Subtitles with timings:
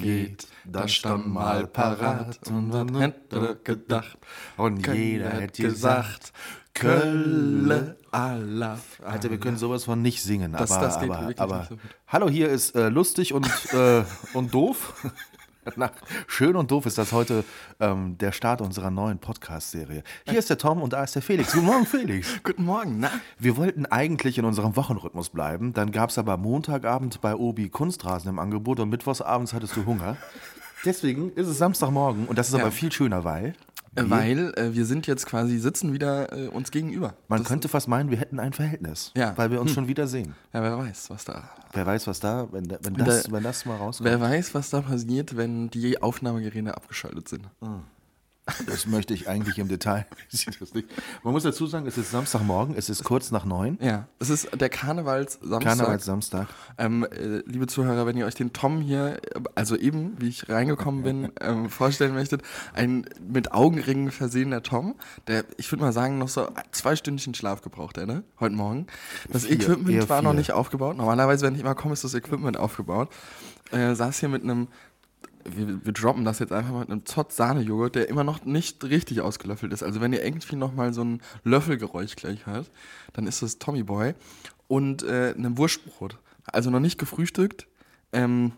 [0.00, 4.18] Trömmelchen geht, da stand mal parat und was hätte gedacht?
[4.56, 6.32] Und jeder hätte gesagt,
[6.74, 8.78] Kölle Allah.
[9.04, 11.78] Alter, wir können sowas von nicht singen, Das- aber, das aber, aber gut.
[12.08, 14.94] hallo, hier ist äh, lustig und, äh, und doof.
[15.76, 15.92] Nach
[16.26, 17.44] schön und doof ist das heute
[17.78, 20.02] ähm, der Start unserer neuen Podcast-Serie.
[20.28, 21.52] Hier ist der Tom und da ist der Felix.
[21.52, 22.28] Guten Morgen, Felix.
[22.42, 23.10] Guten Morgen, na?
[23.38, 25.72] Wir wollten eigentlich in unserem Wochenrhythmus bleiben.
[25.72, 30.16] Dann gab es aber Montagabend bei Obi Kunstrasen im Angebot und mittwochsabends hattest du Hunger.
[30.84, 32.62] Deswegen ist es Samstagmorgen und das ist Ja.
[32.62, 33.54] aber viel schöner, weil
[33.94, 37.12] Äh, Weil äh, wir sind jetzt quasi, sitzen wieder äh, uns gegenüber.
[37.28, 39.36] man Das- könnte fast meinen, wir hätten ein Verhältnis, Ja.
[39.36, 40.34] weil wir uns schon wieder sehen.
[40.54, 41.50] Ja, wer weiß, was da.
[41.74, 44.08] Wer weiß, was da, wenn, wenn, das, da- wenn das mal rauskommt.
[44.08, 47.44] Wer weiß, was da passiert, wenn die Aufnahmegeräte abgeschaltet sind.
[48.66, 50.04] Das möchte ich eigentlich im Detail.
[51.22, 53.78] Man muss dazu sagen, es ist Samstagmorgen, es ist kurz nach neun.
[53.80, 55.62] Ja, es ist der Karnevalssamstag.
[55.62, 56.48] Karnevalssamstag.
[56.76, 60.48] Ähm, äh, liebe Zuhörer, wenn ihr euch den Tom hier, äh, also eben, wie ich
[60.48, 62.42] reingekommen bin, ähm, vorstellen möchtet,
[62.74, 64.96] ein mit Augenringen versehener Tom,
[65.28, 68.24] der, ich würde mal sagen, noch so zwei Stündchen Schlaf gebraucht hat, ne?
[68.40, 68.88] Heute Morgen.
[69.30, 70.38] Das Vier, Equipment war noch vier.
[70.38, 70.96] nicht aufgebaut.
[70.96, 73.08] Normalerweise, wenn ich immer komme, ist das Equipment aufgebaut.
[73.70, 74.66] Äh, saß hier mit einem,
[75.44, 79.20] wir, wir droppen das jetzt einfach mal mit einem Zott-Sahne-Joghurt, der immer noch nicht richtig
[79.20, 79.82] ausgelöffelt ist.
[79.82, 82.70] Also wenn ihr irgendwie noch mal so ein Löffelgeräusch gleich hört,
[83.12, 84.14] dann ist das Tommy Boy
[84.68, 86.18] und äh, einem Wurstbrot.
[86.46, 87.66] Also noch nicht gefrühstückt
[88.12, 88.52] ähm,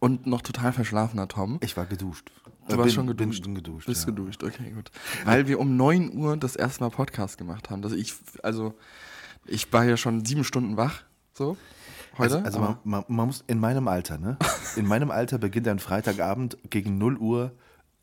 [0.00, 1.58] und noch total verschlafener Tom.
[1.62, 2.30] Ich war geduscht.
[2.68, 3.42] Du Äh, warst bin- schon geduscht.
[3.44, 3.86] Bin, bin geduscht.
[3.86, 4.06] Bist ja.
[4.10, 4.90] geduscht, okay, gut.
[5.24, 7.82] Weil wir um 9 Uhr das erste Mal Podcast gemacht haben.
[7.84, 8.74] Also ich, also
[9.46, 11.02] ich war ja schon sieben Stunden wach,
[11.32, 11.56] so.
[12.18, 14.36] Also, also man, man, man muss in meinem Alter, ne?
[14.76, 17.52] In meinem Alter beginnt ein Freitagabend gegen 0 Uhr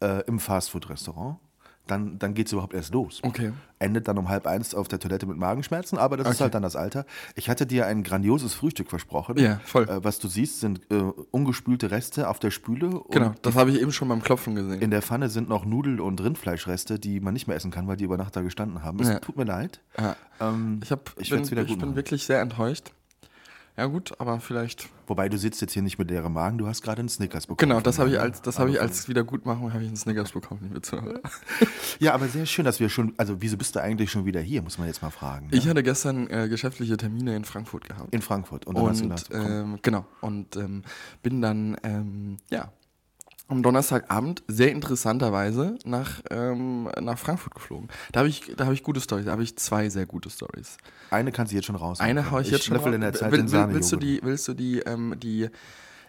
[0.02, 1.38] äh, im Fastfood-Restaurant.
[1.86, 3.20] Dann, dann geht es überhaupt erst los.
[3.24, 3.52] Okay.
[3.78, 6.44] Endet dann um halb eins auf der Toilette mit Magenschmerzen, aber das ist Okay.
[6.44, 7.06] halt dann das Alter.
[7.36, 9.38] Ich hatte dir ein grandioses Frühstück versprochen.
[9.38, 9.90] Ja, voll.
[9.90, 10.96] Äh, was du siehst, sind äh,
[11.32, 13.02] ungespülte Reste auf der Spüle.
[13.12, 14.82] genau, das habe ich eben schon beim Klopfen gesehen.
[14.82, 17.98] In der Pfanne sind noch Nudel- und Rindfleischreste, die man nicht mehr essen kann, weil
[17.98, 19.00] die über Nacht da gestanden haben.
[19.02, 19.20] Es Ja.
[19.20, 19.82] tut mir leid.
[20.00, 20.16] ja.
[20.40, 22.94] Ähm, Ich, hab, ich bin, ich gut bin wirklich sehr enttäuscht.
[23.76, 24.88] Ja gut, aber vielleicht.
[25.08, 27.70] Wobei du sitzt jetzt hier nicht mit leerem Magen, du hast gerade einen Snickers bekommen.
[27.70, 30.32] Genau, das habe ich als, das habe ich Also als Wiedergutmachung habe ich einen Snickers
[30.32, 31.22] bekommen, liebe Zuhörer.
[32.00, 33.14] Ja, aber sehr schön, dass wir schon.
[33.18, 35.48] Also, wieso bist du eigentlich schon wieder hier, muss man jetzt mal fragen.
[35.48, 35.58] ne?
[35.58, 38.14] Ich hatte gestern äh, geschäftliche Termine in Frankfurt gehabt.
[38.14, 38.66] In Frankfurt.
[38.66, 40.84] Und dann hast du und gedacht, ähm, genau und ähm,
[41.22, 42.72] bin dann ähm, ja
[43.48, 47.90] am Donnerstagabend sehr interessanterweise nach, ähm, nach Frankfurt geflogen.
[48.12, 49.26] Da habe ich, da habe ich gute Stories.
[49.26, 50.78] Da habe ich zwei sehr gute Stories.
[51.10, 52.00] eine kannst du jetzt schon raus.
[52.00, 52.76] Eine haue ich jetzt schon.
[52.76, 53.12] löffel in raus.
[53.12, 55.50] der Zeit will, will, willst du die, willst du die, ähm, die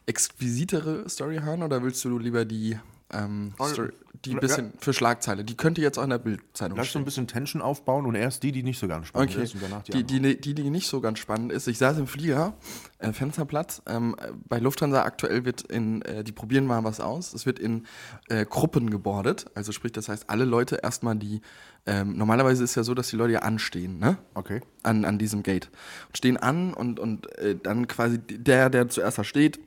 [0.07, 2.79] exquisitere Story hören oder willst du lieber die,
[3.13, 3.91] ähm, Story,
[4.25, 4.41] die Ja.
[4.41, 5.45] bisschen für Schlagzeile?
[5.45, 8.43] Die könnte jetzt auch in der Bildzeitung Lass so ein bisschen Tension aufbauen und erst
[8.43, 10.71] die, die nicht so ganz spannend Okay, ist und danach die, die, die, die, die
[10.71, 11.69] nicht so ganz spannend ist.
[11.69, 12.55] Ich saß im Flieger,
[12.99, 13.83] äh, Fensterplatz.
[13.87, 17.35] Ähm, äh, bei Lufthansa aktuell wird in, äh, die probieren mal was aus.
[17.35, 17.87] Es wird in
[18.29, 19.47] äh, Gruppen gebordet.
[19.55, 21.43] Also sprich, das heißt, alle Leute erstmal die,
[21.87, 24.17] ähm, normalerweise ist ja so, dass die Leute ja anstehen, ne?
[24.33, 24.63] Okay.
[24.83, 25.71] An, an diesem Gate.
[26.09, 29.61] Und stehen an und, und äh, dann quasi der, der zuerst da steht,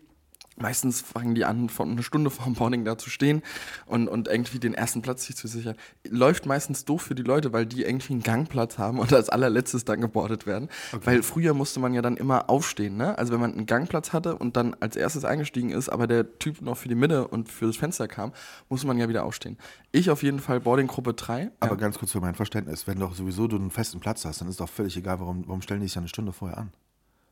[0.57, 3.43] Meistens fangen die an, von einer Stunde vorm Boarding da zu stehen
[3.85, 5.75] und, und irgendwie den ersten Platz sich zu sichern.
[6.09, 9.85] Läuft meistens doof für die Leute, weil die irgendwie einen Gangplatz haben und als allerletztes
[9.85, 10.69] dann gebordet werden.
[11.03, 13.17] Weil früher musste man ja dann immer aufstehen, ne?
[13.17, 16.61] Also wenn man einen Gangplatz hatte und dann als erstes eingestiegen ist, aber der Typ
[16.61, 18.33] noch für die Mitte und für das Fenster kam,
[18.69, 19.57] musste man ja wieder aufstehen.
[19.91, 21.51] Ich auf jeden Fall Boarding-Gruppe 3.
[21.59, 21.75] Aber ja.
[21.75, 24.59] ganz kurz für mein Verständnis, wenn doch sowieso du einen festen Platz hast, dann ist
[24.59, 26.71] doch völlig egal, warum, warum stellen die sich ja eine Stunde vorher an?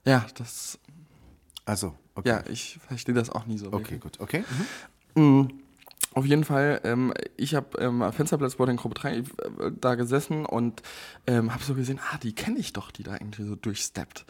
[0.05, 0.77] ja, das,
[1.65, 2.29] Also, okay.
[2.29, 3.72] ja, ich verstehe das auch nie so.
[3.72, 4.19] Okay, gut.
[4.19, 4.43] Okay.
[5.16, 5.65] Mhm.
[6.16, 9.23] Auf jeden Fall, ähm, ich habe ähm, am Fensterplatz Boarding Gruppe 3 äh,
[9.82, 10.82] da gesessen und
[11.28, 14.26] ähm, habe so gesehen, ah, die kenne ich doch, die da irgendwie so durchsteppt.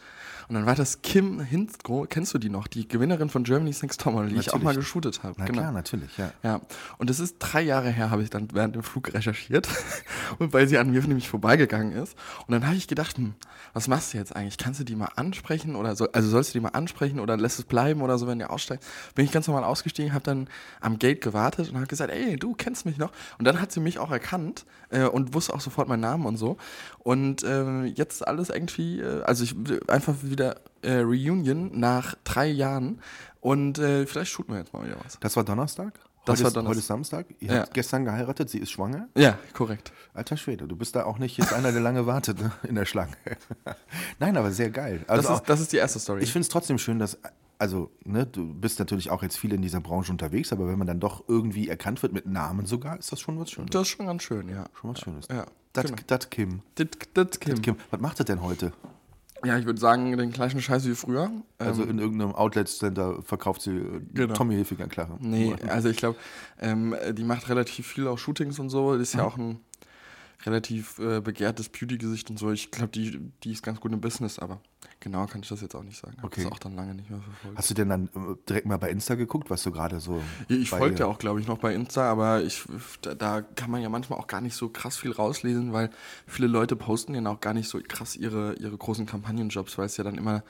[0.48, 2.66] Und dann war das Kim Hinzgro, kennst du die noch?
[2.66, 4.64] Die Gewinnerin von Germany's Next Topmodel, die ich auch Natürlich.
[4.64, 5.36] mal geshootet habe.
[5.38, 6.32] Na klar, natürlich, ja.
[6.42, 6.62] Ja,
[6.98, 9.68] und das ist drei Jahre her, habe ich dann während dem Flug recherchiert
[10.40, 12.18] und weil sie an mir nämlich vorbeigegangen ist.
[12.48, 13.36] Und dann habe ich gedacht, hm,
[13.74, 14.58] was machst du jetzt eigentlich?
[14.58, 17.60] Kannst du die mal ansprechen oder so, also sollst du die mal ansprechen oder lässt
[17.60, 18.84] es bleiben oder so, wenn der aussteigt?
[19.14, 20.48] Bin ich ganz normal ausgestiegen, habe dann
[20.82, 23.12] am Gate gewartet und hat gesagt, ey, du kennst mich noch.
[23.38, 26.38] Und dann hat sie mich auch erkannt äh, und wusste auch sofort meinen Namen und
[26.38, 26.58] so.
[27.00, 29.56] Und äh, jetzt alles irgendwie, äh, also ich
[29.88, 33.00] einfach wieder äh, Reunion nach drei Jahren.
[33.42, 35.18] Und äh, vielleicht shooten wir jetzt mal wieder was.
[35.20, 35.94] Das war Donnerstag?
[36.26, 36.70] Das heute war ist, Donnerstag.
[36.70, 37.26] Heute ist Samstag.
[37.40, 37.60] Ihr Ja.
[37.62, 39.08] habt gestern geheiratet, sie ist schwanger.
[39.16, 39.92] Ja, korrekt.
[40.16, 42.86] Alter Schwede, du bist da auch nicht jetzt einer, der lange wartet ne, in der
[42.86, 43.14] Schlange.
[44.20, 45.04] Nein, aber sehr geil.
[45.08, 46.24] Also Das, auch, ist, das ist die erste Story.
[46.24, 47.20] ich finde es trotzdem schön, dass,
[47.66, 50.86] also, ne, du bist natürlich auch jetzt viel in dieser Branche unterwegs, aber wenn man
[50.86, 53.72] dann doch irgendwie erkannt wird mit Namen sogar, ist das schon was Schönes.
[53.72, 54.66] das ist schon ganz schön, ja.
[54.80, 55.28] Schon was Schönes.
[55.32, 56.18] Ja, Das, genau.
[56.30, 56.62] Kim.
[56.76, 57.60] Das, Kim.
[57.64, 57.76] Kim.
[57.90, 58.72] Was macht er denn heute?
[59.44, 61.32] Ja, ich würde sagen, den gleichen Scheiß wie früher.
[61.58, 64.36] Also Ähm, in irgendeinem Outlet-Center verkauft sie äh, Genau.
[64.36, 65.18] Tommy Hilfiger Klare.
[65.20, 66.18] Nee, also ich glaube,
[66.60, 68.94] ähm, die macht relativ viel auch Shootings und so.
[68.94, 69.60] Ist ja auch ein
[70.46, 72.52] relativ äh, begehrtes Beauty-Gesicht und so.
[72.52, 74.60] Ich glaube, die, die ist ganz gut im Business, aber
[75.00, 76.18] genau kann ich das jetzt auch nicht sagen.
[76.18, 76.44] Hab Okay.
[76.44, 77.58] das auch dann lange nicht mehr verfolgt.
[77.58, 80.22] Hast du denn dann äh, direkt mal bei Insta geguckt, was du gerade so.
[80.48, 82.64] Ich bei folge ja auch, glaube ich, noch bei Insta, aber ich,
[83.02, 85.90] da, da kann man ja manchmal auch gar nicht so krass viel rauslesen, weil
[86.28, 89.98] viele Leute posten ja auch gar nicht so krass ihre, ihre großen Kampagnenjobs, weil es
[89.98, 90.44] ja dann immer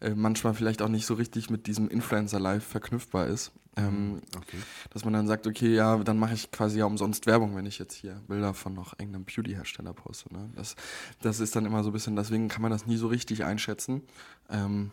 [0.00, 3.52] äh, manchmal vielleicht auch nicht so richtig mit diesem Influencer-Live verknüpfbar ist.
[3.76, 4.56] Ähm, Okay.
[4.90, 7.78] Dass man dann sagt, okay, ja, dann mache ich quasi ja umsonst Werbung, wenn ich
[7.78, 10.32] jetzt hier Bilder von noch irgendeinem Beauty-Hersteller poste.
[10.32, 10.50] Ne?
[10.56, 10.74] Das,
[11.22, 14.02] das ist dann immer so ein bisschen, deswegen kann man das nie so richtig einschätzen.
[14.50, 14.90] Ähm,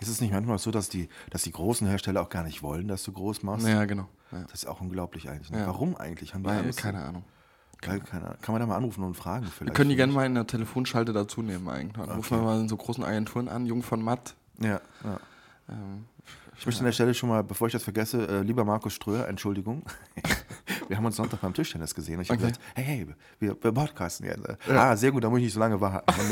[0.00, 2.88] Ist es nicht manchmal so, dass die, dass die großen Hersteller auch gar nicht wollen,
[2.88, 3.64] dass du groß machst?
[3.66, 4.08] naja, genau.
[4.32, 4.42] Ja.
[4.42, 5.50] Das ist auch unglaublich eigentlich.
[5.50, 5.60] Ne?
[5.60, 5.66] Ja.
[5.68, 6.34] Warum eigentlich?
[6.34, 7.24] Haben die Weil, keine Ahnung.
[7.86, 8.38] Weil, keine Ahnung.
[8.40, 9.44] Kann man da mal anrufen und fragen?
[9.44, 11.92] Wir Vielleicht können die gerne mal in der Telefonschalte dazu nehmen eigentlich.
[11.92, 12.42] Dann rufen Okay.
[12.42, 14.34] wir mal in so großen Agenturen an, Jung von Matt.
[14.60, 15.20] Ja, ja.
[15.68, 16.04] Ähm,
[16.56, 19.26] Ich möchte an der Stelle schon mal, bevor ich das vergesse, äh, lieber Markus Ströer,
[19.28, 19.82] Entschuldigung.
[20.88, 22.52] wir haben uns Sonntag beim Tischtennis gesehen und ich habe Okay.
[22.52, 23.08] gesagt, hey, hey,
[23.40, 24.40] wir, wir podcasten jetzt.
[24.70, 26.04] Ah, sehr gut, da muss ich nicht so lange warten.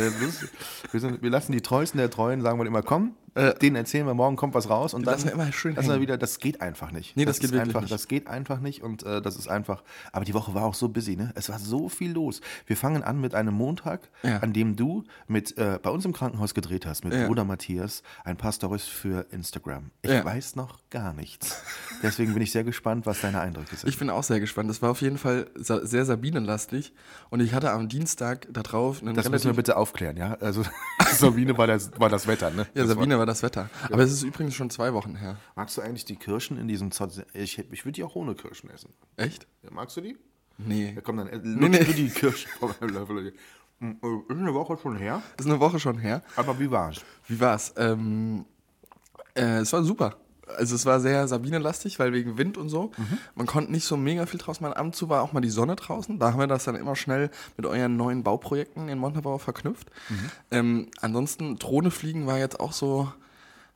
[0.92, 4.14] Wir, sind, wir lassen die Treuesten der Treuen, sagen wir immer, komm, denen erzählen wir,
[4.14, 4.94] morgen kommt was raus.
[4.94, 7.16] Und dann lassen wir immer schön lassen wir wieder, das geht einfach nicht.
[7.16, 7.92] Nee, das geht ist wirklich einfach, nicht.
[7.92, 9.82] Das geht einfach nicht und äh, das ist einfach,
[10.12, 11.32] aber die Woche war auch so busy, ne?
[11.34, 12.40] Es war so viel los.
[12.66, 14.38] Wir fangen an mit einem Montag, Ja.
[14.38, 17.26] an dem du mit äh, bei uns im Krankenhaus gedreht hast, mit Ja.
[17.26, 19.90] Bruder Matthias, ein paar Stories für Instagram.
[20.02, 20.24] Ich Ja.
[20.24, 21.62] weiß noch gar nichts.
[22.02, 23.88] Deswegen bin ich sehr gespannt, was deine Eindrücke sind.
[23.88, 24.68] Ich bin auch sehr gespannt.
[24.68, 26.92] Das war auf jeden Fall sehr Sabine-lastig.
[27.30, 30.34] Und ich hatte am Dienstag darauf einen das müssen wir bitte aufklären, ja?
[30.40, 30.64] Also
[31.12, 32.66] Sabine war das, war das Wetter, ne?
[32.74, 33.68] Ja, Das Sabine war das Wetter.
[33.90, 35.30] Aber es ist übrigens schon zwei Wochen her.
[35.54, 37.24] War, magst du eigentlich die Kirschen in diesem Zott?
[37.34, 38.90] Ich, ich würde die auch ohne Kirschen essen.
[39.16, 39.46] Echt?
[39.62, 40.16] Ja, magst du die?
[40.58, 40.92] Nee.
[40.94, 41.84] Ja, komm, dann Nee, lutsch nee.
[41.84, 43.32] du die Kirschen vom Löffel.
[43.80, 45.22] Hm, äh, Ist eine Woche schon her.
[45.36, 46.22] Ist eine Woche schon her.
[46.36, 47.04] Aber wie war's?
[47.26, 47.72] Wie war's?
[47.76, 48.44] Ähm,
[49.34, 50.16] äh, es war super.
[50.56, 52.92] Also es war sehr Sabine-lastig, weil wegen Wind und so.
[53.34, 54.76] Man konnte nicht so mega viel draußen machen.
[54.76, 56.18] Ab und zu war auch mal die Sonne draußen.
[56.18, 59.90] Da haben wir das dann immer schnell mit euren neuen Bauprojekten in Montabaur verknüpft.
[60.50, 63.12] Ähm, ansonsten, Drohne fliegen war jetzt auch so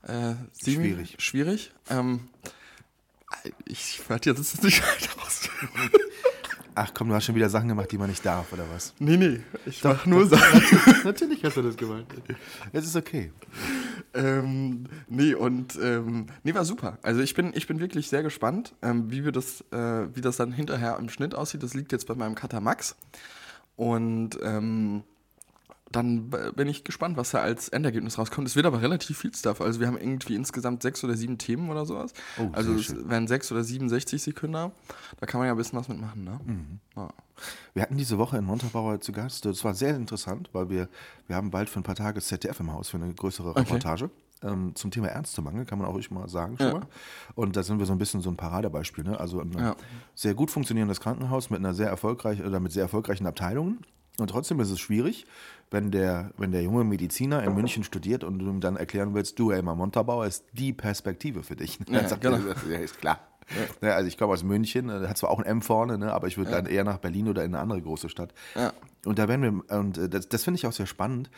[0.02, 1.17] äh, Schwierig.
[1.19, 1.73] schwierig.
[1.90, 2.28] Ähm,
[3.64, 5.49] ich werde jetzt nicht weiter aus.
[6.75, 8.93] Ach komm, du hast schon wieder Sachen gemacht, die man nicht darf, oder was?
[8.99, 10.61] nee, nee, ich mach nur Sachen.
[11.05, 12.05] Natürlich hast du das gemacht.
[12.73, 13.32] Es ist okay.
[14.16, 16.98] Ähm, nee, und ähm, nee, war super.
[17.02, 20.36] Also ich bin, ich bin wirklich sehr gespannt, ähm, wie wir das, äh, wie das
[20.36, 21.62] dann hinterher im Schnitt aussieht.
[21.62, 22.96] Das liegt jetzt bei meinem Cutter Max.
[23.76, 25.04] Und ähm,
[25.93, 28.49] dann bin ich gespannt, was da als Endergebnis rauskommt.
[28.49, 29.61] Es wird aber relativ viel Stuff.
[29.61, 32.12] Also wir haben irgendwie insgesamt sechs oder sieben Themen oder sowas.
[32.38, 33.09] Oh, also es schön.
[33.09, 34.73] werden sechs oder sieben 60 Sekunden.
[35.21, 36.41] Da kann man ja ein bisschen was mitmachen, ne?
[36.44, 36.81] Mhm.
[36.97, 37.09] Ja.
[37.75, 39.44] Wir hatten diese Woche in Montabaur zu Gast.
[39.44, 40.88] Das war sehr interessant, weil wir,
[41.29, 44.11] wir haben bald für ein paar Tage ZDF im Haus für eine größere Reportage.
[44.43, 46.73] Ähm, zum Thema Ärztemangel, kann man auch ruhig mal sagen schon Ja.
[46.75, 46.87] mal.
[47.37, 49.05] Und da sind wir so ein bisschen so ein Paradebeispiel.
[49.05, 49.19] Ne?
[49.19, 49.76] Also ein Ja.
[50.14, 53.78] sehr gut funktionierendes Krankenhaus mit einer sehr erfolgreichen oder mit sehr erfolgreichen Abteilungen.
[54.18, 55.26] Und trotzdem ist es schwierig,
[55.70, 59.38] wenn der, wenn der junge Mediziner in München studiert und du ihm dann erklären willst,
[59.38, 61.78] du Elmar Montabaur ist die Perspektive für dich.
[61.88, 62.37] Ja, Dann sagt genau.
[62.37, 63.18] er, ja, ist klar.
[63.80, 66.37] Ja, also ich komme aus München, hat zwar auch ein M vorne, ne, aber ich
[66.37, 68.35] würde dann eher nach Berlin oder in eine andere große Stadt.
[68.54, 68.73] Ja.
[69.04, 71.30] Und da werden wir, und äh, das, das finde ich auch sehr spannend.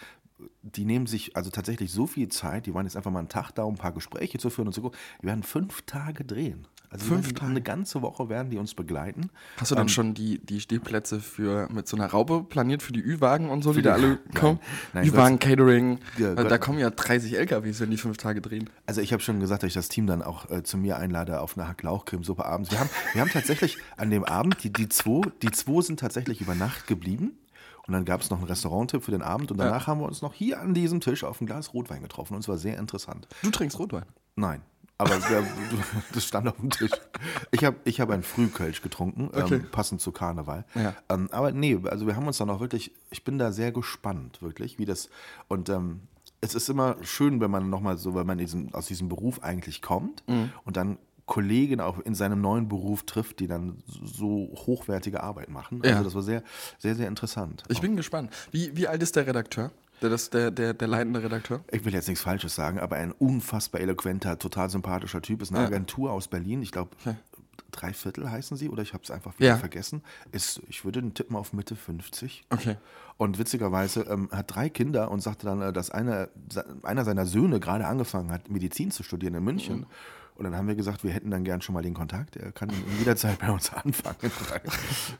[0.62, 3.52] Die nehmen sich also tatsächlich so viel Zeit, die waren jetzt einfach mal einen Tag
[3.52, 4.82] da, um ein paar Gespräche zu führen und so.
[4.82, 4.98] gucken.
[5.20, 6.66] Die werden fünf Tage drehen.
[6.90, 7.50] Also Fünf Tage?
[7.50, 9.28] eine ganze Woche werden die uns begleiten.
[9.58, 12.92] Hast du Ähm, dann schon die, die Stehplätze für mit so einer Raube planiert für
[12.94, 14.58] die Ü-Wagen und so, die die- da alle kommen?
[14.94, 18.70] Ü-Wagen, Catering, Ja, äh, da kommen ja 30 LKWs, wenn die fünf Tage drehen.
[18.86, 21.40] Also ich habe schon gesagt, dass ich das Team dann auch äh, zu mir einlade
[21.40, 22.70] auf eine Hacklauchcremesuppe abends.
[22.70, 26.40] Wir haben, wir haben tatsächlich an dem Abend, die, die, zwei, die zwei sind tatsächlich
[26.40, 27.32] über Nacht geblieben.
[27.86, 29.50] Und dann gab es noch einen Restauranttipp für den Abend.
[29.50, 32.34] Und danach haben wir uns noch hier an diesem Tisch auf ein Glas Rotwein getroffen.
[32.34, 33.26] Und es war sehr interessant.
[33.42, 34.04] Du trinkst Rotwein.
[34.36, 34.60] Nein.
[34.98, 35.44] Aber wär,
[36.12, 36.90] das stand auf dem Tisch.
[37.52, 39.54] Ich habe ich hab ein Frühkölsch getrunken, Okay.
[39.56, 40.64] ähm, passend zu Karneval.
[40.74, 40.94] Ja.
[41.08, 44.42] Ähm, aber nee, also wir haben uns dann auch wirklich, ich bin da sehr gespannt,
[44.42, 45.08] wirklich, wie das.
[45.46, 46.00] Und ähm,
[46.40, 49.82] es ist immer schön, wenn man nochmal so, weil man diesen, aus diesem Beruf eigentlich
[49.82, 50.50] kommt Mhm.
[50.64, 55.82] und dann Kollegen auch in seinem neuen Beruf trifft, die dann so hochwertige Arbeit machen.
[55.84, 55.90] Ja.
[55.92, 56.42] Also das war sehr,
[56.78, 57.64] sehr, sehr interessant.
[57.68, 58.32] Ich bin gespannt.
[58.50, 59.70] Wie, wie alt ist der Redakteur?
[60.02, 61.60] Der, das, der, der, der leitende Redakteur?
[61.70, 65.42] Ich will jetzt nichts Falsches sagen, aber ein unfassbar eloquenter, total sympathischer Typ.
[65.42, 65.66] Ist eine Ja.
[65.66, 66.62] Agentur aus Berlin.
[66.62, 67.16] Ich glaube, Okay.
[67.72, 69.56] drei Viertel heißen sie oder ich habe es einfach wieder Ja.
[69.56, 70.02] vergessen.
[70.32, 72.44] Ist, ich würde den tippen auf Mitte 50.
[72.50, 72.76] Okay.
[73.16, 77.26] Und witzigerweise ähm, hat drei Kinder und sagte dann, äh, dass eine, se- einer seiner
[77.26, 79.86] Söhne gerade angefangen hat, Medizin zu studieren in München.
[80.38, 82.36] Und dann haben wir gesagt, wir hätten dann gern schon mal den Kontakt.
[82.36, 84.30] Er kann jederzeit bei uns anfangen.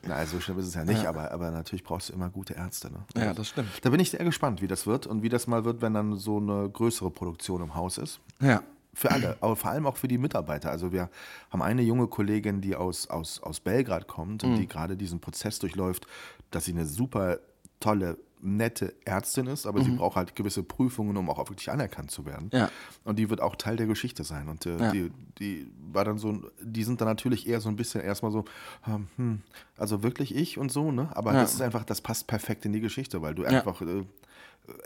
[0.07, 2.89] Na, so schlimm ist es ja nicht, aber, aber natürlich brauchst du immer gute Ärzte.
[2.89, 3.03] Ne?
[3.17, 3.67] Ja, das stimmt.
[3.81, 6.15] Da bin ich sehr gespannt, wie das wird und wie das mal wird, wenn dann
[6.15, 8.21] so eine größere Produktion im Haus ist.
[8.39, 8.63] Ja.
[8.93, 10.71] Für alle, aber vor allem auch für die Mitarbeiter.
[10.71, 11.09] Also wir
[11.51, 15.59] haben eine junge Kollegin, die aus, aus, aus Belgrad kommt und die gerade diesen Prozess
[15.59, 16.07] durchläuft,
[16.49, 17.39] dass sie eine super
[17.79, 22.25] tolle, nette Ärztin ist, aber sie braucht halt gewisse Prüfungen, um auch wirklich anerkannt zu
[22.25, 22.49] werden.
[22.53, 22.69] Ja.
[23.03, 24.47] Und die wird auch Teil der Geschichte sein.
[24.47, 24.91] Und äh, Ja.
[24.91, 28.45] die, die war dann so, die sind dann natürlich eher so ein bisschen erstmal so,
[28.87, 29.41] ähm, hm,
[29.77, 31.09] also wirklich ich und so, ne?
[31.17, 31.41] Aber Ja.
[31.41, 34.05] das ist einfach, das passt perfekt in die Geschichte, weil du einfach äh,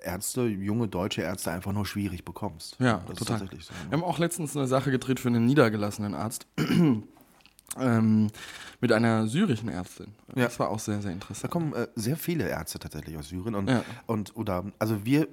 [0.01, 2.77] Ärzte, junge deutsche Ärzte einfach nur schwierig bekommst.
[2.79, 3.35] Ja, das total.
[3.35, 3.73] ist tatsächlich so.
[3.73, 3.79] ne?
[3.91, 6.47] Wir haben auch letztens eine Sache gedreht für einen niedergelassenen Arzt.
[7.79, 8.29] Ähm,
[8.81, 10.07] mit einer syrischen Ärztin.
[10.35, 10.43] Ja.
[10.45, 11.51] Das war auch sehr, sehr Da interessant.
[11.51, 13.83] kommen äh, sehr viele Ärzte tatsächlich aus Syrien und, Ja.
[14.07, 15.27] und oder also wir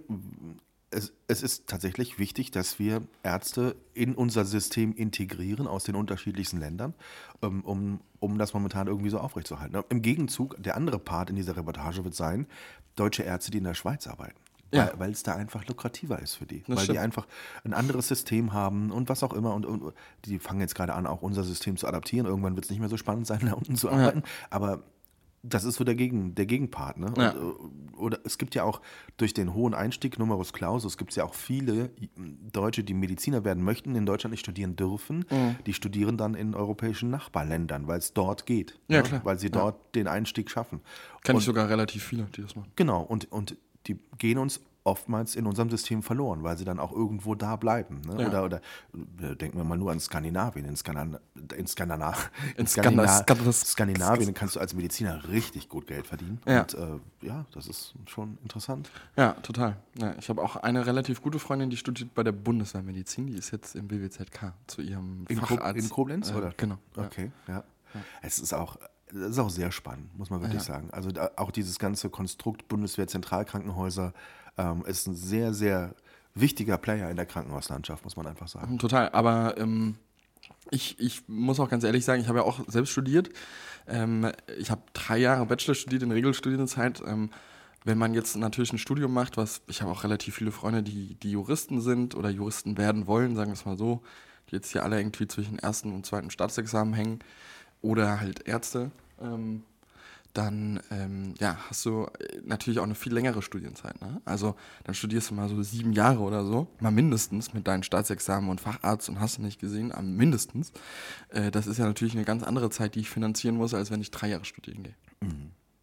[0.93, 6.59] es, es ist tatsächlich wichtig, dass wir Ärzte in unser System integrieren aus den unterschiedlichsten
[6.59, 6.95] Ländern,
[7.43, 9.81] ähm, um, um das momentan irgendwie so aufrechtzuerhalten.
[9.89, 12.47] Im Gegenzug, der andere Part in dieser Reportage wird sein,
[12.97, 14.35] deutsche Ärzte, die in der Schweiz arbeiten.
[14.73, 14.93] Ja.
[14.99, 16.61] Weil, es da einfach lukrativer ist für die.
[16.61, 16.99] Das weil die stimmt.
[16.99, 17.27] einfach
[17.65, 19.55] ein anderes System haben und was auch immer.
[19.55, 19.93] Und, und
[20.25, 22.27] die fangen jetzt gerade an, auch unser System zu adaptieren.
[22.27, 24.23] Irgendwann wird es nicht mehr so spannend sein, da unten zu arbeiten.
[24.49, 24.85] Aber
[25.43, 26.99] das ist so der, Gegen, der Gegenpart.
[26.99, 27.13] Ne?
[27.17, 27.31] Ja.
[27.31, 28.81] Und, äh, oder es gibt ja auch
[29.17, 31.91] durch den hohen Einstieg Numerus Clausus gibt es ja auch viele
[32.53, 35.25] Deutsche, die Mediziner werden möchten, in Deutschland nicht studieren dürfen.
[35.31, 35.57] Mhm.
[35.67, 38.79] Die studieren dann in europäischen Nachbarländern, weil es dort geht.
[38.89, 39.21] Ja, ne?
[39.25, 40.81] Weil sie dort den Einstieg schaffen.
[41.23, 42.71] Kenne ich sogar relativ viele, die das machen.
[42.77, 46.91] Genau, und, und die gehen uns oftmals in unserem System verloren, weil sie dann auch
[46.91, 48.01] irgendwo da bleiben.
[48.07, 48.23] Ne?
[48.23, 48.29] Ja.
[48.29, 48.61] Oder, oder
[49.23, 50.65] äh, denken wir mal nur an Skandinavien.
[50.65, 51.19] In, Skandan
[51.55, 52.15] in, Skandana
[52.57, 56.41] In Skandina Skanda- Skandinavien kannst du als Mediziner richtig gut Geld verdienen.
[56.47, 56.63] Ja.
[56.63, 58.91] Und äh, ja, das ist schon interessant.
[59.17, 59.77] Ja, total.
[59.99, 63.27] Ja, ich habe auch eine relativ gute Freundin, die studiert bei der Bundeswehrmedizin.
[63.27, 65.77] Die ist jetzt im BWZK zu ihrem In, Facharzt.
[65.79, 66.55] in Koblenz, Äh, oder?
[66.57, 66.79] Genau.
[66.97, 67.65] Okay, ja.
[68.23, 68.79] Es ist auch,
[69.13, 70.75] das ist auch sehr spannend, muss man wirklich Ja.
[70.75, 70.91] sagen.
[70.91, 74.13] Also da, auch dieses ganze Konstrukt Bundeswehr Zentralkrankenhäuser
[74.59, 75.95] ähm, ist ein sehr, sehr
[76.35, 78.79] wichtiger Player in der Krankenhauslandschaft, muss man einfach sagen.
[78.79, 79.97] Total, aber ähm,
[80.71, 83.31] ich, ich muss auch ganz ehrlich sagen, ich habe ja auch selbst studiert.
[83.89, 87.03] Ähm, ich habe drei Jahre Bachelor studiert in Regelstudienzeit.
[87.07, 87.31] Ähm,
[87.85, 91.15] wenn man jetzt natürlich ein Studium macht, was ich habe auch relativ viele Freunde, die,
[91.15, 94.03] die Juristen sind oder Juristen werden wollen, sagen wir es mal so,
[94.51, 97.21] die jetzt hier alle irgendwie zwischen ersten und zweiten Staatsexamen hängen
[97.83, 98.91] oder halt Ärzte.
[99.21, 99.63] Ähm,
[100.33, 104.01] dann ähm, ja, hast du äh, natürlich auch eine viel längere Studienzeit.
[104.01, 104.21] Ne?
[104.25, 108.49] Also dann studierst du mal so sieben Jahre oder so, mal mindestens mit deinen Staatsexamen
[108.49, 110.73] und Facharzt und hast du nicht gesehen, am mindestens.
[111.31, 114.01] Äh, das ist ja natürlich eine ganz andere Zeit, die ich finanzieren muss, als wenn
[114.01, 114.95] ich drei Jahre studieren gehe.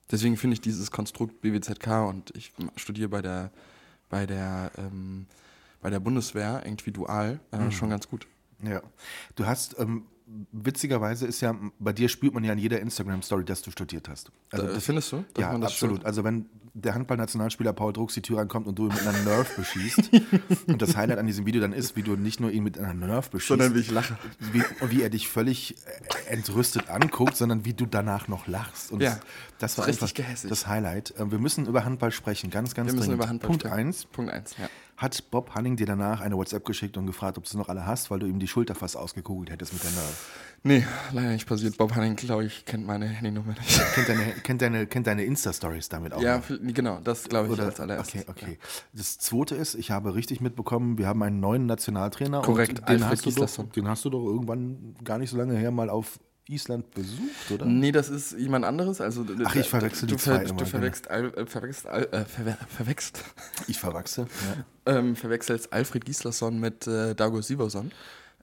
[0.09, 3.51] Deswegen finde ich dieses Konstrukt BWZK und ich studiere bei der
[4.09, 5.27] bei der ähm,
[5.81, 8.27] bei der Bundeswehr irgendwie dual äh, schon ganz gut.
[8.63, 8.81] Ja.
[9.35, 10.05] Du hast, ähm,
[10.51, 14.31] witzigerweise ist ja, bei dir spürt man ja in jeder Instagram-Story, dass du studiert hast.
[14.51, 15.71] Also Äh, das, findest du, ja, absolut.
[15.97, 16.05] spürt?
[16.05, 19.55] Also wenn der Handballnationalspieler Paul Drucks die Tür reinkommt und du ihn mit einer Nerf
[19.55, 20.11] beschießt
[20.67, 22.93] und das Highlight an diesem Video dann ist, wie du nicht nur ihn mit einer
[22.93, 24.17] Nerf beschießt, Sondern wie ich lache.
[24.51, 25.75] wie, wie er dich völlig
[26.27, 28.91] äh, entrüstet anguckt, sondern wie du danach noch lachst.
[28.91, 29.19] Und Ja,
[29.59, 30.49] das war richtig einfach gehässig.
[30.49, 31.15] das Highlight.
[31.17, 33.15] Äh, Wir müssen über Handball sprechen, ganz, ganz Wir müssen dringend.
[33.23, 33.73] über Handball Punkt sprechen.
[33.87, 34.69] eins Punkt eins, ja.
[34.97, 37.85] Hat Bob Hanning dir danach eine WhatsApp geschickt und gefragt, ob du es noch alle
[37.85, 40.29] hast, weil du ihm die Schulter fast ausgekugelt hättest mit der Nerf.
[40.63, 41.77] Nee, leider nicht passiert.
[41.77, 43.79] Bob Hanning, glaube ich, kennt meine Handynummer nicht.
[43.93, 46.45] Kennt deine, kennt deine, kennt deine Insta-Stories damit auch ja, noch?
[46.73, 48.27] genau, das glaube ich Oder, als allererstes.
[48.27, 48.57] okay, okay.
[48.91, 52.41] Das zweite ist, ich habe richtig mitbekommen, wir haben einen neuen Nationaltrainer.
[52.41, 55.55] Korrekt, den Alfred hast, du doch, den hast du doch irgendwann gar nicht so lange
[55.55, 57.65] her mal auf Island besucht, oder?
[57.65, 59.01] Nee, das ist jemand anderes.
[59.01, 62.03] Also, Ach, ich verwechsel du, die zwei ver, immer, Du verwechselst, Al, äh, verwechselst, Al,
[62.11, 62.25] äh,
[62.67, 63.23] verwechselst,
[63.67, 64.27] Ich verwachse.
[64.87, 64.97] Ja.
[64.97, 67.91] ähm, verwechselst Alfred Gislason mit äh, Dago Siverson.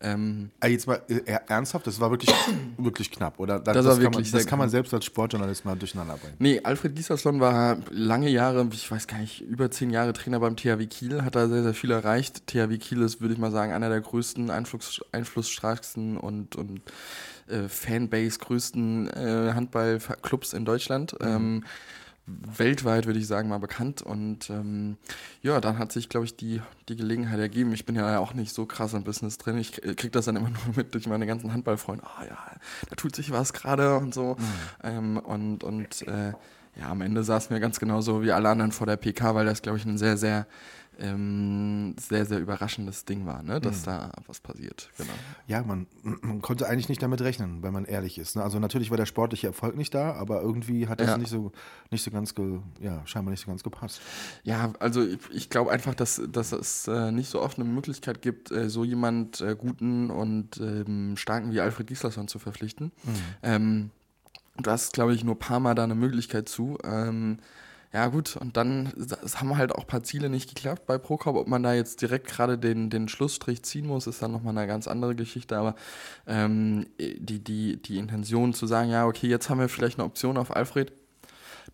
[0.00, 2.28] Ähm, Ah, jetzt mal äh, ernsthaft, das war wirklich,
[2.76, 3.60] wirklich knapp, oder?
[3.60, 6.34] Das, Das war kann wirklich man, das kann man selbst als Sportjournalist mal durcheinander bringen.
[6.40, 10.56] nee, Alfred Gislason war lange Jahre, ich weiß gar nicht, über zehn Jahre Trainer beim
[10.56, 12.46] THW Kiel, hat da sehr, sehr viel erreicht.
[12.48, 16.80] THW Kiel ist, würde ich mal sagen, einer der größten, Einfluss, einflussstärksten und, und
[17.48, 21.16] äh, Fanbase größten äh, Handballclubs in Deutschland.
[21.20, 21.64] Ähm,
[22.26, 24.00] weltweit, würde ich sagen, mal bekannt.
[24.00, 24.96] Und ähm,
[25.42, 27.72] ja, dann hat sich, glaube ich, die, die Gelegenheit ergeben.
[27.72, 29.58] Ich bin ja auch nicht so krass im Business drin.
[29.58, 32.04] Ich kriege das dann immer nur mit durch meine ganzen Handballfreunde.
[32.04, 32.38] Ah ja,
[32.88, 34.36] da tut sich was gerade und so.
[34.38, 34.44] Mhm.
[34.82, 36.32] Ähm, und und äh,
[36.76, 39.62] ja, am Ende saßen wir ganz genauso wie alle anderen vor der PK, weil das,
[39.62, 40.46] glaube ich, ein sehr, sehr
[40.98, 43.60] ähm, sehr, sehr überraschendes Ding war, ne?
[43.60, 43.86] dass mhm.
[43.86, 44.90] da was passiert.
[44.96, 45.12] Genau.
[45.46, 48.36] Ja, man, man, konnte eigentlich nicht damit rechnen, wenn man ehrlich ist.
[48.36, 48.42] Ne?
[48.42, 51.18] Also natürlich war der sportliche Erfolg nicht da, aber irgendwie hat das ja.
[51.18, 51.52] nicht, so,
[51.90, 54.00] nicht so ganz, ge, ja, scheinbar nicht so ganz gepasst.
[54.42, 58.22] Ja, also ich, ich glaube einfach, dass, dass es äh, nicht so oft eine Möglichkeit
[58.22, 62.92] gibt, äh, so jemand äh, guten und ähm, starken wie Alfred Gislason zu verpflichten.
[63.04, 63.12] Mhm.
[63.42, 63.90] Ähm,
[64.58, 66.78] du hast, glaube ich, nur ein paar Mal da eine Möglichkeit zu.
[66.84, 67.38] Ähm,
[67.94, 68.92] ja, gut, und dann
[69.36, 71.36] haben halt auch ein paar Ziele nicht geklappt bei Prokop.
[71.36, 74.66] Ob man da jetzt direkt gerade den, den Schlussstrich ziehen muss, ist dann nochmal eine
[74.66, 75.56] ganz andere Geschichte.
[75.56, 75.76] Aber
[76.26, 80.38] ähm, die, die, die Intention zu sagen, ja, okay, jetzt haben wir vielleicht eine Option
[80.38, 80.92] auf Alfred,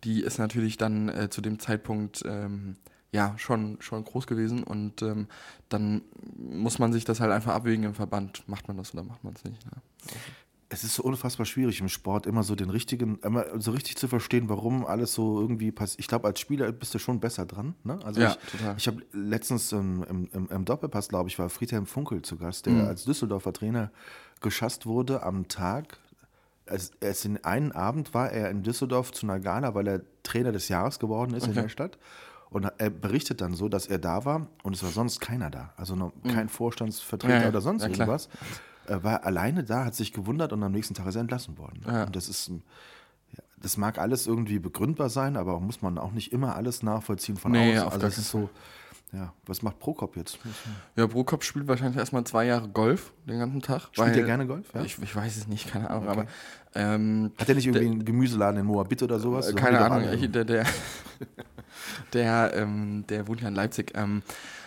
[0.03, 2.75] die ist natürlich dann äh, zu dem Zeitpunkt ähm,
[3.11, 4.61] ja schon, schon groß gewesen.
[4.61, 5.25] Und ähm,
[5.69, 6.03] dann
[6.37, 8.47] muss man sich das halt einfach abwägen im Verband.
[8.47, 9.65] Macht man das oder macht man es nicht?
[9.65, 9.71] Ne?
[10.40, 10.40] Also
[10.73, 14.07] es ist so unfassbar schwierig im Sport immer so den richtigen, immer so richtig zu
[14.07, 15.99] verstehen, warum alles so irgendwie passiert.
[15.99, 17.75] Ich glaube, als Spieler bist du schon besser dran.
[17.83, 17.99] Ne?
[18.05, 18.75] Also ja, ich, total.
[18.77, 22.73] Ich habe letztens im, im, im, Doppelpass, glaube ich, war Friedhelm Funkel zu Gast, der
[22.73, 22.87] mhm.
[22.87, 23.91] als Düsseldorfer Trainer
[24.39, 25.97] geschasst wurde am Tag.
[26.65, 30.53] Es, es in einen Abend war er in Düsseldorf zu einer Gala, weil er Trainer
[30.53, 31.51] des Jahres geworden ist okay.
[31.51, 31.97] in der Stadt.
[32.49, 35.73] Und er berichtet dann so, dass er da war und es war sonst keiner da.
[35.75, 36.11] Also mhm.
[36.29, 38.29] kein Vorstandsvertreter ja, oder sonst ja, irgendwas.
[38.29, 38.61] Klar
[39.03, 41.81] war alleine da, hat sich gewundert und am nächsten Tag ist er entlassen worden.
[41.85, 42.05] Ja.
[42.05, 42.51] Und das ist,
[43.57, 47.51] das mag alles irgendwie begründbar sein, aber muss man auch nicht immer alles nachvollziehen von
[47.51, 47.87] nee, außen.
[47.87, 48.49] Also das ist so,
[49.13, 50.39] ja, was macht Prokop jetzt?
[50.95, 53.89] Ja, Prokop spielt wahrscheinlich erstmal zwei Jahre Golf den ganzen Tag.
[53.91, 54.73] Spielt er gerne Golf?
[54.73, 54.83] Ja?
[54.83, 56.07] Ich, ich, weiß es nicht, keine Ahnung.
[56.07, 56.19] Okay.
[56.19, 56.27] Aber,
[56.75, 59.47] ähm, Hat er nicht irgendwie der, einen Gemüseladen in Moabit oder sowas?
[59.47, 60.31] So keine Ahnung.
[60.31, 60.65] Der, der,
[62.13, 63.91] der, ähm, der wohnt ja in Leipzig.
[63.95, 64.21] Ähm,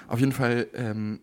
[0.09, 1.21] auf jeden Fall ähm,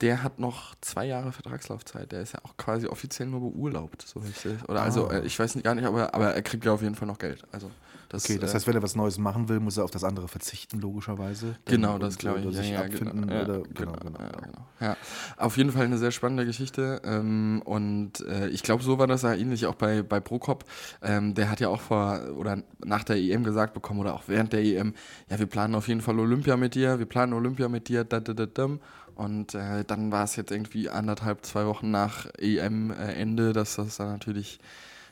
[0.00, 2.12] der hat noch zwei Jahre Vertragslaufzeit.
[2.12, 4.56] Der ist ja auch quasi offiziell nur beurlaubt, so richtig.
[4.68, 5.10] Oder also, ah.
[5.10, 7.18] also, ich weiß nicht, gar nicht, aber, aber er kriegt ja auf jeden Fall noch
[7.18, 7.42] Geld.
[7.52, 7.70] Also,
[8.08, 10.04] das, okay, das äh, heißt, wenn er was Neues machen will, muss er auf das
[10.04, 11.56] andere verzichten, logischerweise.
[11.64, 12.54] Genau, das glaube ich.
[12.54, 14.66] Ja, ja, genau, ja, oder, genau, genau, genau, ja, genau.
[14.80, 14.96] Ja,
[15.36, 17.00] auf jeden Fall eine sehr spannende Geschichte.
[17.04, 20.64] Ähm, und äh, ich glaube, so war das ja ähnlich auch bei, bei Prokop.
[21.02, 24.52] Ähm, der hat ja auch vor oder nach der EM gesagt bekommen oder auch während
[24.52, 24.94] der EM,
[25.28, 28.20] ja, wir planen auf jeden Fall Olympia mit dir, wir planen Olympia mit dir, da,
[28.20, 28.68] da, da, da.
[29.16, 34.12] Und äh, dann war es jetzt irgendwie anderthalb, zwei Wochen nach EM-Ende, dass das dann
[34.12, 34.60] natürlich,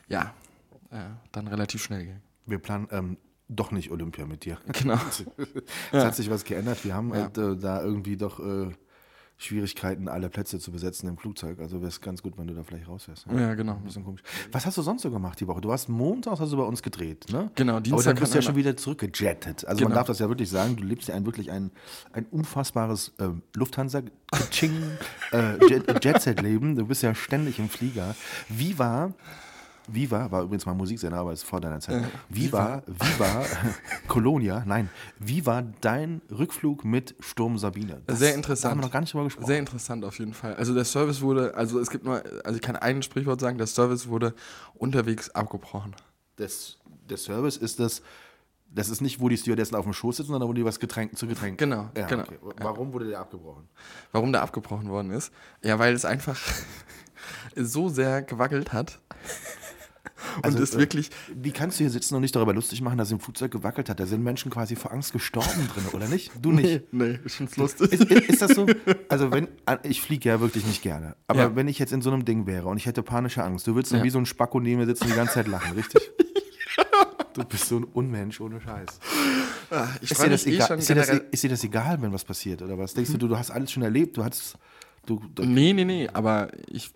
[0.07, 0.33] ja,
[0.91, 0.97] äh,
[1.31, 2.21] dann relativ schnell ging.
[2.45, 3.17] Wir planen ähm,
[3.49, 4.59] doch nicht Olympia mit dir.
[4.67, 4.99] Genau.
[5.09, 5.25] es
[5.91, 6.05] ja.
[6.05, 6.85] hat sich was geändert.
[6.85, 7.23] Wir haben ja.
[7.23, 8.71] halt äh, da irgendwie doch äh,
[9.37, 11.59] Schwierigkeiten, alle Plätze zu besetzen im Flugzeug.
[11.59, 13.25] Also wäre es ganz gut, wenn du da vielleicht rausfährst.
[13.31, 13.73] Ja, ja genau.
[13.73, 14.21] Ein bisschen komisch.
[14.51, 15.61] Was hast du sonst so gemacht die Woche?
[15.61, 17.51] Du hast Montag hast du bei uns gedreht, ne?
[17.55, 17.93] Genau, Dienstag.
[17.93, 19.65] Aber dann bist du ja schon wieder zurückgejettet.
[19.65, 19.89] Also genau.
[19.89, 21.71] man darf das ja wirklich sagen, du lebst ja ein wirklich ein,
[22.13, 26.75] ein unfassbares äh, lufthansa äh, Jet-Set-Leben.
[26.75, 28.15] Du bist ja ständig im Flieger.
[28.47, 29.13] Wie war
[29.87, 32.03] Viva war übrigens mal Musiksender, aber ist vor deiner Zeit.
[32.03, 33.45] Äh, Viva, Viva,
[34.07, 38.01] Colonia, nein, wie war dein Rückflug mit Sturm Sabine?
[38.07, 38.65] Das, Sehr interessant.
[38.65, 39.47] Da haben wir noch gar nicht drüber gesprochen.
[39.47, 40.55] Sehr interessant auf jeden Fall.
[40.55, 43.67] Also der Service wurde, also es gibt nur, also ich kann ein Sprichwort sagen, der
[43.67, 44.33] Service wurde
[44.73, 45.95] unterwegs abgebrochen.
[46.37, 46.77] Das,
[47.09, 48.01] der Service ist das,
[48.75, 51.17] das ist nicht, wo die Stewardessen auf dem Schoß sitzen, sondern wo die was Getränk,
[51.17, 51.57] zu Getränken.
[51.57, 52.23] Genau, ja, genau.
[52.23, 52.37] Okay.
[52.57, 53.69] Warum wurde der abgebrochen?
[54.11, 55.31] Warum der abgebrochen worden ist?
[55.63, 56.37] Ja, weil es einfach
[57.55, 58.99] so sehr gewackelt hat.
[60.41, 61.09] Also, und ist äh, wirklich.
[61.33, 63.99] Wie kannst du hier sitzen und nicht darüber lustig machen, dass im Flugzeug gewackelt hat?
[63.99, 66.31] Da sind Menschen quasi vor Angst gestorben drin, oder nicht?
[66.41, 66.91] Du nicht?
[66.91, 67.93] Nee, nee ich find's lustig.
[67.93, 68.65] Ist, ist, ist, das so?
[69.09, 69.47] Also, wenn,
[69.83, 71.15] ich fliege ja wirklich nicht gerne.
[71.27, 71.55] Aber ja.
[71.55, 73.93] wenn ich jetzt in so einem Ding wäre und ich hätte panische Angst, du würdest
[73.93, 74.03] ja.
[74.03, 76.11] wie so ein Spacko neben mir sitzen und die ganze Zeit lachen, richtig?
[77.35, 78.97] Du bist so ein Unmensch ohne Scheiß.
[79.69, 82.23] Ah, ist, dir das, eh egal, ist, dir das, ist dir das egal, wenn was
[82.23, 82.61] passiert?
[82.61, 82.93] Oder was?
[82.93, 84.15] Denkst du, du hast alles schon erlebt?
[84.15, 84.57] Du hattest.
[85.05, 86.93] Du, nee, nee, nee, aber ich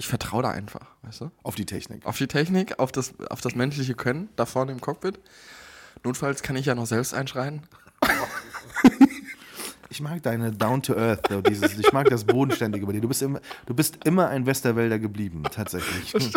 [0.00, 1.30] ich vertraue da einfach, weißt du?
[1.42, 2.06] Auf die Technik.
[2.06, 5.20] Auf die Technik, auf das, auf das menschliche Können da vorne im Cockpit.
[6.02, 7.62] Notfalls kann ich ja noch selbst einschreien.
[9.92, 13.00] Ich mag deine Down to Earth, dieses, ich mag das Bodenständige bei dir.
[13.00, 16.14] Du bist immer, du bist immer ein Westerwälder geblieben, tatsächlich.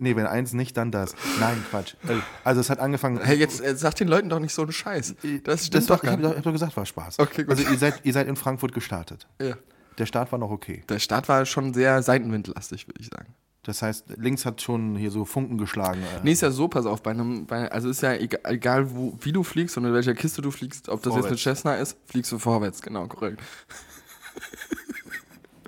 [0.00, 1.14] nee, wenn eins nicht, dann das.
[1.38, 1.94] Nein, Quatsch.
[2.42, 3.20] Also es hat angefangen.
[3.22, 5.14] Hey, jetzt äh, sag den Leuten doch nicht so einen Scheiß.
[5.44, 6.24] Das stimmt das doch, gar nicht.
[6.24, 7.20] Ich hab, hab doch gesagt, war Spaß.
[7.20, 7.56] Okay, gut.
[7.56, 9.28] Also ihr seid, ihr seid in Frankfurt gestartet.
[9.40, 9.54] Ja.
[9.98, 10.82] Der Start war noch okay.
[10.88, 13.34] Der Start war schon sehr seitenwindlastig, würde ich sagen.
[13.64, 16.02] Das heißt, links hat schon hier so Funken geschlagen.
[16.02, 16.20] Äh.
[16.24, 19.16] Nee, ist ja so, pass auf, bei einem, bei, also ist ja egal, egal wo,
[19.20, 21.30] wie du fliegst und in welcher Kiste du fliegst, ob das vorwärts.
[21.30, 23.40] jetzt eine Cessna ist, fliegst du vorwärts, genau, korrekt.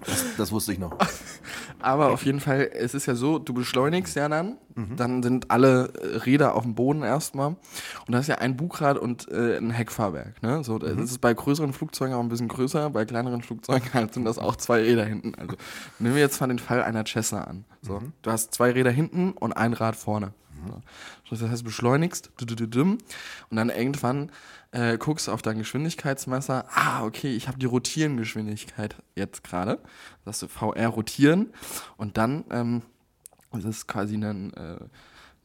[0.07, 0.97] Das, das wusste ich noch.
[1.81, 4.97] Aber auf jeden Fall, es ist ja so, du beschleunigst ja dann, Mhm.
[4.97, 7.49] dann sind alle äh, Räder auf dem Boden erstmal.
[7.51, 7.59] Und
[8.09, 10.43] da ist ja ein Bugrad und äh, ein Heckfahrwerk.
[10.43, 10.65] Ne?
[10.65, 10.97] So, Mhm.
[10.99, 14.37] das ist bei größeren Flugzeugen auch ein bisschen größer, bei kleineren Flugzeugen halt sind das
[14.39, 15.35] auch zwei Räder hinten.
[15.37, 15.55] Also
[16.01, 17.65] nehmen wir jetzt mal den Fall einer Cessna an.
[17.83, 18.13] So, Mhm.
[18.23, 20.33] Du hast zwei Räder hinten und ein Rad vorne.
[20.69, 21.37] So.
[21.37, 23.01] Das heißt, du beschleunigst du, du, du, und
[23.51, 24.31] dann irgendwann
[24.73, 29.79] äh, guckst du auf dein Geschwindigkeitsmesser, ah, okay, ich habe die Rotierengeschwindigkeit jetzt gerade.
[30.25, 31.51] Das ist VR rotieren
[31.97, 32.83] und dann ähm,
[33.63, 34.79] das ist quasi ein, äh,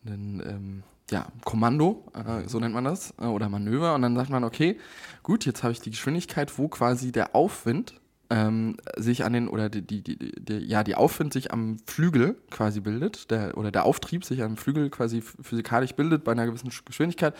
[0.06, 3.96] ein ähm, ja, Kommando, äh, so nennt man das, äh, oder Manöver.
[3.96, 4.80] Und dann sagt man, okay,
[5.24, 9.70] gut, jetzt habe ich die Geschwindigkeit, wo quasi der Aufwind ähm, sich an den, oder
[9.70, 13.86] die, die, die, die, ja, die Aufwind sich am Flügel quasi bildet, der, oder der
[13.86, 17.36] Auftrieb sich am Flügel quasi physikalisch bildet bei einer gewissen Sch- Geschwindigkeit.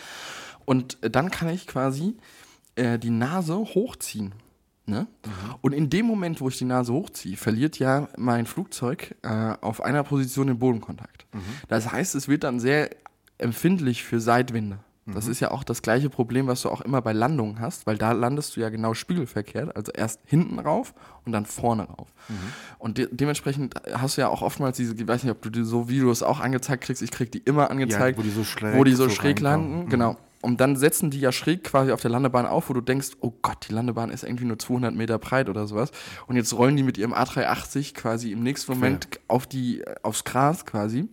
[0.64, 2.16] Und dann kann ich quasi
[2.74, 4.34] äh, die Nase hochziehen.
[4.86, 5.06] Ne?
[5.60, 9.82] Und in dem Moment, wo ich die Nase hochziehe, verliert ja mein Flugzeug äh, auf
[9.82, 11.26] einer Position den Bodenkontakt.
[11.68, 12.90] Das heißt, es wird dann sehr
[13.38, 14.78] empfindlich für Seitwinde.
[15.14, 17.98] Das ist ja auch das gleiche Problem, was du auch immer bei Landungen hast, weil
[17.98, 20.94] da landest du ja genau spiegelverkehrt, also erst hinten rauf
[21.24, 22.08] und dann vorne rauf.
[22.78, 25.88] Und de dementsprechend hast du ja auch oftmals diese, ich weiß nicht, ob du so
[25.88, 28.92] Videos auch angezeigt kriegst, ich krieg die immer angezeigt, wo die so schräg wo die
[28.92, 30.16] so so schräg landen, genau.
[30.42, 33.32] Und dann setzen die ja schräg quasi auf der Landebahn auf, wo du denkst, oh
[33.42, 35.90] Gott, die Landebahn ist irgendwie nur 200 Meter breit oder sowas.
[36.26, 40.64] Und jetzt rollen die mit ihrem A380 quasi im nächsten Moment auf die, aufs Gras
[40.64, 41.08] quasi.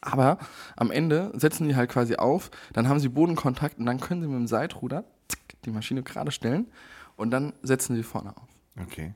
[0.00, 0.38] Aber
[0.76, 4.28] am Ende setzen die halt quasi auf, dann haben sie Bodenkontakt und dann können sie
[4.28, 6.68] mit dem Seitruder zack, die Maschine gerade stellen
[7.16, 8.48] und dann setzen sie vorne auf.
[8.80, 9.14] Okay.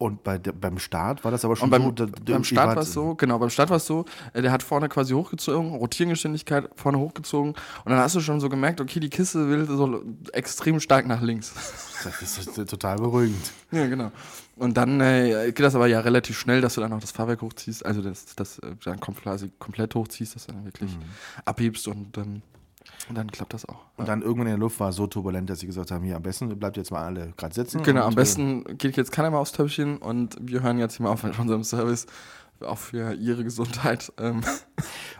[0.00, 1.90] Und bei beim Start war das aber schon Und beim, so.
[1.90, 4.62] da- beim Start war es so, genau, beim Start war es so, äh, der hat
[4.62, 9.10] vorne quasi hochgezogen, Rotierengeschwindigkeit vorne hochgezogen und dann hast du schon so gemerkt, okay, die
[9.10, 11.52] Kiste will so extrem stark nach links.
[12.02, 13.52] Das ist total beruhigend.
[13.72, 14.10] ja, genau.
[14.56, 17.42] Und dann äh, geht das aber ja relativ schnell, dass du dann auch das Fahrwerk
[17.42, 21.02] hochziehst, also das, das äh, dann komplett hochziehst, dass du dann wirklich Mhm.
[21.44, 22.40] abhebst und, ähm,
[23.08, 23.78] und dann klappt das auch.
[23.96, 26.16] Und dann irgendwann in der Luft war es so turbulent, dass sie gesagt haben: Hier,
[26.16, 27.82] am besten bleibt jetzt mal alle gerade sitzen.
[27.82, 31.12] Genau, am besten geht jetzt keiner mehr aufs Töpfchen und wir hören jetzt hier mal
[31.12, 32.06] auf mit unserem Service,
[32.60, 34.12] auch für ihre Gesundheit.
[34.18, 34.42] Ähm,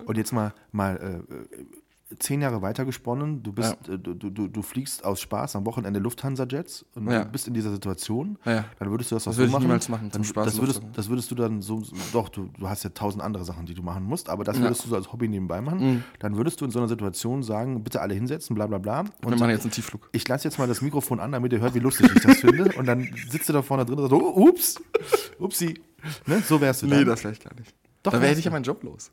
[0.06, 1.56] Und jetzt mal, mal äh,
[2.18, 3.42] zehn Jahre weiter gesponnen.
[3.42, 7.24] Du, bist, äh, du, du, du fliegst aus Spaß am Wochenende Lufthansa-Jets und Ja.
[7.24, 8.38] du bist in dieser Situation.
[8.44, 8.64] Ja.
[8.78, 9.62] Dann würdest du das, Das auch würde so machen.
[9.64, 10.96] niemals machen, zum Dann, Spaß das, würdest, Lufthansa.
[10.96, 13.82] das würdest du dann so, doch, du, du hast ja tausend andere Sachen, die du
[13.82, 15.78] machen musst, aber das würdest du so als Hobby nebenbei machen.
[15.94, 16.04] Mhm.
[16.18, 19.04] Dann würdest du in so einer Situation sagen, bitte alle hinsetzen, bla bla bla.
[19.04, 20.08] wir machen jetzt einen Tiefflug.
[20.12, 22.72] ich lasse jetzt mal das Mikrofon an, damit ihr hört, wie lustig ich das finde.
[22.76, 24.80] Und dann sitzt du da vorne drin und sagst, oh, ups,
[25.38, 25.80] upsi.
[26.26, 26.42] Ne?
[26.46, 26.98] So wärst du dann.
[27.00, 27.74] Nee, das vielleicht gar nicht.
[28.02, 29.12] Doch, da wäre ich ja meinen Job los.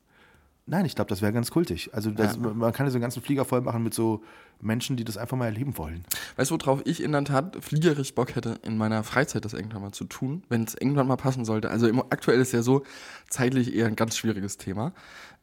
[0.69, 1.89] Nein, ich glaube, das wäre ganz kultig.
[1.93, 2.41] Also das, Ja.
[2.53, 4.21] man kann ja so einen ganzen Flieger voll machen mit so
[4.59, 6.03] Menschen, die das einfach mal erleben wollen.
[6.35, 9.81] Weißt du, worauf ich in der Tat fliegerisch Bock hätte, in meiner Freizeit das irgendwann
[9.81, 11.69] mal zu tun, wenn es irgendwann mal passen sollte?
[11.71, 12.83] Also im, aktuell ist ja so
[13.29, 14.91] zeitlich eher ein ganz schwieriges Thema.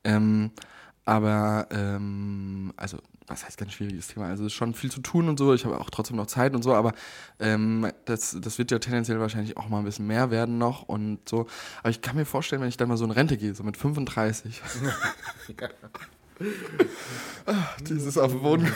[0.04, 0.50] Ähm,
[1.05, 4.27] aber, ähm, also, was heißt ganz schwieriges Thema?
[4.27, 5.53] Also, es ist schon viel zu tun und so.
[5.55, 6.93] Ich habe auch trotzdem noch Zeit und so, aber
[7.40, 11.29] ähm, das, das wird ja tendenziell wahrscheinlich auch mal ein bisschen mehr werden noch und
[11.29, 11.47] so.
[11.81, 13.77] Aber ich kann mir vorstellen, wenn ich dann mal so in Rente gehe, so mit
[13.77, 14.62] 35.
[17.47, 18.73] Ah, Dieses auf dem Boden.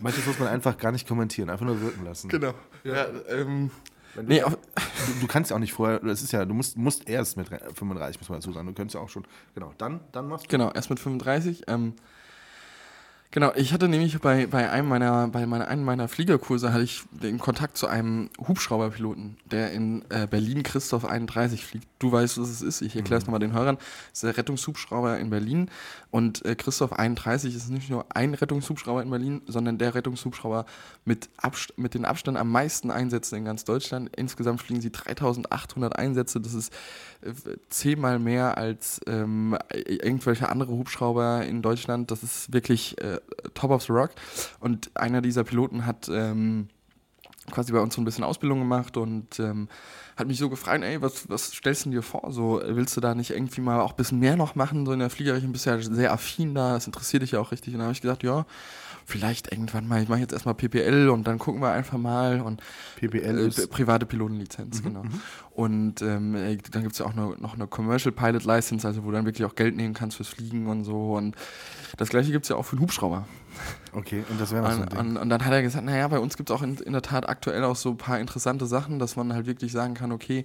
[0.00, 2.28] Manches muss man einfach gar nicht kommentieren, einfach nur wirken lassen.
[2.28, 2.54] genau.
[2.84, 3.70] Ja, ähm,
[4.16, 4.56] nee, auf,
[5.06, 7.48] Du, du kannst ja auch nicht vorher, das ist ja, du musst, musst erst mit
[7.48, 8.66] 35, muss man dazu sagen.
[8.66, 10.48] Du könntest ja auch schon, genau, dann, dann machst du.
[10.48, 11.64] Genau, erst mit 35.
[11.68, 11.94] Ähm,
[13.30, 17.02] genau, ich hatte nämlich bei, bei einem meiner, bei meiner, einem meiner Fliegerkurse hatte ich
[17.10, 21.86] den Kontakt zu einem Hubschrauberpiloten, der in äh, Berlin Christoph 31 fliegt.
[21.98, 22.80] Du weißt, was es ist.
[22.82, 23.76] Ich erkläre es nochmal den Hörern.
[24.12, 25.70] Es ist der Rettungshubschrauber in Berlin.
[26.10, 30.66] Und äh, Christoph 31 ist nicht nur ein Rettungshubschrauber in Berlin, sondern der Rettungshubschrauber
[31.04, 34.10] mit, Abst mit den Abstand am meisten Einsätzen in ganz Deutschland.
[34.16, 36.40] Insgesamt fliegen sie 3800 Einsätze.
[36.40, 36.72] Das ist
[37.22, 37.32] äh,
[37.68, 42.10] zehnmal mehr als ähm, irgendwelche andere Hubschrauber in Deutschland.
[42.10, 43.19] Das ist wirklich äh,
[43.54, 44.10] top of the rock.
[44.60, 46.68] Und einer dieser Piloten hat ähm,
[47.50, 49.68] quasi bei uns so ein bisschen Ausbildung gemacht und ähm,
[50.16, 52.32] hat mich so gefragt, ey, was, was stellst du dir vor?
[52.32, 54.86] So, willst du da nicht irgendwie mal auch ein bisschen mehr noch machen?
[54.86, 57.52] So in der Fliegerrechnung bist du ja sehr affin da, das interessiert dich ja auch
[57.52, 57.74] richtig.
[57.74, 58.46] Und dann habe ich gesagt, ja,
[59.10, 62.62] vielleicht irgendwann mal, ich mache jetzt erstmal PPL und dann gucken wir einfach mal und
[62.96, 65.02] PPL äh, ist, private Pilotenlizenz, genau.
[65.50, 69.02] Und ähm, äh, dann gibt es ja auch eine, noch eine Commercial Pilot License, also
[69.02, 71.16] wo du dann wirklich auch Geld nehmen kannst fürs Fliegen und so.
[71.16, 71.36] Und
[71.98, 73.26] das gleiche gibt es ja auch für einen Hubschrauber.
[73.92, 76.36] Okay, und das wäre was Und, und, und dann hat er gesagt, naja, bei uns
[76.36, 79.16] gibt es auch in, in der Tat aktuell auch so ein paar interessante Sachen, dass
[79.16, 80.44] man halt wirklich sagen kann, okay,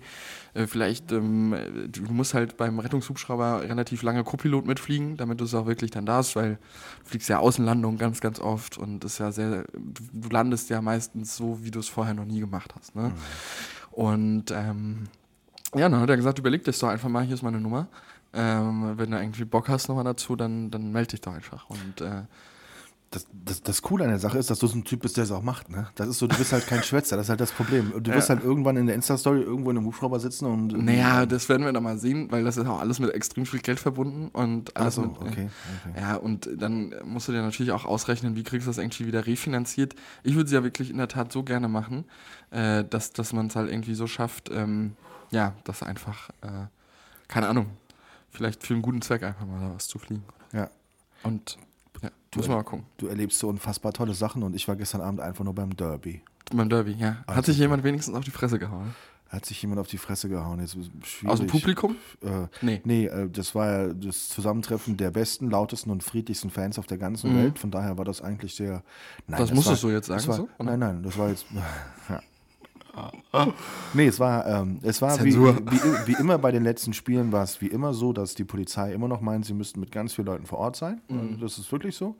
[0.54, 1.56] äh, vielleicht, ähm,
[1.90, 6.06] du musst halt beim Rettungshubschrauber relativ lange Co-Pilot mitfliegen, damit du es auch wirklich dann
[6.06, 6.56] darfst, weil
[7.04, 10.82] du fliegst ja Außenlandung ganz, ganz oft und ist ja sehr, du, du landest ja
[10.82, 12.96] meistens so, wie du es vorher noch nie gemacht hast.
[12.96, 13.12] Ne?
[13.92, 15.08] Und ähm,
[15.76, 17.88] ja, dann hat er gesagt, überleg dich doch einfach mal, hier ist meine Nummer.
[18.34, 21.70] Ähm, wenn du irgendwie Bock hast nochmal dazu, dann, dann melde dich doch einfach.
[21.70, 22.24] Und äh,
[23.12, 25.24] Das, das, das Coole an der Sache ist, dass du so ein Typ bist, der
[25.24, 25.70] es auch macht.
[25.70, 25.88] Ne?
[25.96, 27.94] Das ist so, du bist halt kein Schwätzer, das ist halt das Problem.
[28.04, 30.74] Du wirst halt irgendwann in der Insta-Story irgendwo in einem Hubschrauber sitzen und.
[30.84, 33.62] Naja, das werden wir dann mal sehen, weil das ist auch alles mit extrem viel
[33.62, 35.50] Geld verbunden und alles so, mit, okay, okay.
[36.00, 39.26] Ja, und dann musst du dir natürlich auch ausrechnen, wie kriegst du das irgendwie wieder
[39.26, 39.96] refinanziert.
[40.24, 42.06] Ich würde es ja wirklich in der Tat so gerne machen,
[42.52, 44.96] äh, dass, dass man es halt irgendwie so schafft, ähm,
[45.32, 46.68] ja, dass einfach, äh,
[47.28, 47.68] keine Ahnung,
[48.30, 50.24] vielleicht für einen guten Zweck einfach mal da was zu fliegen.
[50.52, 50.70] Ja.
[51.24, 51.58] Und
[52.02, 52.86] ja, muss man mal gucken.
[52.98, 56.22] Du erlebst so unfassbar tolle Sachen und ich war gestern Abend einfach nur beim Derby.
[56.54, 57.18] Beim Derby, ja.
[57.28, 58.94] Hat Also- sich jemand wenigstens auf die Fresse gehauen?
[59.30, 60.60] Hat sich jemand auf die Fresse gehauen.
[60.60, 61.34] Jetzt schwierig.
[61.34, 61.96] Aus dem Publikum?
[62.22, 62.82] Äh, Nee.
[62.86, 67.00] nee, äh, das war ja das Zusammentreffen der besten, lautesten und friedlichsten Fans auf der
[67.00, 67.38] ganzen Mhm.
[67.40, 67.60] Welt.
[67.60, 68.84] Von daher war das eigentlich sehr.
[69.28, 70.64] Nein, Das musstest war, du jetzt das sagen, War, so?
[70.64, 71.46] Nein, nein, das war jetzt.
[72.10, 72.22] Ja.
[73.94, 77.44] Nee, es war, ähm, es war wie, wie, wie immer bei den letzten Spielen war
[77.44, 80.28] es wie immer so, dass die Polizei immer noch meint, sie müssten mit ganz vielen
[80.28, 81.02] Leuten vor Ort sein.
[81.10, 81.40] Mhm.
[81.42, 82.16] Das ist wirklich so.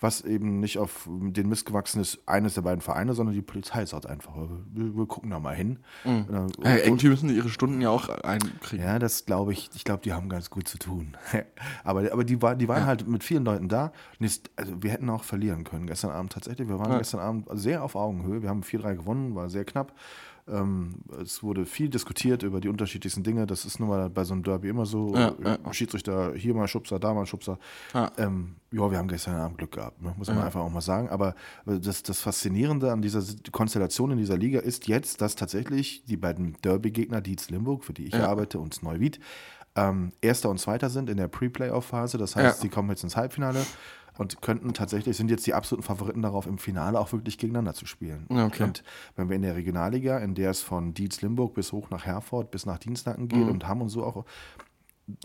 [0.00, 3.84] Was eben nicht auf den Mist gewachsen ist, eines der beiden Vereine, sondern die Polizei
[3.84, 4.32] sagt einfach,
[4.72, 5.80] wir, wir gucken da mal hin.
[6.04, 6.26] Mhm.
[6.30, 8.84] Äh, und- Ja, irgendwie müssen die ihre Stunden ja auch einkriegen.
[8.86, 9.70] ja, das glaube ich.
[9.74, 11.16] Ich glaube, die haben ganz gut zu tun.
[11.84, 13.86] aber, aber die, war, die waren halt mit vielen Leuten da.
[14.20, 16.68] Und jetzt, also wir hätten auch verlieren können gestern Abend tatsächlich.
[16.68, 16.98] Wir waren Ja.
[16.98, 18.40] gestern Abend sehr auf Augenhöhe.
[18.42, 19.92] Wir haben 4-3 gewonnen, war sehr knapp.
[20.50, 23.46] Ähm, es wurde viel diskutiert über die unterschiedlichsten Dinge.
[23.46, 25.14] Das ist nun mal bei so einem Derby immer so.
[25.14, 25.72] Ja, ja.
[25.72, 27.58] Schiedsrichter hier mal Schubser, da mal Schubser.
[27.94, 28.10] Ja.
[28.18, 30.14] Ähm, ja, wir haben gestern Abend Glück gehabt, ne?
[30.18, 31.08] muss man einfach auch mal sagen.
[31.08, 31.34] Aber
[31.64, 36.56] das, das Faszinierende an dieser Konstellation in dieser Liga ist jetzt, dass tatsächlich die beiden
[36.62, 38.28] Derby-Gegner, Dietz Limburg, für die ich Ja.
[38.28, 39.20] arbeite, und Neuwied,
[39.76, 42.18] ähm, Erster und Zweiter sind in der Pre-Playoff-Phase.
[42.18, 42.62] Das heißt, Ja.
[42.62, 43.64] sie kommen jetzt ins Halbfinale
[44.16, 47.86] und könnten tatsächlich, sind jetzt die absoluten Favoriten darauf, im Finale auch wirklich gegeneinander zu
[47.86, 48.26] spielen.
[48.28, 48.64] Okay.
[48.64, 48.82] Und
[49.14, 52.50] wenn wir in der Regionalliga, in der es von Dietz Limburg bis hoch nach Herford,
[52.50, 53.28] bis nach Dienstlaken Mhm.
[53.28, 54.24] geht und Hamm und so auch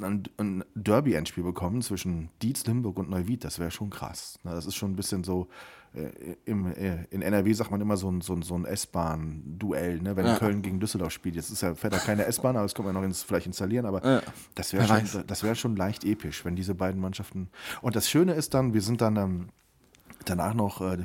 [0.02, 4.40] ein, ein Derby-Endspiel bekommen zwischen Dietz, Limburg und Neuwied, das wäre schon krass.
[4.44, 5.48] Das ist schon ein bisschen so,
[5.96, 10.02] äh, im, äh, in NRW sagt man immer so ein, so ein, so ein S-Bahn-Duell,
[10.02, 10.16] ne?
[10.16, 10.38] wenn Ja.
[10.38, 11.36] Köln gegen Düsseldorf spielt.
[11.36, 13.86] Jetzt ist ja, fährt da keine S-Bahn, aber das kann man noch ins, vielleicht installieren,
[13.86, 14.22] aber Ja.
[14.56, 17.50] das wäre schon, das wär schon leicht episch, wenn diese beiden Mannschaften.
[17.82, 19.50] Und das Schöne ist dann, wir sind dann ähm,
[20.30, 20.98] danach noch, äh,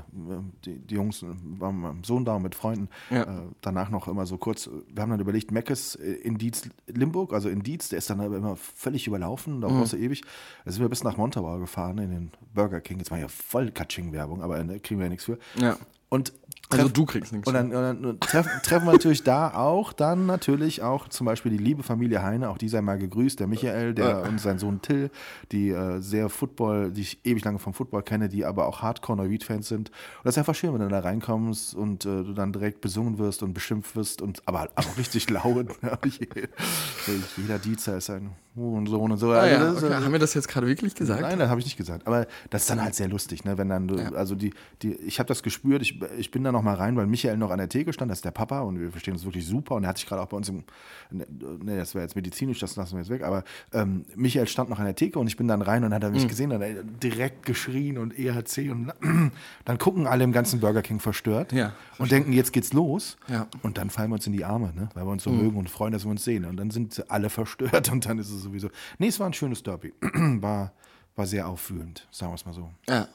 [0.64, 3.22] die, die Jungs waren mit meinem Sohn da und mit Freunden, Ja.
[3.22, 7.32] äh, danach noch immer so kurz, wir haben dann überlegt, Meckes äh, in Dietz Limburg,
[7.32, 10.22] also in Dietz, der ist dann aber immer völlig überlaufen, da brauchst du ewig.
[10.64, 12.98] Da sind wir bis nach Montabaur gefahren, in den Burger King.
[12.98, 15.38] Jetzt war ja voll Katsching-Werbung, aber da kriegen wir ja nichts für.
[15.56, 15.76] Ja.
[16.10, 16.32] Und
[16.70, 17.46] Also treff- du kriegst nichts.
[17.48, 21.52] und dann, und dann treffen, treffen wir natürlich da auch, dann natürlich auch zum Beispiel
[21.52, 24.80] die liebe Familie Heine, auch die sei mal gegrüßt, der Michael, der und sein Sohn
[24.82, 25.10] Till,
[25.52, 29.16] die äh, sehr Football, die ich ewig lange vom Football kenne, die aber auch Hardcore
[29.18, 29.88] Neuwied-Fans sind.
[29.90, 29.94] Und
[30.24, 33.42] das ist einfach schön, wenn du da reinkommst und äh, du dann direkt besungen wirst
[33.42, 35.68] und beschimpft wirst und aber, aber auch richtig laut.
[37.36, 39.30] Jeder Diezer ist ein Hurensohn und so.
[39.32, 40.04] ah, Also ja, okay.
[40.04, 41.20] Haben wir das jetzt gerade wirklich gesagt?
[41.22, 42.06] Nein, das habe ich nicht gesagt.
[42.06, 43.56] Aber das ist dann halt sehr lustig, ne?
[43.58, 44.12] Wenn dann, Ja.
[44.12, 47.06] also die, die, ich habe das gespürt, ich, ich bin da noch mal rein, weil
[47.06, 49.46] Michael noch an der Theke stand, das ist der Papa und wir verstehen uns wirklich
[49.46, 50.64] super und er hat sich gerade auch bei uns im,
[51.10, 54.78] ne, das wäre jetzt medizinisch, das lassen wir jetzt weg, aber ähm, Michael stand noch
[54.78, 56.28] an der Theke und ich bin dann rein und hat er mich Mhm.
[56.28, 58.92] gesehen und er hat direkt geschrien und EHC und
[59.64, 63.16] dann gucken alle im ganzen Burger King verstört Ja, und denken, jetzt geht's los
[63.62, 64.88] und dann fallen wir uns in die Arme, ne?
[64.94, 67.30] weil wir uns so mögen und freuen, dass wir uns sehen und dann sind alle
[67.38, 69.94] verstört und dann ist es sowieso, nee, es war ein schönes Derby,
[70.40, 70.72] war,
[71.16, 72.70] war sehr auffühlend, sagen wir es mal so.
[72.88, 73.08] Ja.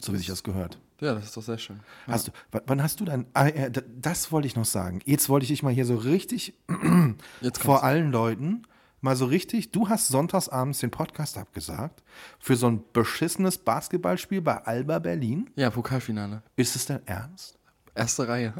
[0.00, 0.78] So wie sich das gehört.
[1.00, 1.80] Ja, das ist doch sehr schön.
[2.06, 2.32] Hast du,
[2.66, 5.00] wann hast du dann, ah, das wollte ich noch sagen.
[5.04, 6.54] Jetzt wollte ich dich mal hier so richtig
[7.60, 8.62] vor allen Leuten,
[9.00, 12.02] mal so richtig, du hast sonntagsabends den Podcast abgesagt
[12.38, 15.50] für so ein beschissenes Basketballspiel bei Alba Berlin.
[15.56, 16.42] Ja, Pokalfinale.
[16.56, 17.58] Ist es dein Ernst?
[17.94, 18.54] Erste Reihe.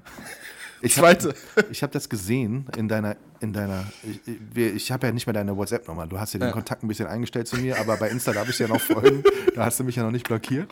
[0.84, 1.34] Ich Zweite.
[1.56, 4.20] Hab, ich habe das gesehen in deiner, in deiner, ich,
[4.56, 6.06] ich- ich habe ja nicht mehr deine WhatsApp-Nummer.
[6.06, 6.52] Du hast ja den Ja.
[6.52, 9.22] Kontakt ein bisschen eingestellt zu mir, aber bei Insta darf ich ja noch folgen.
[9.54, 10.70] Da hast du mich ja noch nicht blockiert.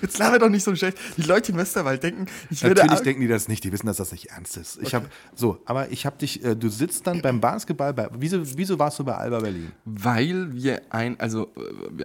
[0.00, 0.96] Jetzt laber doch nicht so schlecht.
[1.18, 2.80] Die Leute im Westerwald denken, ich werde.
[2.80, 4.78] Natürlich denken die das nicht, die wissen, dass das nicht ernst ist.
[4.80, 8.38] Ich habe so, aber ich habe dich, äh, du sitzt dann beim Basketball, bei, wieso,
[8.56, 9.70] wieso warst du bei Alba Berlin?
[9.84, 11.52] Weil wir ein, also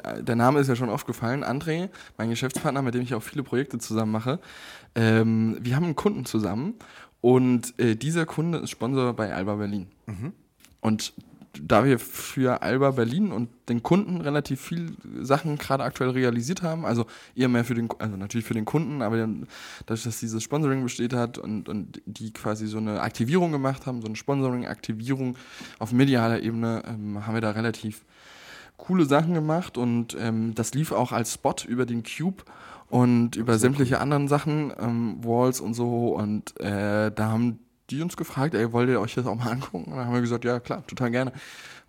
[0.04, 3.44] äh, der Name ist ja schon aufgefallen, André, mein Geschäftspartner, mit dem ich auch viele
[3.44, 4.40] Projekte zusammen mache.
[4.96, 6.76] Ähm, wir haben einen Kunden zusammen
[7.22, 9.88] und äh, dieser Kunde ist Sponsor bei Alba Berlin.
[10.82, 11.14] Und
[11.62, 16.86] da wir für Alba Berlin und den Kunden relativ viel Sachen gerade aktuell realisiert haben,
[16.86, 19.48] also eher mehr für den, also natürlich für den Kunden, aber dann,
[19.86, 24.02] dadurch, dass dieses Sponsoring besteht hat und, und die quasi so eine Aktivierung gemacht haben,
[24.02, 25.38] so eine Sponsoring-Aktivierung
[25.80, 28.04] auf medialer Ebene, ähm, haben wir da relativ
[28.78, 32.44] coole Sachen gemacht und ähm, das lief auch als Spot über den Cube
[32.90, 37.60] und über sämtliche anderen Sachen, ähm, Walls und so und äh, da haben
[37.90, 39.92] die uns gefragt, ey, wollt ihr euch das auch mal angucken?
[39.92, 41.34] Und dann haben wir gesagt, ja klar, total gerne.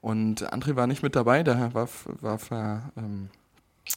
[0.01, 1.89] Und André war nicht mit dabei, der war,
[2.21, 3.31] war, ver, ähm,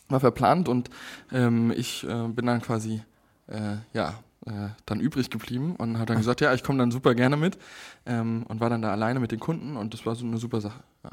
[0.07, 0.89] war verplant und
[1.31, 3.01] ähm, ich äh, bin dann quasi,
[3.47, 4.13] äh, ja,
[4.45, 7.57] äh, dann übrig geblieben und hat dann gesagt, ja, ich komme dann super gerne mit
[8.05, 10.61] ähm, und war dann da alleine mit den Kunden und das war so eine super
[10.61, 10.81] Sache.
[11.03, 11.11] Ja.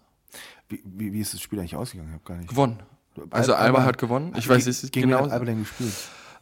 [0.69, 2.11] Wie, wie, wie, ist das Spiel eigentlich ausgegangen?
[2.11, 2.49] Ich habe gar nicht.
[2.49, 2.83] Gewonnen.
[3.31, 4.33] Also Alba, Alba hat gewonnen.
[4.37, 5.25] Ich weiß nicht genau.
[5.25, 5.93] Alba denn gespielt?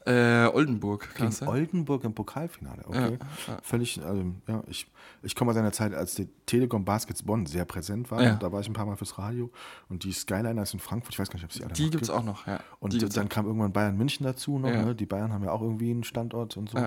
[0.05, 3.19] Äh, Oldenburg, Gegen Oldenburg im Pokalfinale, okay.
[3.47, 3.59] Ja, ja.
[3.63, 4.91] Völlig, also, ja, ich,
[5.23, 8.21] ich komme aus einer Zeit, als die Telekom Baskets Bonn sehr präsent war.
[8.21, 8.35] Ja.
[8.35, 9.53] Da war ich ein paar Mal fürs Radio.
[9.89, 12.03] Und die Skyliner ist in Frankfurt, ich weiß gar nicht, ob sie alle Die gibt
[12.03, 12.59] es auch noch, ja.
[12.81, 14.71] Und dann kam irgendwann Bayern München dazu noch.
[14.71, 14.95] Ne?
[14.97, 16.85] Die Bayern haben ja auch irgendwie einen Standort und so.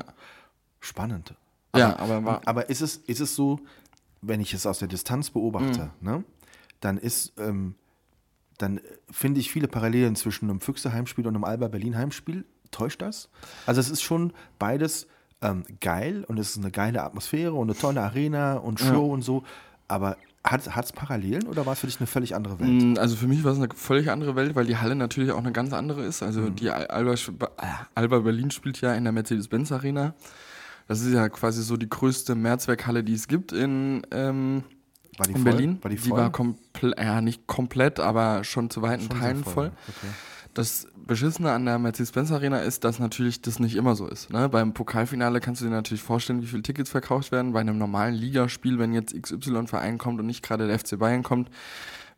[0.82, 1.36] Spannend.
[1.71, 3.60] Aber, ja, aber, aber ist, es, ist es so,
[4.21, 6.10] wenn ich es aus der Distanz beobachte, mhm.
[6.10, 6.24] ne,
[6.86, 7.34] dann ist.
[7.38, 7.76] Ähm,
[8.58, 8.80] dann
[9.12, 12.45] finde ich viele Parallelen zwischen einem Füchse-Heimspiel und einem Alba Berlin-Heimspiel
[12.76, 13.30] Täuscht das?
[13.65, 15.08] Also es ist schon beides
[15.41, 19.13] ähm, geil und es ist eine geile Atmosphäre und eine tolle Arena und Show ja.
[19.13, 19.43] und so.
[19.88, 22.69] Aber hat es Parallelen oder war es für dich eine völlig andere Welt?
[22.69, 25.39] Mm, also für mich war es eine völlig andere Welt, weil die Halle natürlich auch
[25.39, 26.21] eine ganz andere ist.
[26.21, 26.56] Also mhm.
[26.56, 27.17] die Alba, äh,
[27.95, 30.13] Alba Berlin spielt ja in der Mercedes-Benz Arena.
[30.88, 34.63] Das ist ja quasi so die größte Mehrzweckhalle, die es gibt in, ähm,
[35.17, 35.51] war die in voll?
[35.51, 35.80] Berlin.
[35.82, 36.06] War die, voll?
[36.06, 39.54] die war komplett, ja nicht komplett, aber schon zu weiten schon Teilen voll.
[39.54, 39.71] voll.
[39.88, 40.08] Okay.
[40.54, 44.32] Das Beschissene an der Mercedes-Benz Arena ist, dass natürlich das nicht immer so ist.
[44.32, 44.47] Ne?
[44.47, 47.51] Beim Pokalfinale kannst du dir natürlich vorstellen, wie viele Tickets verkauft werden.
[47.51, 51.49] Bei einem normalen Ligaspiel, wenn jetzt XY-Verein kommt und nicht gerade der FC Bayern kommt,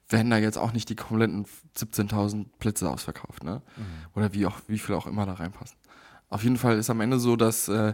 [0.10, 1.45] werden da jetzt auch nicht die kompletten
[1.77, 3.43] 17.000 Plätze ausverkauft.
[3.43, 3.62] Ne?
[3.75, 3.83] Mhm.
[4.13, 5.77] Oder wie, auch, wie viel auch immer da reinpassen.
[6.29, 7.93] Auf jeden Fall ist am Ende so, dass, äh,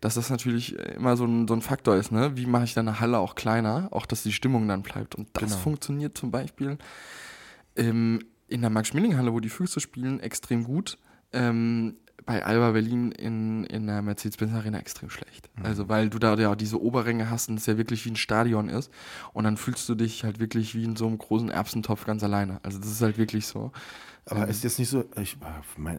[0.00, 2.10] dass das natürlich immer so ein, so ein Faktor ist.
[2.10, 2.36] Ne?
[2.36, 3.88] Wie mache ich dann eine Halle auch kleiner?
[3.90, 5.14] Auch, dass die Stimmung dann bleibt.
[5.14, 5.56] Und das genau.
[5.56, 6.78] funktioniert zum Beispiel
[7.76, 10.98] ähm, in der Max-Schmeling-Halle, wo die Füchse spielen, extrem gut.
[11.32, 15.48] Ähm, bei Alba Berlin in, in der Mercedes-Benz Arena extrem schlecht.
[15.56, 15.64] Mhm.
[15.64, 18.68] Also, weil du da ja diese Oberränge hast und es ja wirklich wie ein Stadion
[18.68, 18.90] ist.
[19.32, 22.58] Und dann fühlst du dich halt wirklich wie in so einem großen Erbsentopf ganz alleine.
[22.64, 23.70] Also, das ist halt wirklich so.
[24.28, 25.36] Aber ähm, ist jetzt nicht so, ich,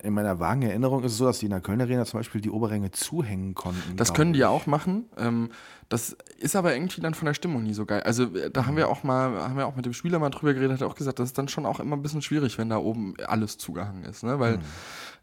[0.03, 2.41] in meiner vagen Erinnerung ist es so, dass die in der Köln Arena zum Beispiel
[2.41, 3.95] die Oberränge zuhängen konnten.
[3.95, 5.05] Das können die ja auch machen.
[5.15, 5.49] Ähm,
[5.87, 8.01] das ist aber irgendwie dann von der Stimmung nie so geil.
[8.03, 10.81] Also da haben wir auch mal, haben wir auch mit dem Spieler mal drüber geredet,
[10.81, 13.13] hat auch gesagt, das ist dann schon auch immer ein bisschen schwierig, wenn da oben
[13.25, 14.37] alles zugehangen ist, ne?
[14.41, 14.63] Weil mhm.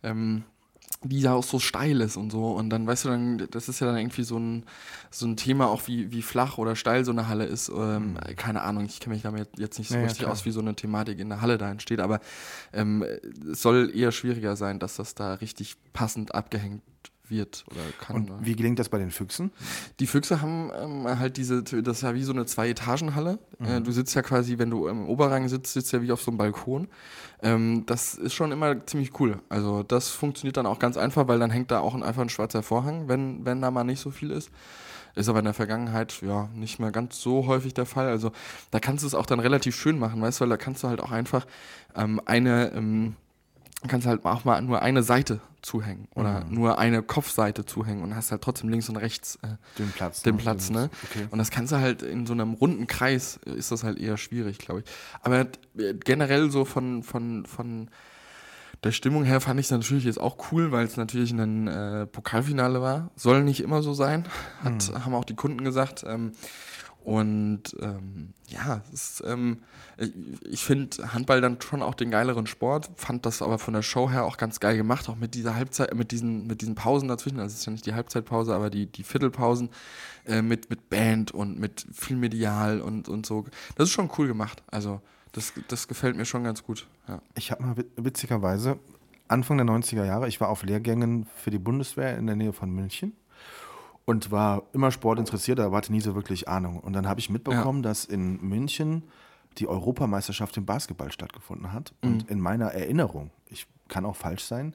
[0.03, 0.45] ähm,
[1.05, 2.53] die ja auch so steil ist und so.
[2.53, 4.65] Und dann, weißt du, dann, das ist ja dann irgendwie so ein,
[5.11, 7.69] so ein Thema, auch wie, wie flach oder steil so eine Halle ist.
[7.69, 8.37] Ähm, mhm.
[8.37, 10.61] Keine Ahnung, ich kenne mich damit jetzt nicht so ja, richtig ja, aus, wie so
[10.61, 12.21] eine Thematik in der Halle da entsteht, aber
[12.73, 13.05] ähm,
[13.51, 16.83] es soll eher schwieriger sein, dass das da richtig passend abgehängt
[17.29, 18.17] wird oder kann.
[18.17, 19.51] Und wie gelingt das bei den Füchsen?
[20.01, 23.39] Die Füchse haben ähm, halt diese, das ist ja wie so eine Zwei-Etagen-Halle.
[23.59, 23.67] Mhm.
[23.67, 26.31] Äh, du sitzt ja quasi, wenn du im Oberrang sitzt, sitzt ja wie auf so
[26.31, 26.89] einem Balkon.
[27.43, 29.39] Ähm, das ist schon immer ziemlich cool.
[29.49, 32.29] Also das funktioniert dann auch ganz einfach, weil dann hängt da auch ein, einfach ein
[32.29, 34.51] schwarzer Vorhang, wenn, wenn da mal nicht so viel ist.
[35.15, 38.09] Ist aber in der Vergangenheit ja nicht mehr ganz so häufig der Fall.
[38.09, 38.33] Also
[38.73, 40.89] da kannst du es auch dann relativ schön machen, weißt du, weil da kannst du
[40.89, 41.47] halt auch einfach
[41.95, 43.15] ähm, eine ähm,
[43.89, 46.55] kannst halt auch mal nur eine Seite zuhängen oder mhm.
[46.55, 50.23] nur eine Kopfseite zuhängen und hast halt trotzdem links und rechts äh, den Platz.
[50.23, 50.43] Den ne?
[50.43, 50.91] Platz, ne?
[51.11, 51.27] Okay.
[51.31, 54.59] Und das kannst du halt in so einem runden Kreis ist das halt eher schwierig,
[54.59, 54.87] glaube ich.
[55.23, 55.41] Aber
[55.79, 57.89] äh, generell so von, von, von
[58.85, 62.07] der Stimmung her fand ich es natürlich jetzt auch cool, weil es natürlich ein äh,
[62.07, 63.11] Pokalfinale war.
[63.17, 64.27] Soll nicht immer so sein,
[64.63, 65.05] hat, mhm.
[65.05, 66.05] haben auch die Kunden gesagt.
[66.07, 66.33] Ähm,
[67.05, 69.59] und ähm, ja, ist, ähm,
[70.49, 74.11] ich, finde Handball dann schon auch den geileren Sport, fand das aber von der Show
[74.11, 77.41] her auch ganz geil gemacht, auch mit dieser Halbzeit, mit diesen, mit diesen Pausen dazwischen.
[77.41, 79.69] Also es ist ja nicht die Halbzeitpause, aber die, die Viertelpausen
[80.27, 83.45] äh, mit, mit Band und mit viel Medial und, und so.
[83.77, 84.63] Das ist schon cool gemacht.
[84.71, 86.89] Also das, das gefällt mir schon ganz gut.
[87.07, 87.21] Ja.
[87.35, 88.79] Ich habe mal witzigerweise
[89.29, 92.71] Anfang der 90er Jahre, ich war auf Lehrgängen für die Bundeswehr in der Nähe von
[92.71, 93.13] München
[94.05, 96.81] und war immer Sport interessiert, aber hatte nie so wirklich Ahnung.
[96.81, 97.91] Und dann habe ich mitbekommen, ja.
[97.91, 99.05] dass in München
[99.59, 101.95] die Europameisterschaft im Basketball stattgefunden hat.
[102.03, 102.11] Mhm.
[102.11, 104.75] Und in meiner Erinnerung, ich kann auch falsch sein,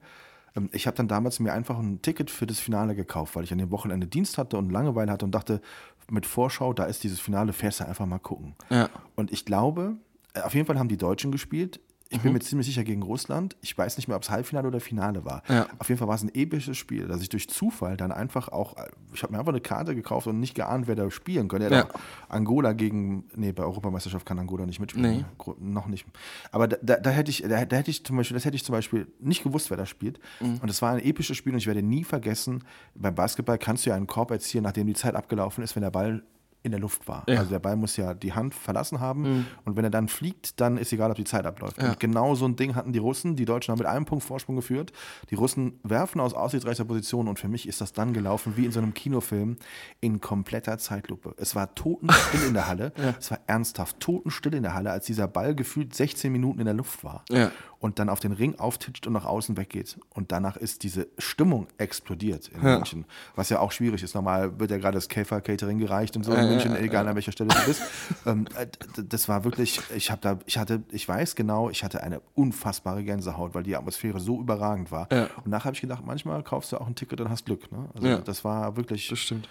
[0.55, 3.51] ähm, ich habe dann damals mir einfach ein Ticket für das Finale gekauft, weil ich
[3.51, 5.61] an dem Wochenende Dienst hatte und Langeweile hatte und dachte,
[6.09, 8.55] mit Vorschau, da ist dieses Finale, fährst du einfach mal gucken.
[8.69, 8.89] Ja.
[9.15, 9.97] Und ich glaube,
[10.33, 11.79] äh, auf jeden Fall haben die Deutschen gespielt.
[12.11, 13.55] Ich bin mir ziemlich sicher gegen Russland.
[13.61, 15.43] Ich weiß nicht mehr, ob es Halbfinale oder Finale war.
[15.47, 15.67] Ja.
[15.77, 18.75] Auf jeden Fall war es ein episches Spiel, dass ich durch Zufall dann einfach auch,
[19.13, 21.69] ich habe mir einfach eine Karte gekauft und nicht geahnt, wer da spielen könnte.
[21.69, 21.87] Ja.
[22.27, 25.17] Angola gegen, nee, bei Europameisterschaft kann Angola nicht mitspielen.
[25.17, 25.53] Nee.
[25.59, 26.07] Noch nicht.
[26.51, 28.65] Aber da, da, da hätte ich, da, da hätte ich zum Beispiel, das hätte ich
[28.65, 30.19] zum Beispiel nicht gewusst, wer da spielt.
[30.39, 30.57] Mhm.
[30.63, 32.63] Und es war ein episches Spiel und ich werde nie vergessen,
[32.95, 35.91] beim Basketball kannst du ja einen Korb erzielen, nachdem die Zeit abgelaufen ist, wenn der
[35.91, 36.23] Ball
[36.61, 37.23] in der Luft war.
[37.27, 37.35] Ja.
[37.35, 37.39] Mhm.
[37.39, 40.77] Also der Ball muss ja die Hand verlassen haben und wenn er dann fliegt, dann
[40.77, 41.81] ist egal, ob die Zeit abläuft.
[41.81, 41.89] Ja.
[41.89, 43.35] Und genau so ein Ding hatten die Russen.
[43.35, 44.91] Die Deutschen haben mit einem Punkt Vorsprung geführt.
[45.29, 48.71] Die Russen werfen aus aussichtsreicher Position und für mich ist das dann gelaufen wie in
[48.71, 49.57] so einem Kinofilm
[50.01, 51.33] in kompletter Zeitlupe.
[51.37, 52.93] Es war totenstill in der Halle.
[53.19, 56.73] Es war ernsthaft totenstill in der Halle, als dieser Ball gefühlt 16 Minuten in der
[56.73, 57.51] Luft war Ja.
[57.79, 59.97] Und dann auf den Ring auftitscht und nach außen weggeht.
[60.09, 62.75] Und danach ist diese Stimmung explodiert in Ja.
[62.75, 63.05] München,
[63.35, 64.15] was ja auch schwierig ist.
[64.15, 67.31] Normal wird ja gerade das Käfer Catering gereicht und so in München, egal an welcher
[67.31, 67.81] Stelle du bist.
[68.25, 68.67] ähm, äh,
[69.07, 73.03] das war wirklich, ich habe da, ich hatte, ich weiß genau, ich hatte eine unfassbare
[73.03, 75.07] Gänsehaut, weil die Atmosphäre so überragend war.
[75.11, 75.29] Ja.
[75.43, 77.71] Und nachher habe ich gedacht, manchmal kaufst du auch ein Ticket und hast Glück.
[77.71, 77.89] Ne?
[77.95, 78.17] Also Ja.
[78.19, 79.47] das war wirklich, Das stimmt.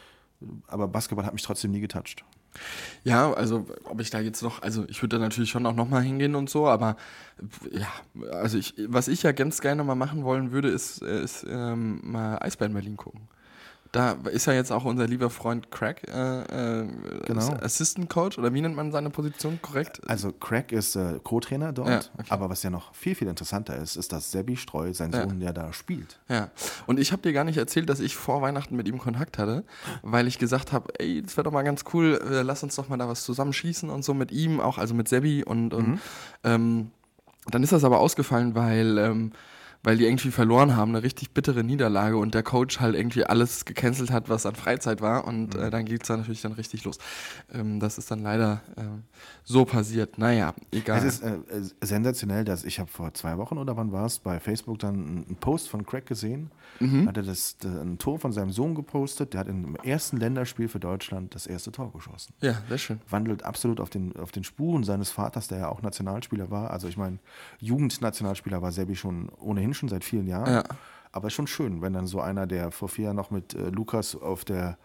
[0.67, 2.25] aber Basketball hat mich trotzdem nie getoucht.
[3.05, 6.03] Ja, also ob ich da jetzt noch, also ich würde da natürlich schon auch nochmal
[6.03, 6.97] hingehen und so, aber
[7.71, 7.89] ja,
[8.33, 12.39] also ich, was ich ja ganz gerne mal machen wollen würde, ist, ist ähm, mal
[12.41, 13.29] Eisbären Berlin gucken.
[13.93, 16.87] Da ist ja jetzt auch unser lieber Freund Craig, äh, äh,
[17.25, 17.55] Genau.
[17.63, 20.01] Assistant Coach oder wie nennt man seine Position korrekt?
[20.07, 22.27] Also Craig ist äh, Co-Trainer dort, Ja, okay.
[22.29, 25.23] aber was ja noch viel, viel interessanter ist, ist, dass Sebi Streu, sein Ja.
[25.23, 26.19] Sohn, ja da spielt.
[26.29, 26.51] Ja,
[26.87, 29.65] und ich habe dir gar nicht erzählt, dass ich vor Weihnachten mit ihm Kontakt hatte,
[30.03, 32.89] weil ich gesagt habe, ey, das wäre doch mal ganz cool, äh, lass uns doch
[32.89, 35.99] mal da was zusammenschießen und so mit ihm, auch also mit Sebi und, und
[36.45, 36.91] ähm,
[37.51, 39.33] dann ist das aber ausgefallen, weil ähm,
[39.89, 43.65] weil die irgendwie verloren haben, eine richtig bittere Niederlage und der Coach halt irgendwie alles
[43.65, 46.99] gecancelt hat, was an Freizeit war und äh, dann geht's dann natürlich dann richtig los.
[47.55, 49.05] Ähm, das ist dann leider ähm,
[49.45, 50.19] so passiert.
[50.19, 50.99] Naja, egal.
[50.99, 54.19] Es ist äh, äh, sensationell, dass ich habe vor zwei Wochen oder wann war es
[54.19, 56.51] bei Facebook dann einen Post von Craig gesehen.
[57.07, 59.33] Hat er das, das ein Tor von seinem Sohn gepostet.
[59.33, 62.35] Der hat im ersten Länderspiel für Deutschland das erste Tor geschossen.
[62.41, 63.01] ja, sehr schön.
[63.09, 66.71] Wandelt absolut auf den, auf den Spuren seines Vaters, der ja auch Nationalspieler war.
[66.71, 67.19] Also ich meine,
[67.59, 70.53] Jugendnationalspieler war Sebi schon ohnehin schon seit vielen Jahren.
[70.53, 70.65] Ja.
[71.13, 73.71] Aber ist schon schön, wenn dann so einer, der vor vier Jahren noch mit äh,
[73.71, 74.79] Lukas auf der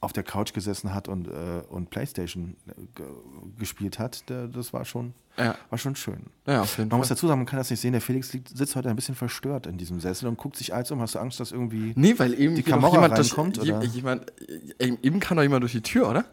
[0.00, 3.06] auf der Couch gesessen hat und, äh, und Playstation äh, ge
[3.58, 5.54] gespielt hat, der, das war schon, Ja.
[5.70, 6.26] war schon schön.
[6.46, 7.16] Ja, auf jeden Man muss Fall.
[7.16, 9.66] dazu sagen, man kann das nicht sehen, der Felix liegt, sitzt heute ein bisschen verstört
[9.66, 11.00] in diesem Sessel und guckt sich als um.
[11.00, 11.92] Hast du Angst, dass irgendwie...
[11.94, 13.84] Nee, weil eben Die Kamera jemand durch, reinkommt, je- oder?
[13.84, 14.32] jemand,
[14.78, 16.24] eben kann doch jemand durch die Tür, oder?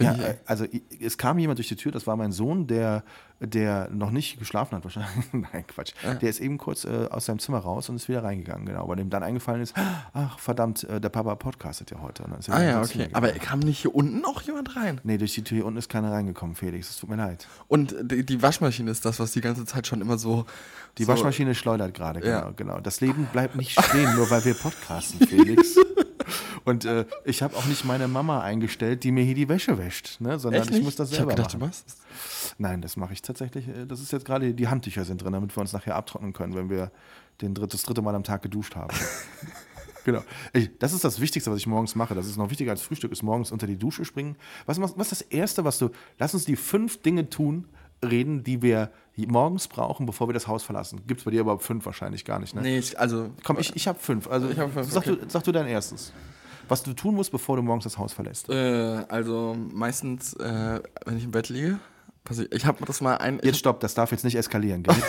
[0.00, 0.64] Ja, ich- äh, also
[1.00, 3.02] es kam jemand durch die Tür, das war mein Sohn, der,
[3.40, 5.12] der noch nicht geschlafen hat wahrscheinlich.
[5.32, 5.92] Nein, Quatsch.
[6.20, 8.88] Der ist eben kurz äh, aus seinem Zimmer raus und ist wieder reingegangen, genau.
[8.88, 9.74] Weil dem dann eingefallen ist,
[10.12, 12.24] ach verdammt, äh, der Papa podcastet ja heute.
[12.24, 13.08] Er ah ja, okay.
[13.12, 15.00] Aber kam nicht hier unten auch jemand rein?
[15.04, 16.90] Nee, durch die Tür hier unten ist keiner reingekommen, Felix.
[16.90, 17.46] Es tut mir leid.
[17.68, 20.46] Und die, die Waschmaschine ist das, was die ganze Zeit schon immer so.
[20.98, 22.50] Die so, Waschmaschine schleudert gerade, genau, Ja.
[22.54, 22.80] genau.
[22.80, 25.76] Das Leben bleibt nicht stehen, nur weil wir podcasten, Felix.
[26.64, 30.20] Und äh, ich habe auch nicht meine Mama eingestellt, die mir hier die Wäsche wäscht,
[30.20, 30.38] ne?
[30.38, 31.60] sondern ich muss das ich selber gedacht, machen.
[31.60, 32.54] du machst das.
[32.56, 33.68] Nein, das mache ich tatsächlich.
[33.68, 36.54] äh, Das ist jetzt gerade, die Handtücher sind drin, damit wir uns nachher abtrocknen können,
[36.54, 36.90] wenn wir
[37.42, 38.96] den dritt, das dritte Mal am Tag geduscht haben.
[40.04, 40.22] genau.
[40.54, 42.14] Ich, das ist das Wichtigste, was ich morgens mache.
[42.14, 44.36] Das ist noch wichtiger als Frühstück, ist morgens unter die Dusche springen.
[44.64, 45.90] Was, was, was ist das Erste, was du.
[46.18, 47.66] Lass uns die fünf Dinge tun,
[48.10, 51.02] reden, die wir morgens brauchen, bevor wir das Haus verlassen.
[51.06, 52.62] Gibt es bei dir überhaupt fünf wahrscheinlich gar nicht, ne?
[52.62, 53.30] Nee, ich, also.
[53.44, 54.28] Komm, ich, ich habe fünf.
[54.28, 55.18] Also Ich hab fünf, sag, okay.
[55.20, 56.12] du, sag du dein erstes.
[56.68, 58.48] Was du tun musst, bevor du morgens das Haus verlässt.
[58.48, 61.78] Äh, also meistens, äh, wenn ich im Bett liege,
[62.24, 62.52] passiert.
[62.54, 63.38] Ich habe das mal ein.
[63.42, 64.96] Jetzt stopp, das darf jetzt nicht eskalieren, gell?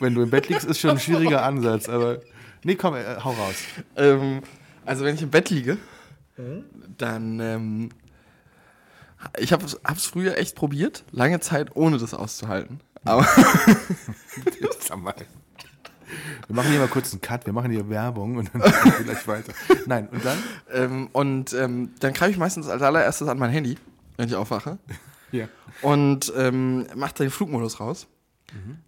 [0.00, 2.20] Wenn du im Bett liegst, ist schon ein schwieriger Ansatz, aber.
[2.62, 3.56] Nee, komm, äh, hau raus.
[3.96, 4.42] Ähm,
[4.84, 5.76] also wenn ich im Bett liege,
[6.96, 7.88] dann ähm,
[9.38, 12.80] ich habe es früher echt probiert, lange Zeit ohne das auszuhalten.
[13.04, 13.26] Aber.
[16.46, 19.04] Wir machen hier mal kurz einen Cut, wir machen hier Werbung und dann machen wir
[19.04, 19.52] gleich weiter.
[19.86, 20.38] Nein, und dann?
[20.72, 23.76] ähm, und ähm, dann greife ich meistens als allererstes an mein Handy,
[24.16, 24.78] wenn ich aufwache
[25.32, 25.48] Ja.
[25.82, 28.06] und ähm, mache den Flugmodus raus.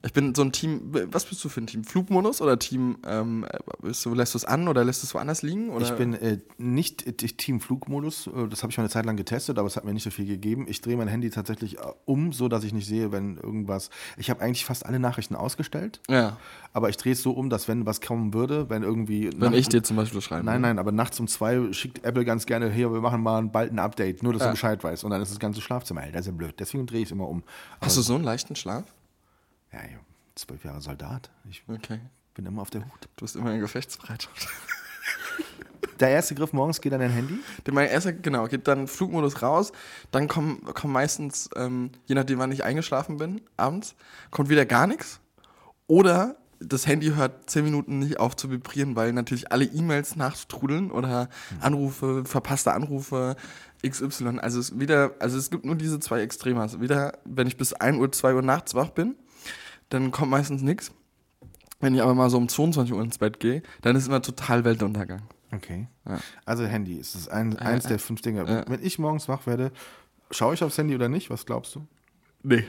[0.03, 0.81] Ich bin so ein Team.
[1.13, 1.85] Was bist du für ein Team?
[1.85, 2.97] Flugmodus oder Team?
[3.07, 3.47] Ähm,
[3.83, 5.69] bist du, lässt du es an oder lässt du es woanders liegen?
[5.71, 5.85] Oder?
[5.85, 9.17] Ich bin äh, nicht äh, Team Flugmodus, äh, das habe ich mal eine Zeit lang
[9.17, 10.65] getestet, aber es hat mir nicht so viel gegeben.
[10.69, 13.91] Ich drehe mein Handy tatsächlich äh, um, so dass ich nicht sehe, wenn irgendwas.
[14.17, 16.39] Ich habe eigentlich fast alle Nachrichten ausgestellt, Ja.
[16.73, 19.31] aber ich drehe es so um, dass wenn was kommen würde, wenn irgendwie.
[19.37, 20.45] Wenn ich dir zum Beispiel schreibe.
[20.47, 23.73] Nein, nein, aber nachts um zwei schickt Apple ganz gerne, hier, wir machen mal bald
[23.73, 24.47] ein Update, nur dass Ja.
[24.49, 25.05] du Bescheid weißt.
[25.05, 26.13] Und dann ist das ganze Schlafzimmer hell.
[26.13, 26.55] Das ist ja blöd.
[26.59, 27.43] Deswegen drehe ich es immer um.
[27.83, 28.85] Hast du so einen leichten Schlaf?
[29.73, 29.99] Ja, ja,
[30.35, 31.31] zwölf Jahre Soldat.
[31.49, 32.01] Ich Okay.
[32.35, 33.09] bin immer auf der Hut.
[33.16, 34.49] Du bist immer in Gefechtsbereitschaft.
[36.01, 37.39] der erste Griff morgens geht an dein Handy?
[37.66, 39.73] Der- Mein erster, genau, geht dann Flugmodus raus.
[40.11, 43.95] Dann kommen, kommen meistens, ähm, je nachdem, wann ich eingeschlafen bin, abends,
[44.31, 45.21] kommt wieder gar nichts.
[45.87, 50.91] Oder das Handy hört zehn Minuten nicht auf zu vibrieren, weil natürlich alle E-Mails nachtrudeln
[50.91, 51.29] oder
[51.61, 53.35] Anrufe, verpasste Anrufe,
[53.87, 54.39] XY.
[54.41, 56.61] Also es wieder, also es gibt nur diese zwei Extreme.
[56.61, 59.16] Also wieder, wenn ich bis 1 Uhr, 2 Uhr nachts wach bin,
[59.91, 60.93] dann kommt meistens nichts.
[61.80, 64.64] Wenn ich aber mal so um 22 Uhr ins Bett gehe, dann ist immer total
[64.64, 65.22] Weltuntergang.
[65.53, 65.88] Okay.
[66.07, 66.18] Ja.
[66.45, 68.47] Also Handy ist es ein, eins der fünf Dinge.
[68.47, 68.64] Ja.
[68.68, 69.72] Wenn ich morgens wach werde,
[70.30, 71.30] schaue ich aufs Handy oder nicht?
[71.30, 71.86] Was glaubst du?
[72.43, 72.64] Nee.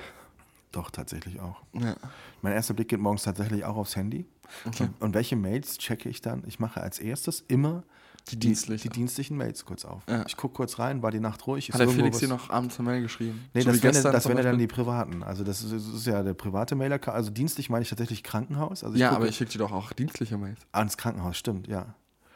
[0.71, 1.61] Doch, tatsächlich auch.
[1.73, 1.95] Ja.
[2.41, 4.25] Mein erster Blick geht morgens tatsächlich auch aufs Handy.
[4.65, 4.83] Okay.
[4.83, 6.43] Und, und welche Mails checke ich dann?
[6.47, 7.83] Ich mache als erstes immer
[8.29, 8.87] Die dienstliche.
[8.87, 10.03] die dienstlichen Mails kurz auf.
[10.07, 10.23] Ja.
[10.27, 11.71] Ich gucke kurz rein, war die Nacht ruhig?
[11.71, 13.43] Hat der Felix dir noch abends eine Mail geschrieben?
[13.53, 15.23] Nee, So das wären, das wären dann die privaten.
[15.23, 16.99] Also das ist, das ist ja der private Mailer.
[17.09, 18.83] Also dienstlich meine ich tatsächlich Krankenhaus.
[18.83, 20.59] Also Ja, aber ich schicke dir doch auch dienstliche Mails.
[20.71, 21.95] Ans Krankenhaus, stimmt, ja.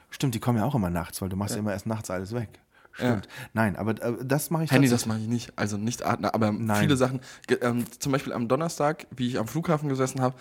[0.10, 2.34] Stimmt, die kommen ja auch immer nachts, weil du machst ja, immer erst nachts alles
[2.34, 2.50] weg.
[2.96, 3.28] Stimmt.
[3.54, 5.54] Nein, aber äh, das mache ich Handy, das mache ich nicht.
[5.58, 6.82] Also nicht Atmen, aber Nein.
[6.82, 7.20] viele Sachen.
[7.62, 10.36] Ähm, zum Beispiel am Donnerstag, wie ich am Flughafen gesessen habe,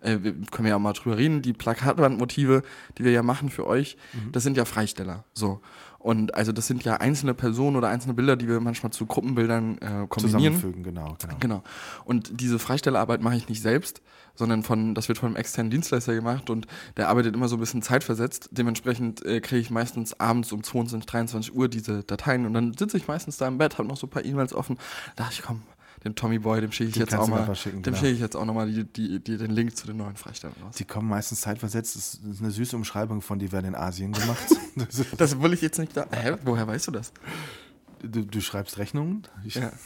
[0.00, 2.62] äh, wir können ja auch mal drüber reden, die Plakatwandmotive,
[2.98, 4.32] die wir ja machen für euch, Mhm.
[4.32, 5.24] das sind ja Freisteller.
[5.34, 5.60] So.
[6.00, 9.76] Und also das sind ja einzelne Personen oder einzelne Bilder, die wir manchmal zu Gruppenbildern
[9.78, 10.08] äh, kombinieren.
[10.08, 11.36] zusammenfügen, genau, genau.
[11.40, 11.62] Genau.
[12.06, 14.00] Und diese Freistellerarbeit mache ich nicht selbst,
[14.34, 17.60] sondern von, das wird von einem externen Dienstleister gemacht und der arbeitet immer so ein
[17.60, 18.48] bisschen zeitversetzt.
[18.50, 22.96] Dementsprechend äh, kriege ich meistens abends um 22, 23 Uhr diese Dateien und dann sitze
[22.96, 24.78] ich meistens da im Bett, habe noch so ein paar E-Mails offen.
[25.16, 25.60] Da dachte ich, komm,
[26.04, 27.96] dem Tommy Boy, dem schicke ich jetzt auch mal, dem genau.
[27.96, 30.76] schicke ich jetzt auch nochmal die, die, die, den Link zu den neuen Freistellern raus.
[30.76, 31.96] Die kommen meistens zeitversetzt.
[31.96, 34.38] Das ist eine süße Umschreibung von, die werden in Asien gemacht.
[35.18, 36.06] Das will ich jetzt nicht da.
[36.10, 36.36] Hä?
[36.44, 37.12] Woher weißt du das?
[38.02, 39.22] du, du schreibst Rechnungen?
[39.44, 39.72] Ja.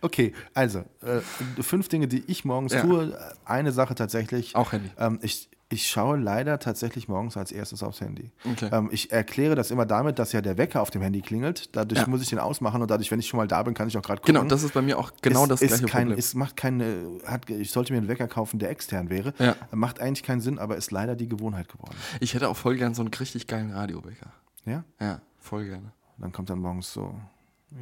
[0.00, 1.20] Okay, also äh,
[1.60, 2.82] fünf Dinge, die ich morgens Ja.
[2.82, 3.18] tue.
[3.44, 4.54] Eine Sache tatsächlich.
[4.54, 4.90] Auch Handy.
[4.98, 8.30] Ähm, ich, ich schaue leider tatsächlich morgens als erstes aufs Handy.
[8.50, 8.70] Okay.
[8.72, 11.74] Ähm, ich erkläre das immer damit, dass ja der Wecker auf dem Handy klingelt.
[11.76, 12.06] Dadurch Ja.
[12.08, 14.02] muss ich den ausmachen und dadurch, wenn ich schon mal da bin, kann ich auch
[14.02, 14.34] gerade gucken.
[14.36, 16.18] Genau, das ist bei mir auch genau es, das ist gleiche kein, Problem.
[16.18, 19.34] Es macht keine, hat, ich sollte mir einen Wecker kaufen, der extern wäre.
[19.38, 19.56] Ja.
[19.72, 21.96] Macht eigentlich keinen Sinn, aber ist leider die Gewohnheit geworden.
[22.20, 24.32] Ich hätte auch voll gern so einen richtig geilen Radiowecker.
[24.64, 24.84] Ja?
[25.00, 25.92] Ja, voll gerne.
[26.18, 27.14] Dann kommt dann morgens so,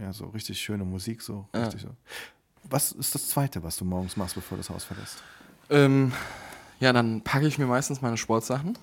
[0.00, 1.64] ja, so richtig schöne Musik, so Ja.
[1.64, 1.88] richtig so.
[2.70, 5.22] Was ist das Zweite, was du morgens machst, bevor du das Haus verlässt?
[5.70, 6.12] Ähm,
[6.82, 8.76] ja, dann packe ich mir meistens meine Sportsachen.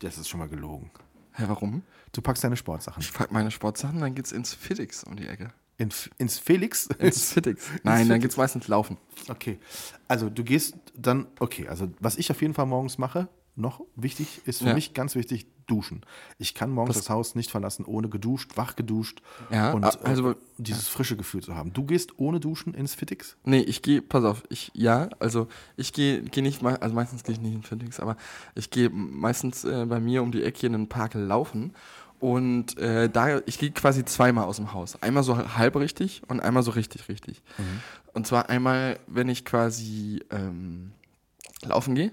[0.00, 0.90] Das ist schon mal gelogen.
[1.34, 1.82] Hä, warum?
[2.10, 3.00] Du packst deine Sportsachen.
[3.00, 5.52] Ich packe meine Sportsachen, dann geht's ins Fittix um die Ecke.
[5.78, 6.86] In, ins Felix?
[6.98, 7.68] Ins Fittix.
[7.84, 8.96] Nein, dann geht's meistens laufen.
[9.28, 9.60] Okay.
[10.08, 14.40] Also du gehst dann, okay, also was ich auf jeden Fall morgens mache, noch wichtig,
[14.46, 14.74] ist für Ja.
[14.74, 16.00] mich ganz wichtig, duschen.
[16.38, 20.34] Ich kann morgens das, Haus nicht verlassen, ohne geduscht, wach geduscht Ja, und also- äh,
[20.58, 21.72] dieses frische Gefühl zu haben.
[21.72, 23.36] Du gehst ohne Duschen ins Fittix?
[23.44, 27.22] Nee, ich gehe, pass auf, ich, ja, also ich gehe geh nicht mal, also meistens
[27.24, 28.16] gehe ich nicht in Fittix, aber
[28.54, 31.72] ich gehe meistens äh, bei mir um die Ecke in den Park laufen
[32.18, 35.00] und äh, da, ich gehe quasi zweimal aus dem Haus.
[35.02, 37.42] Einmal so halb richtig und einmal so richtig richtig.
[38.14, 40.92] Und zwar einmal, wenn ich quasi ähm,
[41.62, 42.12] laufen gehe,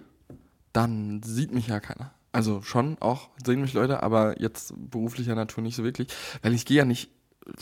[0.80, 2.14] dann sieht mich ja keiner.
[2.32, 6.08] Also schon auch sehen mich Leute, aber jetzt beruflicher Natur nicht so wirklich,
[6.42, 7.10] weil ich gehe ja nicht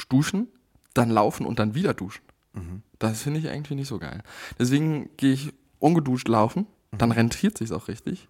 [0.09, 0.47] duschen,
[0.93, 2.23] dann laufen und dann wieder duschen.
[2.99, 4.23] Das finde ich irgendwie nicht so geil.
[4.59, 8.27] Deswegen gehe ich ungeduscht laufen, dann rentiert sich auch richtig.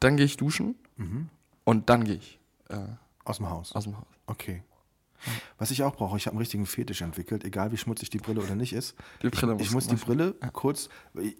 [0.00, 0.74] Dann gehe ich duschen
[1.64, 2.78] und dann gehe ich äh,
[3.24, 3.72] Aus dem Haus.
[3.72, 4.06] aus dem Haus.
[4.26, 4.62] Okay.
[5.58, 8.40] Was ich auch brauche, ich habe einen richtigen Fetisch entwickelt, egal wie schmutzig die Brille
[8.40, 8.96] oder nicht ist.
[9.22, 10.88] Die Brille ich, ich muss muss die Brille kurz,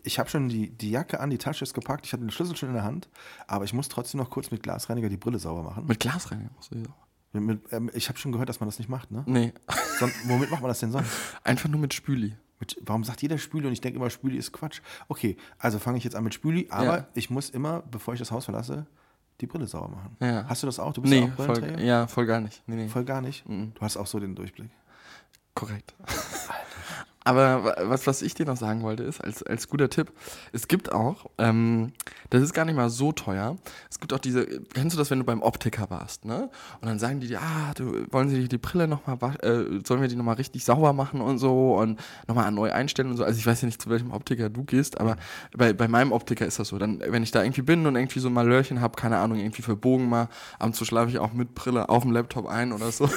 [0.05, 2.57] ich habe schon die, die Jacke an, die Tasche ist gepackt, ich hatte den Schlüssel
[2.57, 3.09] schon in der Hand,
[3.47, 5.87] aber ich muss trotzdem noch kurz mit Glasreiniger die Brille sauber machen.
[5.87, 6.51] Mit Glas rein.
[6.57, 6.91] musst du so.
[7.35, 9.23] Mit, mit, ähm, ich habe schon gehört, dass man das nicht macht, ne?
[9.27, 9.53] Nee,
[9.99, 11.11] Son womit macht man das denn sonst?
[11.45, 12.37] einfach nur mit Spüli.
[12.61, 14.83] Mit, warum sagt jeder Spüli und ich denke immer, Spüli ist Quatsch.
[15.09, 17.09] Okay, also fange ich jetzt an mit Spüli, aber Ja.
[17.15, 18.87] ich muss immer, bevor ich das Haus verlasse,
[19.41, 20.17] die Brille sauber machen.
[20.21, 20.45] Ja.
[20.49, 20.93] Hast du das auch?
[20.93, 22.63] Du bist Nee, ja auch voll, ja, voll gar nicht.
[22.67, 22.89] Nee, nee.
[22.89, 23.49] Voll gar nicht?
[23.49, 23.73] Mhm.
[23.75, 24.71] Du hast auch so den Durchblick.
[25.55, 25.95] Korrekt.
[27.25, 30.13] Aber wa- was, was ich dir noch sagen wollte, ist, als, als guter Tipp,
[30.53, 31.93] es gibt auch, ähm,
[32.31, 33.57] das ist gar nicht mal so teuer,
[33.91, 36.51] es gibt auch diese, kennst du das, wenn du beim Optiker warst, ne?
[36.81, 40.09] Und dann sagen die dir, ah, du, wollen sie die Brille nochmal, äh, sollen wir
[40.09, 43.25] die nochmal richtig sauber machen und so und nochmal neu einstellen und so.
[43.25, 45.17] Also ich weiß ja nicht, zu welchem Optiker du gehst, aber
[45.57, 46.79] bei, bei meinem Optiker ist das so.
[46.79, 49.63] Dann, wenn ich da irgendwie bin und irgendwie so mal Lörchen habe, keine Ahnung, irgendwie
[49.63, 50.23] für Bogen mal,
[50.59, 53.09] ab und zu schlafe ich auch mit Brille auf dem Laptop ein oder so.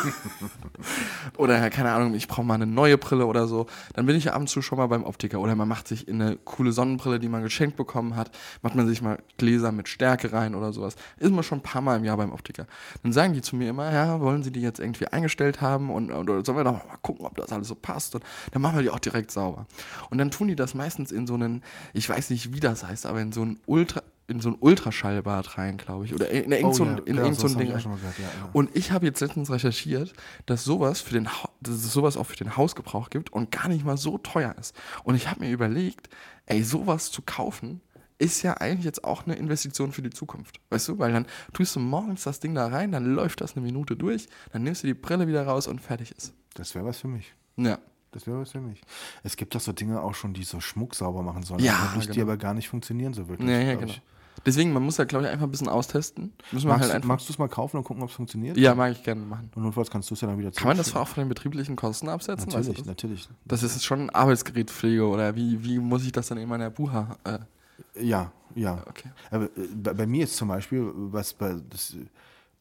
[1.37, 3.65] oder keine Ahnung, ich brauche mal eine neue Brille oder so,
[3.95, 5.39] dann bin ich ja ab und zu schon mal beim Optiker.
[5.39, 8.29] Oder man macht sich in eine coole Sonnenbrille, die man geschenkt bekommen hat,
[8.61, 10.95] macht man sich mal Gläser mit Stärke rein oder sowas.
[11.17, 12.67] Ist man schon ein paar Mal im Jahr beim Optiker.
[13.03, 16.11] Dann sagen die zu mir immer, ja, wollen sie die jetzt irgendwie eingestellt haben und
[16.11, 18.15] oder sollen wir doch mal gucken, ob das alles so passt.
[18.15, 19.65] Und dann machen wir die auch direkt sauber.
[20.09, 23.05] Und dann tun die das meistens in so einen, ich weiß nicht, wie das heißt,
[23.05, 26.13] aber in so einen ultra in so ein Ultraschallbad rein, glaube ich.
[26.13, 27.67] Oder in, in irgend so ein, in genau, irgend so ein Ding.
[27.75, 28.49] ich gehört, ja, ja.
[28.53, 30.13] Und ich habe jetzt letztens recherchiert,
[30.45, 33.67] dass sowas für den Ha- dass es sowas auch für den Hausgebrauch gibt und gar
[33.67, 34.75] nicht mal so teuer ist.
[35.03, 36.09] Und ich habe mir überlegt,
[36.47, 37.81] ey, sowas zu kaufen,
[38.17, 40.59] ist ja eigentlich jetzt auch eine Investition für die Zukunft.
[40.69, 43.65] Weißt du, weil dann tust du morgens das Ding da rein, dann läuft das eine
[43.65, 46.33] Minute durch, dann nimmst du die Brille wieder raus und fertig ist.
[46.53, 47.33] Das wäre was für mich.
[47.57, 47.77] Ja.
[48.11, 48.79] Das wäre was für mich.
[49.23, 51.59] Es gibt doch so Dinge auch schon, die so Schmuck sauber machen sollen.
[51.59, 52.21] Ja, die genau.
[52.21, 53.49] aber gar nicht funktionieren so wirklich.
[53.49, 53.87] Ja, ja, genau.
[53.87, 54.01] ich.
[54.45, 56.33] Deswegen, man muss da, glaube ich, einfach ein bisschen austesten.
[56.51, 58.57] Müssen Magst, halt magst du es mal kaufen und gucken, ob es funktioniert?
[58.57, 59.49] Ja, mag ich gerne machen.
[59.55, 61.75] Und notfalls kannst du es ja dann wieder Kann man das auch von den betrieblichen
[61.75, 62.47] Kosten absetzen?
[62.47, 62.87] Weißt du Natürlich, das?
[62.87, 63.29] natürlich.
[63.45, 67.17] Das ist schon Arbeitsgerätpflege oder wie, wie muss ich das dann in meiner Buha?
[67.23, 67.39] Äh,
[68.03, 68.83] Ja, ja.
[68.87, 69.09] okay.
[69.31, 71.95] Aber äh, bei, bei mir ist zum Beispiel, was bei das,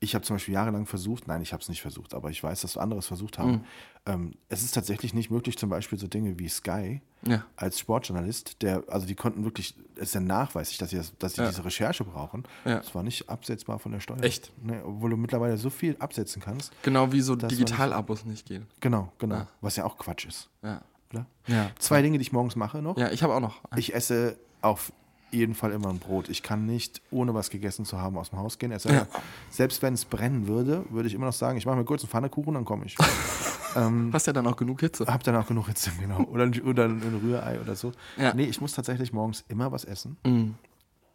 [0.00, 2.60] ich habe zum Beispiel jahrelang versucht, nein, ich habe es nicht versucht, aber ich weiß,
[2.60, 3.50] dass andere es versucht haben.
[3.52, 3.64] Mhm.
[4.06, 7.44] Ähm, es ist tatsächlich nicht möglich, zum Beispiel so Dinge wie Sky Ja.
[7.56, 11.34] als Sportjournalist, der, also die konnten wirklich, es ist ja nachweislich, dass sie, das, dass
[11.34, 11.48] sie Ja.
[11.48, 12.44] diese Recherche brauchen.
[12.66, 12.76] Ja.
[12.78, 14.22] Das war nicht absetzbar von der Steuer.
[14.22, 14.52] Echt?
[14.62, 16.70] Ne, obwohl du mittlerweile so viel absetzen kannst.
[16.82, 18.66] Genau wie so Digitalabos nicht gehen.
[18.80, 19.36] Genau, genau.
[19.36, 19.48] Ja.
[19.62, 20.50] Was ja auch Quatsch ist.
[20.62, 20.82] Ja.
[21.12, 21.26] Oder?
[21.46, 21.70] Ja.
[21.78, 22.98] Zwei Dinge, die ich morgens mache noch.
[22.98, 23.60] Ja, ich habe auch noch.
[23.76, 24.92] Ich esse auf
[25.34, 26.28] jeden Fall immer ein Brot.
[26.28, 28.76] Ich kann nicht, ohne was gegessen zu haben, aus dem Haus gehen.
[28.78, 29.06] Sei Ja.
[29.50, 32.10] Selbst wenn es brennen würde, würde ich immer noch sagen, ich mache mir kurz einen
[32.10, 32.96] Pfannekuchen, dann komme ich.
[33.76, 35.04] ähm, Hast ja dann auch genug Hitze.
[35.06, 36.20] hab dann auch genug Hitze, genau.
[36.32, 37.92] Oder, ein- oder ein Rührei oder so.
[38.16, 38.32] Ja.
[38.34, 40.54] Nee, ich muss tatsächlich morgens immer was essen, Mhm.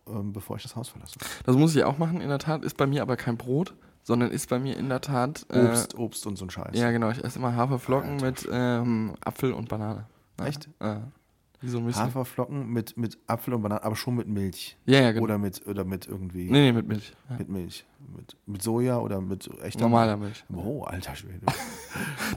[0.07, 1.17] ähm, bevor ich das Haus verlasse.
[1.45, 2.63] Das muss ich auch machen, in der Tat.
[2.63, 5.45] Ist bei mir aber kein Brot, sondern ist bei mir in der Tat.
[5.49, 6.77] Äh, Obst, Obst und so ein Scheiß.
[6.77, 7.09] Ja, genau.
[7.11, 8.25] Ich esse immer Haferflocken Alter.
[8.25, 10.05] mit ähm, Apfel und Banane.
[10.39, 10.45] Ja.
[10.47, 10.69] Echt?
[10.81, 11.01] Ja.
[11.61, 11.83] So.
[11.93, 14.77] Haferflocken mit, mit Apfel und Bananen, aber schon mit Milch.
[14.85, 15.23] Ja, ja, genau.
[15.25, 17.11] Oder mit, oder mit irgendwie, nee, nee, mit Milch.
[17.29, 17.35] Ja.
[17.37, 17.85] mit Milch.
[18.15, 20.45] Mit, mit Soja oder mit echter Normaler Milch.
[20.53, 21.41] Oh, alter Schwede.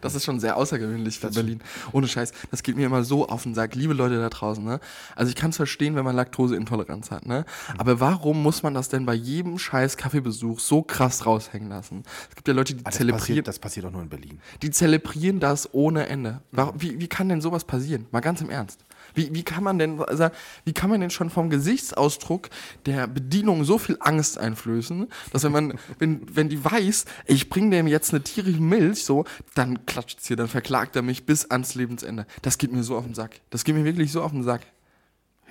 [0.00, 1.60] Das ist schon sehr außergewöhnlich für Berlin.
[1.92, 2.32] Ohne Scheiß.
[2.50, 3.74] Das geht mir immer so auf den Sack.
[3.74, 4.80] Liebe Leute da draußen, ne?
[5.14, 7.44] Also ich kann es verstehen, wenn man Laktoseintoleranz hat, ne?
[7.78, 12.02] Aber warum muss man das denn bei jedem scheiß Kaffeebesuch so krass raushängen lassen?
[12.30, 14.40] Es gibt ja Leute, die Ah, das, zelebrieren, passiert, das passiert auch nur in Berlin.
[14.62, 16.40] die zelebrieren das ohne Ende.
[16.50, 18.06] Warum, wie, wie kann denn sowas passieren?
[18.10, 18.84] Mal ganz im Ernst.
[19.14, 20.28] Wie, wie kann man denn, also,
[20.64, 22.50] wie kann man denn schon vom Gesichtsausdruck
[22.86, 27.70] der Bedienung so viel Angst einflößen, dass wenn man, wenn, wenn die weiß, ich bringe
[27.70, 31.74] dem jetzt eine tierische Milch, so, dann klatscht's hier, dann verklagt er mich bis ans
[31.74, 32.26] Lebensende.
[32.42, 33.40] Das geht mir so auf den Sack.
[33.50, 34.62] Das geht mir wirklich so auf den Sack.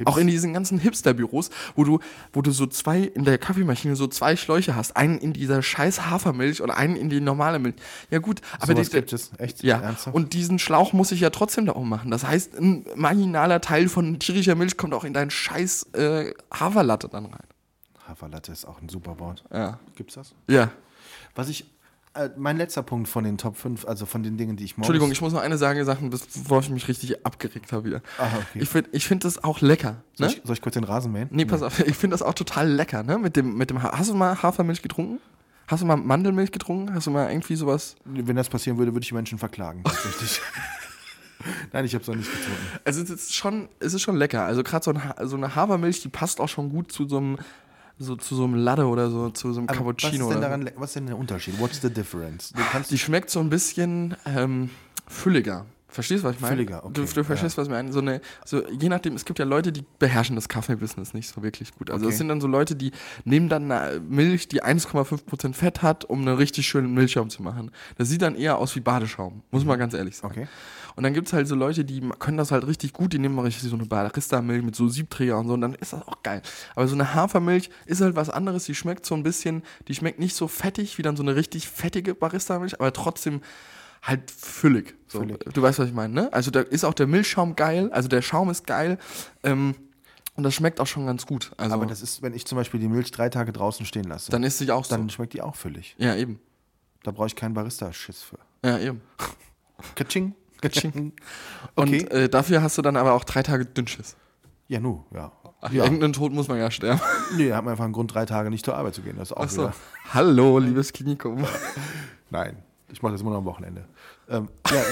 [0.05, 1.99] Auch in diesen ganzen Hipster-Büros, wo du,
[2.33, 4.95] wo du so zwei in der Kaffeemaschine so zwei Schläuche hast.
[4.97, 7.75] Einen in dieser scheiß Hafermilch und einen in die normale Milch.
[8.09, 9.63] Ja gut, aber die, gibt es, echt?
[9.63, 10.15] ja, Ernsthaft?
[10.15, 12.11] und diesen Schlauch muss ich ja trotzdem da ummachen.
[12.11, 17.09] Das heißt, ein marginaler Teil von tierischer Milch kommt auch in deinen scheiß äh, Haferlatte
[17.09, 17.47] dann rein.
[18.07, 19.43] Haferlatte ist auch ein super Wort.
[19.51, 19.79] Ja.
[19.95, 20.33] Gibt's das?
[20.47, 20.71] Ja.
[21.35, 21.65] Was ich,
[22.13, 24.87] äh, mein letzter Punkt von den Top 5, also von den Dingen, die ich morgens...
[24.89, 28.01] Entschuldigung, ich muss noch eine Sache sagen, bevor ich mich richtig abgeregt habe wieder.
[28.17, 28.59] Ah, okay.
[28.61, 30.03] Ich finde ich find das auch lecker.
[30.13, 30.33] soll, Ne?
[30.33, 31.29] ich, soll ich kurz den Rasen mähen?
[31.31, 33.17] Nee, pass auf, ich finde das auch total lecker, ne?
[33.17, 35.19] Mit dem, mit dem ha Hast du mal Hafermilch getrunken?
[35.67, 36.93] Hast du mal Mandelmilch getrunken?
[36.93, 37.95] Hast du mal irgendwie sowas?
[38.03, 40.41] Wenn das passieren würde, würde ich Menschen verklagen, tatsächlich.
[41.71, 42.61] Nein, ich habe es noch nicht getrunken.
[42.83, 44.43] Also es ist schon, es ist schon lecker.
[44.43, 47.37] Also gerade so, ein so eine Hafermilch, die passt auch schon gut zu so einem,
[48.03, 50.11] so, zu so einem Latte oder so, zu so einem Aber Cappuccino.
[50.11, 51.59] was ist, denn oder daran, was ist denn der Unterschied?
[51.59, 52.53] What's the difference?
[52.89, 54.69] Die schmeckt so ein bisschen ähm,
[55.07, 55.65] fülliger.
[55.91, 56.55] Verstehst du, was ich meine?
[56.55, 57.91] Fülliger, okay, Du, du verstehst, was ich meine.
[57.91, 61.43] So eine, so, je nachdem, es gibt ja Leute, die beherrschen das Kaffee-Business nicht so
[61.43, 61.89] wirklich gut.
[61.91, 62.13] Also Okay.
[62.13, 62.91] es sind dann so Leute, die
[63.25, 67.71] nehmen dann eine Milch, die 1,5% Fett hat, um einen richtig schönen Milchschaum zu machen.
[67.97, 70.33] Das sieht dann eher aus wie Badeschaum, muss man ganz ehrlich sagen.
[70.33, 70.47] Okay.
[70.95, 73.35] Und dann gibt es halt so Leute, die können das halt richtig gut, die nehmen
[73.35, 76.21] mal richtig so eine Barista-Milch mit so Siebträger und so, und dann ist das auch
[76.23, 76.41] geil.
[76.75, 80.19] Aber so eine Hafermilch ist halt was anderes, die schmeckt so ein bisschen, die schmeckt
[80.19, 83.41] nicht so fettig wie dann so eine richtig fettige Barista-Milch, aber trotzdem
[84.01, 84.95] halt füllig.
[85.07, 85.39] So, Füllig.
[85.53, 86.33] Du weißt, was ich meine, ne?
[86.33, 88.97] Also da ist auch der Milchschaum geil, also der Schaum ist geil,
[89.43, 89.75] ähm,
[90.35, 91.51] und das schmeckt auch schon ganz gut.
[91.57, 94.31] Also Aber das ist, wenn ich zum Beispiel die Milch drei Tage draußen stehen lasse,
[94.31, 94.95] dann ist sie auch so.
[94.95, 95.95] dann schmeckt die auch füllig.
[95.97, 96.39] ja, eben.
[97.03, 98.37] Da brauche ich keinen Barista-Schiss für.
[98.63, 99.01] Ja, eben.
[99.95, 100.35] Katsching.
[100.61, 101.13] Katsching.
[101.75, 102.01] Okay.
[102.03, 104.15] Und äh, dafür hast du dann aber auch drei Tage Dünnschiss.
[104.67, 105.31] Ja, nu, ja.
[105.61, 105.83] Ach, ja.
[105.83, 107.01] Irgendeinen Tod muss man ja sterben.
[107.35, 109.17] Nee, hat man einfach einen Grund, drei Tage nicht zur Arbeit zu gehen.
[109.17, 109.61] Das ist auch Ach so.
[109.63, 109.73] wieder.
[110.13, 111.43] Hallo, liebes Klinikum.
[112.29, 112.57] Nein,
[112.91, 113.85] ich mache das immer noch am Wochenende.
[114.29, 114.83] Ähm, ja,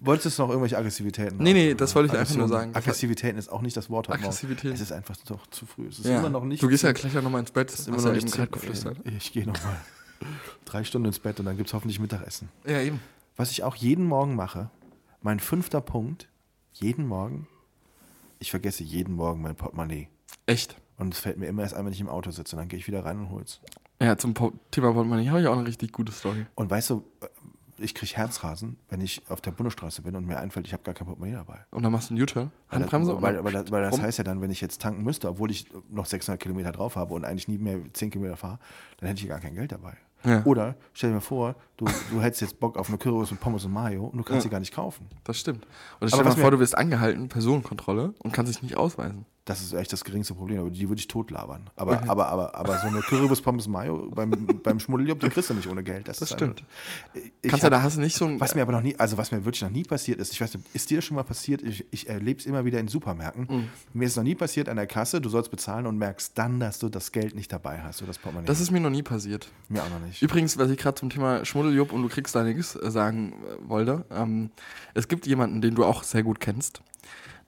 [0.00, 1.38] wolltest du noch irgendwelche Aggressivitäten?
[1.38, 2.74] Nee, nee, das wollte ich einfach nur sagen.
[2.74, 4.10] Aggressivitäten ist auch nicht das Wort.
[4.10, 4.74] Aggressivität.
[4.74, 5.86] Es ist einfach doch zu früh.
[5.88, 6.18] Es ist Ja.
[6.18, 6.62] immer noch nicht.
[6.62, 7.70] du gehst ja gleich nochmal ins Bett.
[7.72, 8.98] es ist immer noch ja nicht gerade geflüstert.
[9.04, 9.76] Ich gehe nochmal
[10.64, 12.48] drei Stunden ins Bett und dann gibt es hoffentlich Mittagessen.
[12.66, 13.00] Ja, eben.
[13.36, 14.70] Was ich auch jeden Morgen mache,
[15.22, 16.28] mein fünfter Punkt,
[16.72, 17.48] jeden Morgen,
[18.38, 20.08] ich vergesse jeden Morgen mein Portemonnaie.
[20.46, 20.76] Echt.
[20.96, 22.54] Und es fällt mir immer erst ein, wenn ich im Auto sitze.
[22.56, 23.60] Und dann gehe ich wieder rein und hol's.
[24.00, 26.46] Ja, zum Po- Thema Portemonnaie habe ich auch eine richtig gute Story.
[26.54, 27.26] Und weißt du, äh,
[27.78, 30.94] ich kriege Herzrasen, wenn ich auf der Bundesstraße bin und mir einfällt, ich habe gar
[30.94, 31.64] kein Portemonnaie dabei.
[31.70, 33.20] Und dann machst du einen U-Turn, Weil, Handbremse.
[33.22, 35.50] weil, oder- weil, das- weil das heißt ja dann, wenn ich jetzt tanken müsste, obwohl
[35.50, 38.58] ich noch 600 Kilometer drauf habe und eigentlich nie mehr 10 Kilometer fahre,
[38.98, 39.96] dann hätte ich gar kein Geld dabei.
[40.24, 40.42] Ja.
[40.44, 43.64] Oder stell dir mal vor, du, du hättest jetzt Bock auf eine Currywurst mit Pommes
[43.66, 45.06] und Mayo und du kannst sie gar nicht kaufen.
[45.24, 45.66] Das stimmt.
[46.00, 49.26] Oder stell dir mal vor, du wirst angehalten, Personenkontrolle und kannst dich nicht ausweisen.
[49.46, 51.68] Das ist echt das geringste Problem, aber die würde ich totlabern.
[51.76, 54.30] Aber, aber, aber, aber so eine Currywurst Pommes Mayo beim,
[54.62, 56.08] beim Schmuddeljob, die kriegst du nicht ohne Geld.
[56.08, 56.64] Das, Das ist stimmt.
[57.42, 58.40] Ich Kannst hab- da hast du nicht so ein.
[58.40, 60.54] Was mir aber noch nie, also was mir wirklich noch nie passiert ist, ich weiß
[60.54, 61.60] nicht, ist dir das schon mal passiert?
[61.60, 63.46] Ich, ich erlebe es immer wieder in Supermärkten.
[63.50, 63.68] Mhm.
[63.92, 66.78] Mir ist noch nie passiert an der Kasse, du sollst bezahlen und merkst dann, dass
[66.78, 68.46] du das Geld nicht dabei hast, oder das Portemonnaie.
[68.46, 69.50] das ist mir noch nie passiert.
[69.68, 70.22] mir auch noch nicht.
[70.22, 73.68] Übrigens, was ich gerade zum Thema Schmuddeljupp und du kriegst da nichts äh, sagen äh,
[73.68, 74.48] wollte, ähm,
[74.94, 76.80] es gibt jemanden, den du auch sehr gut kennst.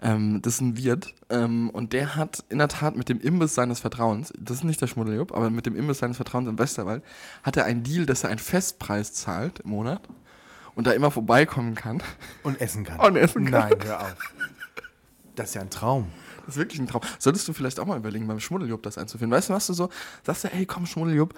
[0.00, 3.54] Ähm, das ist ein Wirt ähm, und der hat in der Tat mit dem Imbiss
[3.54, 7.02] seines Vertrauens, das ist nicht der Schmuddeljupp, aber mit dem Imbiss seines Vertrauens im Westerwald,
[7.42, 10.02] hat er einen Deal, dass er einen Festpreis zahlt im Monat
[10.74, 12.02] und da immer vorbeikommen kann.
[12.42, 13.00] Und essen kann.
[13.00, 13.70] Und essen kann.
[13.70, 14.16] Nein, hör auf.
[15.34, 16.08] Das ist ja ein Traum.
[16.46, 17.02] Das ist wirklich ein Traum.
[17.18, 19.30] Solltest du vielleicht auch mal überlegen, beim Schmuddeljupp das einzuführen.
[19.30, 19.88] Weißt du, was du so
[20.24, 21.34] sagst, du, ey, komm, Schmuddeljupp,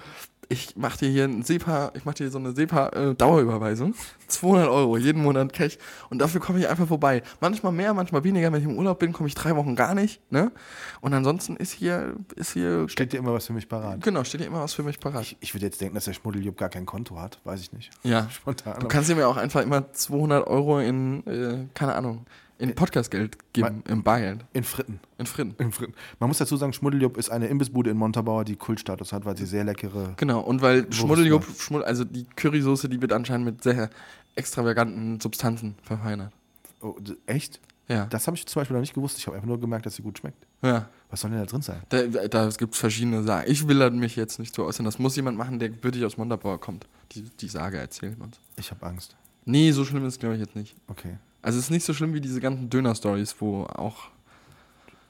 [0.50, 3.94] ich mach dir hier ein SEPA, ich mach dir so eine SEPA-Dauerüberweisung.
[4.28, 5.78] 200 Euro jeden Monat Cash.
[6.10, 7.22] Und dafür komme ich einfach vorbei.
[7.40, 8.50] Manchmal mehr, manchmal weniger.
[8.52, 10.20] Wenn ich im Urlaub bin, komme ich drei Wochen gar nicht.
[10.30, 10.52] Ne?
[11.00, 14.02] Und ansonsten ist hier, ist hier, Steht dir immer was für mich parat.
[14.02, 15.22] genau, steht hier immer was für mich parat.
[15.22, 17.40] Ich, ich würde jetzt denken, dass der Schmuddeljupp gar kein Konto hat.
[17.44, 17.90] Weiß ich nicht.
[18.02, 18.28] ja.
[18.38, 18.78] Spontan.
[18.80, 22.26] Du kannst ihm ja auch einfach immer 200 Euro in, äh, keine Ahnung,
[22.58, 24.44] in Podcastgeld geben, im Bargeld.
[24.52, 25.00] in Fritten.
[25.16, 25.54] In Fritten.
[25.58, 25.94] In Fritten.
[26.18, 29.46] Man muss dazu sagen, Schmuddeljupp ist eine Imbissbude in Montabaur, die Kultstatus hat, weil sie
[29.46, 30.14] sehr leckere.
[30.16, 33.90] Genau, und weil Wurst Schmuddeljupp, Schmuddel, also die Currysoße, die wird anscheinend mit sehr
[34.34, 36.32] extravaganten Substanzen verfeinert.
[36.80, 36.96] Oh,
[37.26, 37.60] echt?
[37.88, 38.06] Ja.
[38.06, 39.18] Das habe ich zum Beispiel noch nicht gewusst.
[39.18, 40.46] Ich habe einfach nur gemerkt, dass sie gut schmeckt.
[40.62, 40.88] ja.
[41.10, 41.80] Was soll denn da drin sein?
[41.88, 43.50] Da, da gibt es verschiedene Sagen.
[43.50, 44.84] Ich will da mich jetzt nicht so aussehen.
[44.84, 46.86] Das muss jemand machen, der wirklich aus Montabaur kommt.
[47.12, 48.38] Die, die Sage erzählen uns.
[48.56, 49.16] Ich habe Angst.
[49.46, 50.76] Nee, so schlimm ist es, glaube ich, jetzt nicht.
[50.86, 51.16] Okay.
[51.42, 54.08] Also es ist nicht so schlimm wie diese ganzen Döner-Stories, wo auch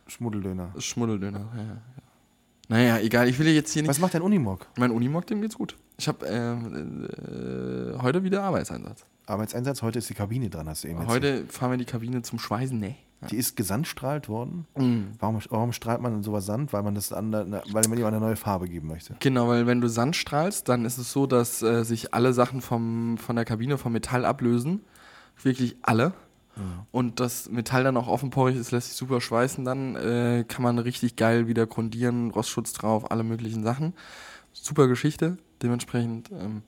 [0.06, 0.72] Schmuddeldöner.
[0.78, 1.48] Schmuddeldöner.
[1.56, 1.76] Ja, ja.
[2.68, 3.28] Naja, egal.
[3.28, 3.88] Ich will jetzt hier nicht.
[3.88, 4.66] Was macht dein Unimog?
[4.76, 5.76] Mein Unimog, dem geht's gut.
[5.96, 9.04] Ich habe äh, äh, heute wieder Arbeitseinsatz.
[9.26, 11.24] Arbeitseinsatz, heute ist die Kabine dran, hast du eben erzählt.
[11.24, 12.78] Heute fahren wir die Kabine zum Schweißen.
[12.78, 12.96] Nee.
[13.30, 14.66] Die ist gesandstrahlt worden.
[14.76, 15.08] Mhm.
[15.18, 16.72] Warum, warum strahlt man sowas Sand?
[16.72, 19.16] Weil man das an, weil man ihm eine neue Farbe geben möchte.
[19.18, 22.60] Genau, weil wenn du Sand strahlst, dann ist es so, dass äh, sich alle Sachen
[22.60, 24.82] vom, von der Kabine vom Metall ablösen.
[25.42, 26.12] Wirklich alle.
[26.90, 29.64] Und das Metall dann auch offenporig ist, lässt sich super schweißen.
[29.64, 33.94] Dann äh, kann man richtig geil wieder grundieren, Rostschutz drauf, alle möglichen Sachen.
[34.52, 35.38] Super Geschichte.
[35.62, 36.62] Dementsprechend, ähm,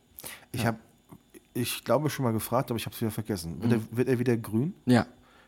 [0.53, 0.79] Ich habe,
[1.55, 3.61] ich glaube schon mal gefragt, aber ich habe es wieder vergessen.
[3.63, 4.75] Wird, er, wird er wieder grün?
[4.87, 5.07] ja,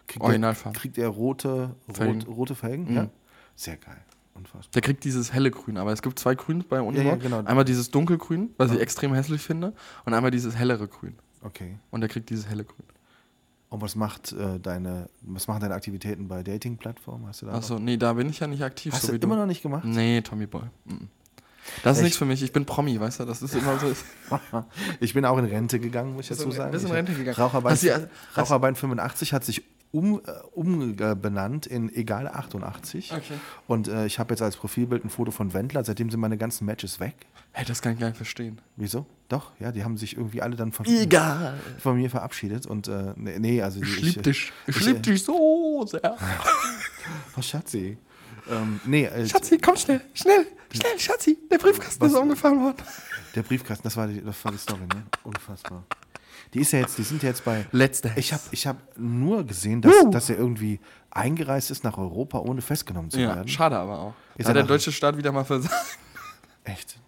[0.08, 0.76] Kriegt Originalfarbe.
[0.76, 2.22] Er, kriegt er rote Felgen.
[2.22, 2.90] Rot, rote Felgen?
[2.90, 2.96] Mhm.
[2.96, 3.10] Ja.
[3.54, 4.00] Sehr geil.
[4.34, 4.72] Unfassbar.
[4.74, 7.06] Der kriegt dieses helle Grün, aber es gibt zwei Grüns bei Unimog.
[7.06, 7.44] ja, genau.
[7.44, 9.72] Einmal dieses dunkelgrün, was ich extrem hässlich finde,
[10.04, 11.14] und einmal dieses hellere Grün.
[11.42, 11.78] Okay.
[11.92, 12.86] Und der kriegt dieses helle Grün.
[13.72, 17.26] Und was macht äh, deine, was machen deine Aktivitäten bei Dating-Plattformen?
[17.26, 18.92] Hast du da Achso, nee, da bin ich ja nicht aktiv.
[18.92, 19.84] Hast so du wie immer noch nicht gemacht?
[19.86, 20.64] Nee, Tommy Boy.
[20.84, 21.08] Mhm.
[21.82, 22.04] Das ist Echt?
[22.04, 22.42] nichts für mich.
[22.42, 23.24] Ich bin Promi, weißt du?
[23.24, 23.86] Das ist immer so.
[25.00, 26.70] Ich bin auch in Rente gegangen, muss ich dazu sagen.
[26.70, 27.36] bist in Rente gegangen.
[27.36, 29.62] Raucherbein, Hast du- hast- Raucherbein 85 hat sich
[29.93, 33.12] um, äh, umbenannt in Egal 88.
[33.12, 33.34] Okay.
[33.68, 35.84] Und äh, ich habe jetzt als Profilbild ein Foto von Wendler.
[35.84, 37.14] Seitdem sind meine ganzen Matches weg.
[37.53, 38.61] Hey, das kann ich gar nicht verstehen.
[38.76, 39.05] Wieso?
[39.28, 41.59] Doch, ja, die haben sich irgendwie alle dann von, Egal.
[41.78, 42.66] von mir verabschiedet.
[42.66, 44.53] Und äh, nee, nee, also die- Ich lieb dich.
[44.66, 46.16] Ich ich, lieb äh, dich so sehr.
[47.36, 47.99] Oh, Schatzi.
[48.51, 51.36] Ähm, nee, äh, Schatzi, komm schnell, schnell, schnell, Schatzi.
[51.51, 52.76] Der Briefkasten ist umgefahren worden.
[53.34, 55.03] der Briefkasten, das war die, das war die Story, ne?
[55.24, 55.84] Unfassbar.
[56.55, 57.64] Die ist ja jetzt, die sind ja jetzt bei.
[57.72, 58.12] Letzte.
[58.16, 60.80] Ich habe ich hab nur gesehen, dass, dass er irgendwie
[61.11, 63.48] eingereist ist nach Europa, ohne festgenommen zu Ja, werden.
[63.48, 64.14] schade aber auch.
[64.36, 65.74] Ist Da hat er der deutsche Staat wieder mal versagt.
[66.64, 66.98] Echt.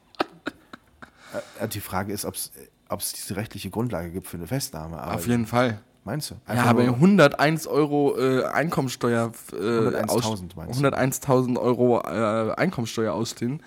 [1.60, 4.98] Äh, Die Frage ist, ob es diese rechtliche Grundlage gibt für eine Festnahme.
[5.00, 5.80] Aber Auf jeden Fall.
[6.06, 6.34] Meinst du?
[6.34, 9.32] Ja, Einfach aber nur- 101 Euro äh, Einkommensteuer.
[9.52, 10.84] Äh, 101.000 aus- meinst du?
[10.86, 13.62] 101.000 Euro äh, Einkommensteuer ausstehen.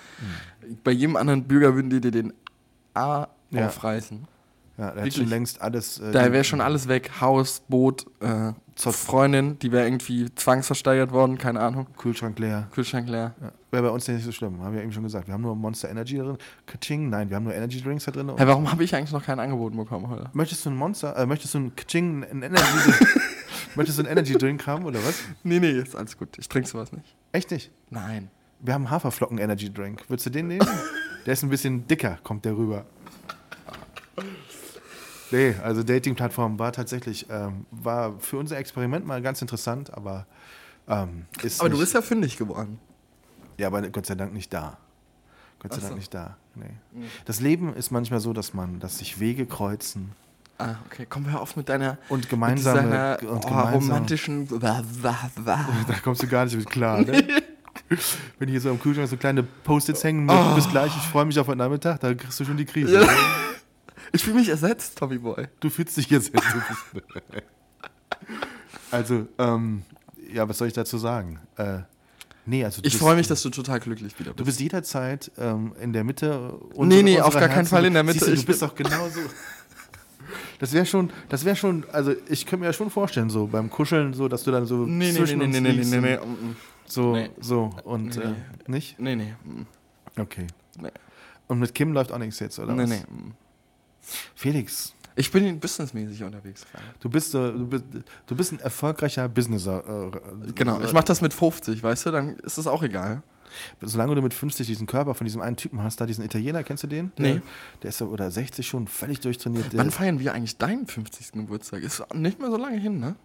[0.62, 0.78] Hm.
[0.84, 2.34] Bei jedem anderen Bürger würden die dir den
[2.94, 3.68] A Ja.
[3.68, 4.28] aufreißen.
[4.78, 6.00] Ja, hat schon längst alles.
[6.00, 7.12] äh, Da wäre schon alles weg.
[7.20, 8.94] Haus, Boot, äh, Zott.
[8.94, 11.88] Freundin, die wäre irgendwie zwangsversteigert worden, keine Ahnung.
[11.98, 12.68] Kühlschrank leer.
[12.72, 13.34] Kühlschrank leer.
[13.42, 13.52] Ja.
[13.72, 15.28] Wäre bei uns ja nicht so schlimm, haben wir eben schon gesagt.
[15.28, 16.38] Wir haben nur Monster Energy da drin.
[16.68, 18.32] Kaching, nein, wir haben nur Energy Drinks da drin.
[18.38, 20.30] Hey, warum habe ich eigentlich noch kein Angebot bekommen heute?
[20.34, 22.64] Möchtest du ein Monster, äh, möchtest du ein Kaching, ein Energy
[23.76, 25.24] Möchtest du einen Energy Drink haben oder was?
[25.44, 26.30] Nee, nee, ist alles gut.
[26.38, 27.16] Ich trinke sowas nicht.
[27.32, 27.72] Echt nicht?
[27.90, 28.30] Nein.
[28.60, 30.04] Wir haben Haferflocken Energy Drink.
[30.08, 30.68] Würdest du den nehmen?
[31.26, 32.86] der ist ein bisschen dicker, kommt der rüber.
[35.32, 40.26] Nee, also Dating-Plattform war tatsächlich, ähm, war für unser Experiment mal ganz interessant, aber
[40.88, 42.80] ähm, ist Aber du bist ja fündig geworden.
[43.58, 44.78] Ja, aber Gott sei Dank nicht da.
[45.60, 45.88] Gott sei so.
[45.88, 46.38] Dank nicht da.
[46.56, 47.04] Nee.
[47.26, 50.12] Das Leben ist manchmal so, dass man, dass sich Wege kreuzen
[50.60, 51.06] Ah, okay.
[51.08, 54.50] Komm, hör auf mit deiner Und gemeinsame- mit deiner, und oh, gemeinsam- romantischen.
[54.50, 55.66] Wah, wah, wah.
[55.88, 57.24] Da kommst du gar nicht mit klar, ne?
[58.40, 61.38] Wenn hier so am Kühlschrank so kleine Post-its hängen, mit, bis gleich, ich freue mich
[61.40, 63.02] auf heute Nachmittag, da kriegst du schon die Krise.
[63.02, 63.06] Oh.
[63.08, 63.57] Ja.
[64.14, 65.48] Ich fühle mich ersetzt, Tommy Boy.
[65.60, 66.32] Du fühlst dich jetzt.
[68.92, 69.84] also, ähm,
[70.34, 71.40] ja, was soll ich dazu sagen?
[71.58, 71.80] Äh,
[72.46, 74.46] nee, also Ich bist- freue mich, dass du total glücklich wieder Du bist.
[74.48, 76.54] bist jederzeit ähm, in der Mitte.
[76.78, 77.70] Nee, nee, auf gar keinen Herzen.
[77.70, 78.26] Fall in der Mitte.
[78.26, 79.20] Du, du bist doch genauso.
[80.60, 83.70] Das wäre schon, das wäre schon, also ich könnte mir ja schon vorstellen, so beim
[83.70, 86.00] Kuscheln, so, dass du dann so Nee, nee, nee, zwischen nee, uns nee, nee, nee,
[86.00, 86.56] nee, nee,
[86.88, 87.30] So, Nee.
[87.40, 88.36] so und Nee, äh, nee.
[88.68, 89.00] nicht?
[89.00, 89.62] nee, nee, mm,
[90.20, 90.48] Okay.
[90.82, 90.90] nee,
[91.48, 92.90] Und mit Kim läuft auch nichts jetzt, oder nee, was?
[92.90, 92.98] nee.
[93.08, 93.34] mm.
[94.36, 96.66] Felix, Ich bin businessmäßig unterwegs.
[97.00, 97.84] du bist, äh, du bist,
[98.28, 100.12] du bist ein erfolgreicher Businesser.
[100.14, 103.24] Äh, Genau, ich mache das mit 50, weißt du, dann ist es auch egal.
[103.82, 106.84] Solange du mit 50 diesen Körper von diesem einen Typen hast, da diesen Italiener, kennst
[106.84, 107.12] du den?
[107.18, 107.42] Der, Nee.
[107.82, 109.76] Der ist so, oder 60 schon, völlig durchtrainiert.
[109.76, 111.32] Wann feiern wir eigentlich deinen 50.
[111.32, 111.82] Geburtstag?
[111.82, 113.16] Ist nicht mehr so lange hin, ne?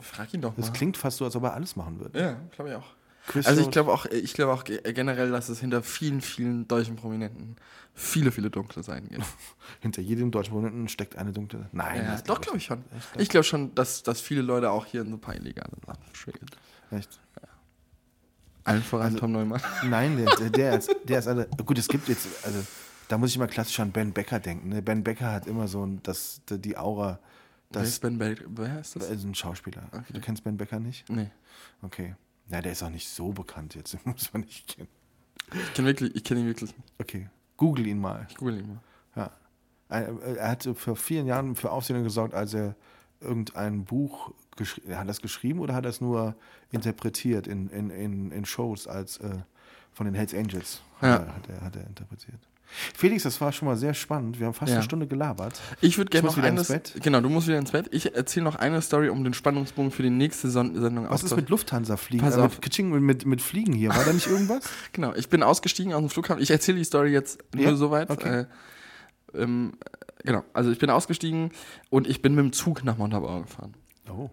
[0.03, 0.57] Frag ihn doch mal.
[0.59, 2.21] Das klingt fast so, als ob er alles machen würde.
[2.21, 2.85] Ja, glaube ich auch.
[3.27, 6.67] Christoph- Also ich glaube auch, ich glaube auch ge- generell, dass es hinter vielen, vielen
[6.69, 7.57] deutschen Prominenten
[7.95, 9.25] viele, viele dunkle Seiten gibt.
[9.81, 11.69] Hinter jedem deutschen Prominenten steckt eine dunkle.
[11.73, 12.83] Nein, ja, doch, glaub glaube ich schon.
[12.97, 13.21] Echt?
[13.21, 15.19] Ich glaube schon, dass, dass viele Leute auch hier in so
[15.87, 16.47] Sachen schwingen.
[16.91, 17.21] Echt?
[18.65, 19.61] Allen voran Also- Tom Neumann.
[19.85, 21.47] Nein, der, der, ist, der ist alle.
[21.65, 22.59] Gut, es gibt jetzt, also
[23.09, 24.69] da muss ich mal klassisch an Ben Becker denken.
[24.69, 24.83] Ne?
[24.83, 27.19] Ben Becker hat immer so ein, das, die Aura,
[27.73, 28.37] Wer das ist Ben Bell?
[28.49, 29.11] Wer ist das?
[29.11, 29.83] ist ein Schauspieler.
[29.93, 30.13] Okay.
[30.13, 31.09] Du kennst Ben Becker nicht?
[31.09, 31.31] Nee.
[31.83, 32.15] Okay.
[32.51, 34.89] Ja, der ist auch nicht so bekannt jetzt, den muss man nicht kennen.
[35.53, 36.77] Ich kenne wirklich, ich kenne ihn wirklich.
[36.77, 36.93] nicht.
[36.99, 37.29] Okay.
[37.57, 38.27] Google ihn mal.
[38.29, 38.81] Ich google ihn mal.
[39.17, 39.31] Ja.
[39.89, 42.77] Er, er hat vor vielen Jahren für Aufsehen gesorgt, als er
[43.21, 44.99] irgendein Buch geschrieben hat.
[45.03, 46.37] er das geschrieben oder hat er es nur
[46.71, 49.39] interpretiert in, in, in, in Shows als äh,
[49.93, 50.81] von den Hells Angels?
[51.01, 51.17] Hat, Ja.
[51.27, 52.41] er, hat, er, hat er interpretiert.
[52.97, 54.39] Felix, das war schon mal sehr spannend.
[54.39, 54.77] Wir haben fast Ja.
[54.77, 55.61] eine Stunde gelabert.
[55.81, 56.71] Ich würde gerne noch wieder eines.
[56.71, 57.03] ins Bett.
[57.03, 57.89] Genau, du musst wieder ins Bett.
[57.91, 61.35] Ich erzähle noch eine Story, um den Spannungsbogen für die nächste Son Sendung Was ist
[61.37, 62.23] mit Lufthansa fliegen?
[62.25, 62.59] Pass Äh, auf.
[62.61, 63.91] mit, mit, mit Fliegen hier?
[63.91, 64.65] War da nicht irgendwas?
[64.93, 66.43] Genau, ich bin ausgestiegen aus dem Flughafen.
[66.43, 67.75] Ich erzähle die Story jetzt nur Ja?
[67.75, 68.11] soweit.
[68.11, 68.41] Okay.
[69.35, 69.73] Äh, ähm,
[70.25, 71.51] genau, also ich bin ausgestiegen
[71.91, 73.75] und ich bin mit dem Zug nach Montabaur gefahren.
[74.11, 74.29] Oh.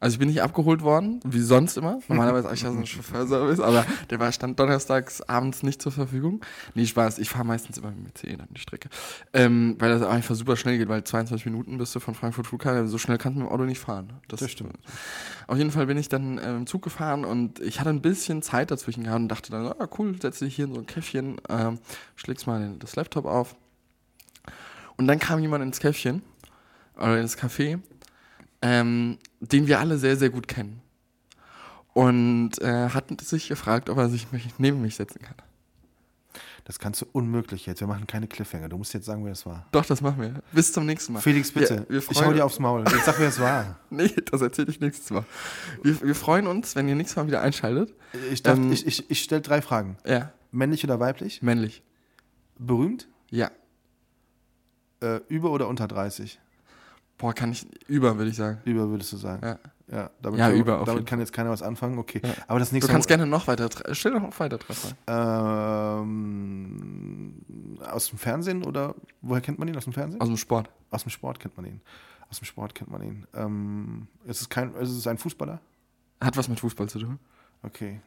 [0.00, 1.98] Also ich bin nicht abgeholt worden, wie sonst immer.
[2.06, 5.90] Normalerweise habe ich ja so einen Chauffeurservice, aber der war, stand donnerstags abends nicht zur
[5.90, 6.40] Verfügung.
[6.74, 8.88] Nee, Spaß, ich fahre meistens immer mit dem ICE dann die Strecke.
[9.32, 12.86] Ähm, weil das einfach super schnell geht, weil 22 Minuten bist du von Frankfurt Flughafen,
[12.86, 14.12] so schnell kannst du mit dem Auto nicht fahren.
[14.28, 14.78] Das stimmt.
[15.48, 18.42] Auf jeden Fall bin ich dann ähm, im Zug gefahren und ich hatte ein bisschen
[18.42, 21.40] Zeit dazwischen gehabt und dachte dann, ah cool, setze dich hier in so ein Käffchen,
[21.48, 21.78] ähm,
[22.14, 23.56] schlägst mal den, das Laptop auf.
[24.96, 26.22] Und dann kam jemand ins Käffchen,
[26.98, 27.78] oder ins Café,
[28.62, 30.80] ähm, den wir alle sehr, sehr gut kennen.
[31.94, 34.26] Und äh, hat sich gefragt, ob er sich
[34.58, 35.34] neben mich setzen kann.
[36.64, 37.80] Das kannst du unmöglich jetzt.
[37.80, 38.68] Wir machen keine Cliffhanger.
[38.68, 39.66] Du musst jetzt sagen, wer das war.
[39.72, 40.42] Doch, das machen wir.
[40.52, 41.20] Bis zum nächsten Mal.
[41.20, 41.86] Felix, bitte.
[41.88, 42.84] Wir, wir ich hau dir aufs Maul.
[42.92, 43.80] Jetzt sag, wer es war.
[43.90, 45.24] Nee, das erzähle ich nächstes Mal.
[45.82, 47.94] Wir, wir freuen uns, wenn ihr nächstes Mal wieder einschaltet.
[48.30, 49.96] Ich, darf, Ähm, ich, ich, ich stelle drei Fragen.
[50.04, 51.40] Ja, Männlich oder weiblich?
[51.42, 51.82] männlich.
[52.58, 53.08] Berühmt?
[53.30, 53.50] Ja.
[55.00, 56.38] Äh, über oder unter 30?
[57.18, 58.60] Boah, kann ich über, würde ich sagen.
[58.64, 59.44] Über würdest du sagen.
[59.44, 59.58] Ja.
[59.90, 61.98] Ja, damit, Ja, kann, über, damit kann jetzt keiner was anfangen.
[61.98, 62.20] Okay.
[62.22, 62.34] Ja.
[62.46, 64.94] Aber das Du nächste kannst gerne noch weiter, stell doch noch weiter treffen.
[66.08, 67.42] Ähm,
[67.90, 69.76] aus dem Fernsehen oder woher kennt man ihn?
[69.76, 70.20] Aus dem Fernsehen?
[70.20, 70.68] Aus dem Sport.
[70.90, 71.80] Aus dem Sport kennt man ihn.
[72.28, 73.26] Aus dem Sport kennt man ihn.
[73.32, 75.58] Ähm, ist, es kein, ist es ein Fußballer?
[76.20, 77.18] Hat was mit Fußball zu tun.
[77.62, 78.02] Okay.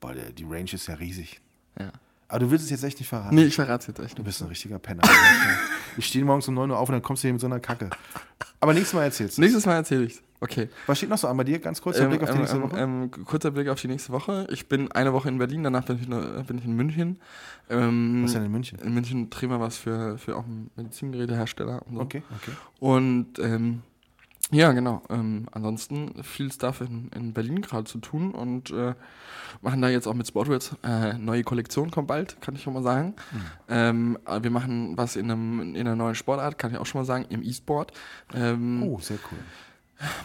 [0.00, 1.40] Boah, der, die Range ist ja riesig.
[1.78, 1.92] Ja.
[2.28, 3.34] Aber du willst es jetzt echt nicht verraten.
[3.34, 5.02] Nee, ich verrate es jetzt echt Du bist ein richtiger Penner.
[5.96, 7.60] ich stehe morgens um 9 Uhr auf und dann kommst du hier mit so einer
[7.60, 7.90] Kacke.
[8.60, 9.42] Aber nächstes Mal erzählst du.
[9.42, 10.68] Nächstes Mal erzähle ich Okay.
[10.86, 11.58] Was steht noch so an bei dir?
[11.58, 12.78] Ganz kurz, der Ähm, Blick auf die ähm, nächste ähm, Woche.
[12.78, 14.46] ähm, kurzer Blick auf die nächste Woche.
[14.50, 17.18] Ich bin eine Woche in Berlin, danach bin ich, nur, bin ich in München.
[17.70, 18.78] Ähm, Was ist denn in München?
[18.80, 21.80] In München drehen wir was für, für auch einen Medizingerätehersteller.
[21.86, 22.00] Und so.
[22.02, 22.50] Okay, okay.
[22.78, 23.38] Und
[24.50, 25.02] ja, genau.
[25.10, 28.94] Ähm, ansonsten viel Stuff in, in Berlin gerade zu tun und äh,
[29.62, 32.82] machen da jetzt auch mit Sportwords äh, neue Kollektion kommt bald, kann ich schon mal
[32.82, 33.14] sagen.
[33.32, 33.40] Mhm.
[33.68, 37.00] Ähm, aber wir machen was in, einem, in einer neuen Sportart, kann ich auch schon
[37.00, 37.92] mal sagen, im E-Sport.
[38.34, 39.38] Ähm, Oh, sehr cool.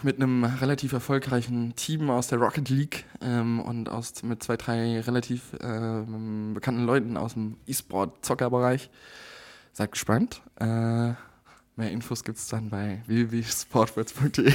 [0.02, 5.00] mit einem relativ erfolgreichen Team aus der Rocket League ähm, und aus, mit zwei, drei
[5.00, 8.90] relativ ähm, bekannten Leuten aus dem E-Sport-Zockerbereich.
[9.72, 10.42] Seid gespannt.
[10.56, 11.12] Äh,
[11.80, 14.52] mehr Infos gibt es dann bei www.sportwords.de.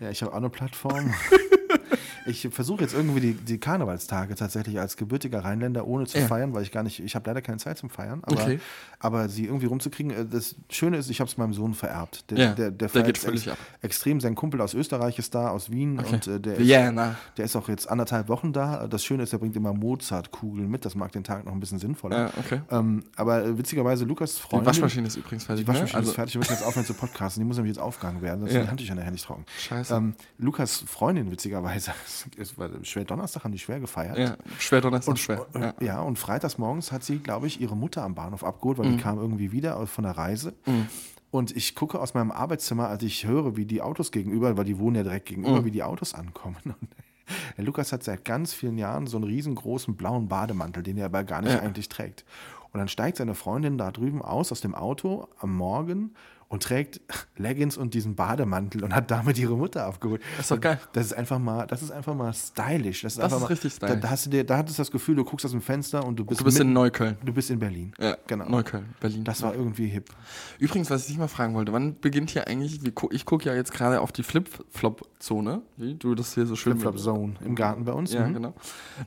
[0.00, 1.12] Ja, ich habe auch eine Plattform.
[2.26, 6.26] Ich versuche jetzt irgendwie die, die Karnevalstage tatsächlich als gebürtiger Rheinländer ohne zu Ja.
[6.26, 8.60] feiern, weil ich gar nicht, ich habe leider keine Zeit zum Feiern, aber, Okay.
[8.98, 10.12] aber sie irgendwie rumzukriegen.
[10.12, 12.30] äh, Das Schöne ist, ich habe es meinem Sohn vererbt.
[12.30, 13.56] Der, Ja, der, der, der geht ex- völlig ab.
[13.82, 16.14] Extrem, sein Kumpel aus Österreich ist da, aus Wien Okay.
[16.14, 17.16] und äh, der, ist, Vienna.
[17.36, 18.86] der ist auch jetzt anderthalb Wochen da.
[18.86, 21.78] Das Schöne ist, er bringt immer Mozartkugeln mit, das macht den Tag noch ein bisschen
[21.78, 22.18] sinnvoller.
[22.18, 22.60] Ja, okay.
[22.70, 24.66] Ähm, aber äh, witzigerweise, Lukas Die Freundin...
[24.66, 25.64] Waschmaschine ist übrigens fertig.
[25.64, 26.08] Die Waschmaschine ne?
[26.08, 27.40] ist fertig, wir müssen jetzt aufhören zu podcasten.
[27.42, 28.58] Die muss nämlich jetzt aufgegangen werden, sonst Ja.
[28.60, 29.44] sind die Handtücher nachher nicht trocken.
[29.58, 29.94] Scheiße.
[29.94, 31.92] Ähm, Lukas Freundin, witzigerweise,
[32.38, 34.18] es war schwer Donnerstag, haben die schwer gefeiert.
[34.18, 35.46] Ja, schwer Donnerstag, Und, schwer.
[35.54, 35.74] äh, Ja.
[35.80, 36.00] ja.
[36.00, 38.96] und freitags morgens hat sie, glaube ich, ihre Mutter am Bahnhof abgeholt, weil Mhm.
[38.96, 40.54] die kam irgendwie wieder von der Reise.
[41.30, 44.78] Und ich gucke aus meinem Arbeitszimmer, als ich höre, wie die Autos gegenüber, weil die
[44.78, 45.34] wohnen ja direkt Mhm.
[45.42, 46.56] gegenüber, wie die Autos ankommen.
[46.64, 46.74] Und
[47.56, 51.22] der Lukas hat seit ganz vielen Jahren so einen riesengroßen blauen Bademantel, den er aber
[51.24, 51.60] gar nicht Ja.
[51.60, 52.24] eigentlich trägt.
[52.72, 56.14] Und dann steigt seine Freundin da drüben aus, aus dem Auto am Morgen
[56.50, 57.00] und trägt
[57.36, 60.20] Leggings und diesen Bademantel und hat damit ihre Mutter abgeholt.
[60.36, 60.80] Das ist doch geil.
[60.92, 63.02] Das ist einfach mal, das ist einfach mal stylisch.
[63.02, 64.02] Das ist, Das einfach ist mal, richtig Da, stylisch.
[64.02, 66.16] da, hast du dir, da hattest du das Gefühl, du guckst aus dem Fenster und
[66.18, 67.16] du bist, Du bist mitten- in Neukölln.
[67.24, 67.92] du bist in Berlin.
[68.00, 68.48] Ja, genau.
[68.48, 69.22] Neukölln, Berlin.
[69.22, 70.10] Das war irgendwie hip.
[70.58, 73.72] Übrigens, was ich dich mal fragen wollte, wann beginnt hier eigentlich, ich gucke ja jetzt
[73.72, 77.92] gerade auf die Flip-Flop-Zone, wie du das hier so schön Flip-Flop Zone im Garten bei
[77.92, 78.12] uns.
[78.12, 78.34] Ja, Mhm.
[78.34, 78.54] genau.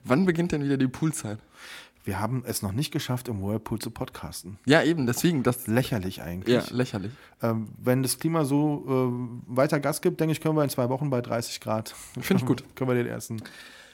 [0.06, 1.40] Wann beginnt denn wieder die Poolzeit?
[2.06, 4.58] Wir haben es noch nicht geschafft, im Whirlpool zu podcasten.
[4.66, 6.54] Ja, eben, deswegen, das, Lächerlich eigentlich.
[6.54, 7.12] ja, lächerlich.
[7.42, 10.90] Ähm, wenn das Klima so ähm, weiter Gas gibt, denke ich, können wir in zwei
[10.90, 11.90] Wochen bei 30 Grad.
[12.20, 12.64] Finde ich gut.
[12.76, 13.42] Können wir den ersten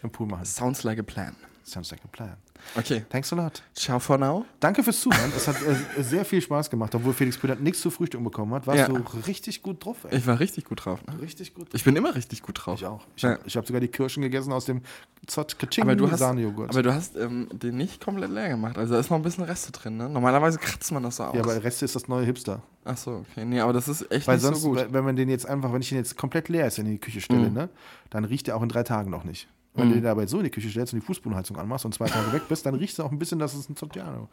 [0.01, 0.45] im Pool machen.
[0.45, 1.35] Sounds like a plan.
[1.69, 2.35] Sounds like a plan.
[2.75, 3.61] Okay, Thanks a lot.
[3.73, 4.45] ciao for now.
[4.59, 5.31] Danke fürs Zuhören.
[5.35, 8.67] es hat äh, sehr viel Spaß gemacht, obwohl Felix Brüder nichts zu Frühstück bekommen hat.
[8.67, 8.87] Warst Ja.
[8.87, 10.17] du richtig gut drauf, ey.
[10.17, 10.99] Ich war richtig gut drauf.
[11.07, 11.21] Ne?
[11.21, 12.79] richtig gut Ich bin immer richtig gut drauf.
[12.79, 13.05] Ich auch.
[13.15, 13.31] Ich Ja.
[13.31, 14.81] habe hab sogar die Kirschen gegessen aus dem
[15.27, 18.77] Zott Aber du hast, aber du hast ähm, den nicht komplett leer gemacht.
[18.77, 19.97] Also da ist noch ein bisschen Reste drin.
[19.97, 20.09] Ne?
[20.09, 21.35] Normalerweise kratzt man das so aus.
[21.35, 22.61] ja, aber Reste ist das neue Hipster.
[22.85, 23.45] Ach so, okay.
[23.45, 24.77] Nee, aber das ist echt Weil nicht sonst, so gut.
[24.79, 26.97] wenn wenn man den jetzt einfach, wenn ich den jetzt komplett leer ist in die
[26.97, 27.53] Küche stelle, Mhm.
[27.53, 27.69] ne,
[28.09, 29.47] dann riecht der auch in drei Tagen noch nicht.
[29.79, 32.07] Wenn du den dabei so in die Küche stellst und die Fußbodenheizung anmachst und zwei
[32.07, 34.29] Tage weg bist, dann riecht es auch ein bisschen, dass es ein Zottiano.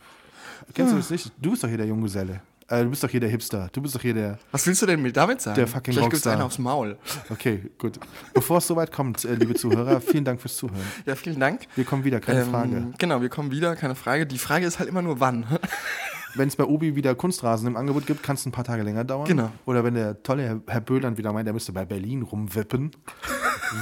[0.75, 1.33] Kennst du das nicht?
[1.41, 2.41] Du bist doch hier der Junggeselle.
[2.69, 3.69] Äh, du bist doch hier der Hipster.
[3.73, 4.39] Du bist doch hier der.
[4.51, 5.55] Was willst du denn mit damit sagen?
[5.55, 6.33] Der fucking Vielleicht gibt's Rockstar.
[6.33, 6.97] einen aufs Maul.
[7.31, 8.01] Okay, gut.
[8.35, 10.81] Bevor es soweit kommt, äh, liebe Zuhörer, vielen Dank fürs Zuhören.
[11.05, 11.67] Ja, vielen Dank.
[11.77, 12.87] Wir kommen wieder, keine Ähm, Frage.
[12.99, 14.27] Genau, wir kommen wieder, keine Frage.
[14.27, 15.47] Die Frage ist halt immer nur wann.
[16.35, 19.05] Wenn es bei Obi wieder Kunstrasen im Angebot gibt, kann es ein paar Tage länger
[19.05, 19.27] dauern.
[19.27, 19.51] Genau.
[19.65, 22.91] Oder wenn der tolle Herr, Herr Böhland wieder meint, er müsste bei Berlin rumwippen,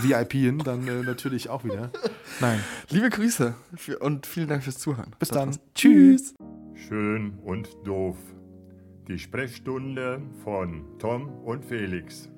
[0.03, 1.91] VIPen, dann äh, natürlich auch wieder.
[2.41, 2.61] Nein.
[2.91, 5.11] Liebe Grüße für- und vielen Dank fürs Zuhören.
[5.19, 5.49] Bis Das dann.
[5.51, 5.61] war's.
[5.75, 6.35] Tschüss.
[6.75, 8.17] Schön und doof.
[9.09, 12.29] Die Sprechstunde von Tom und Felix.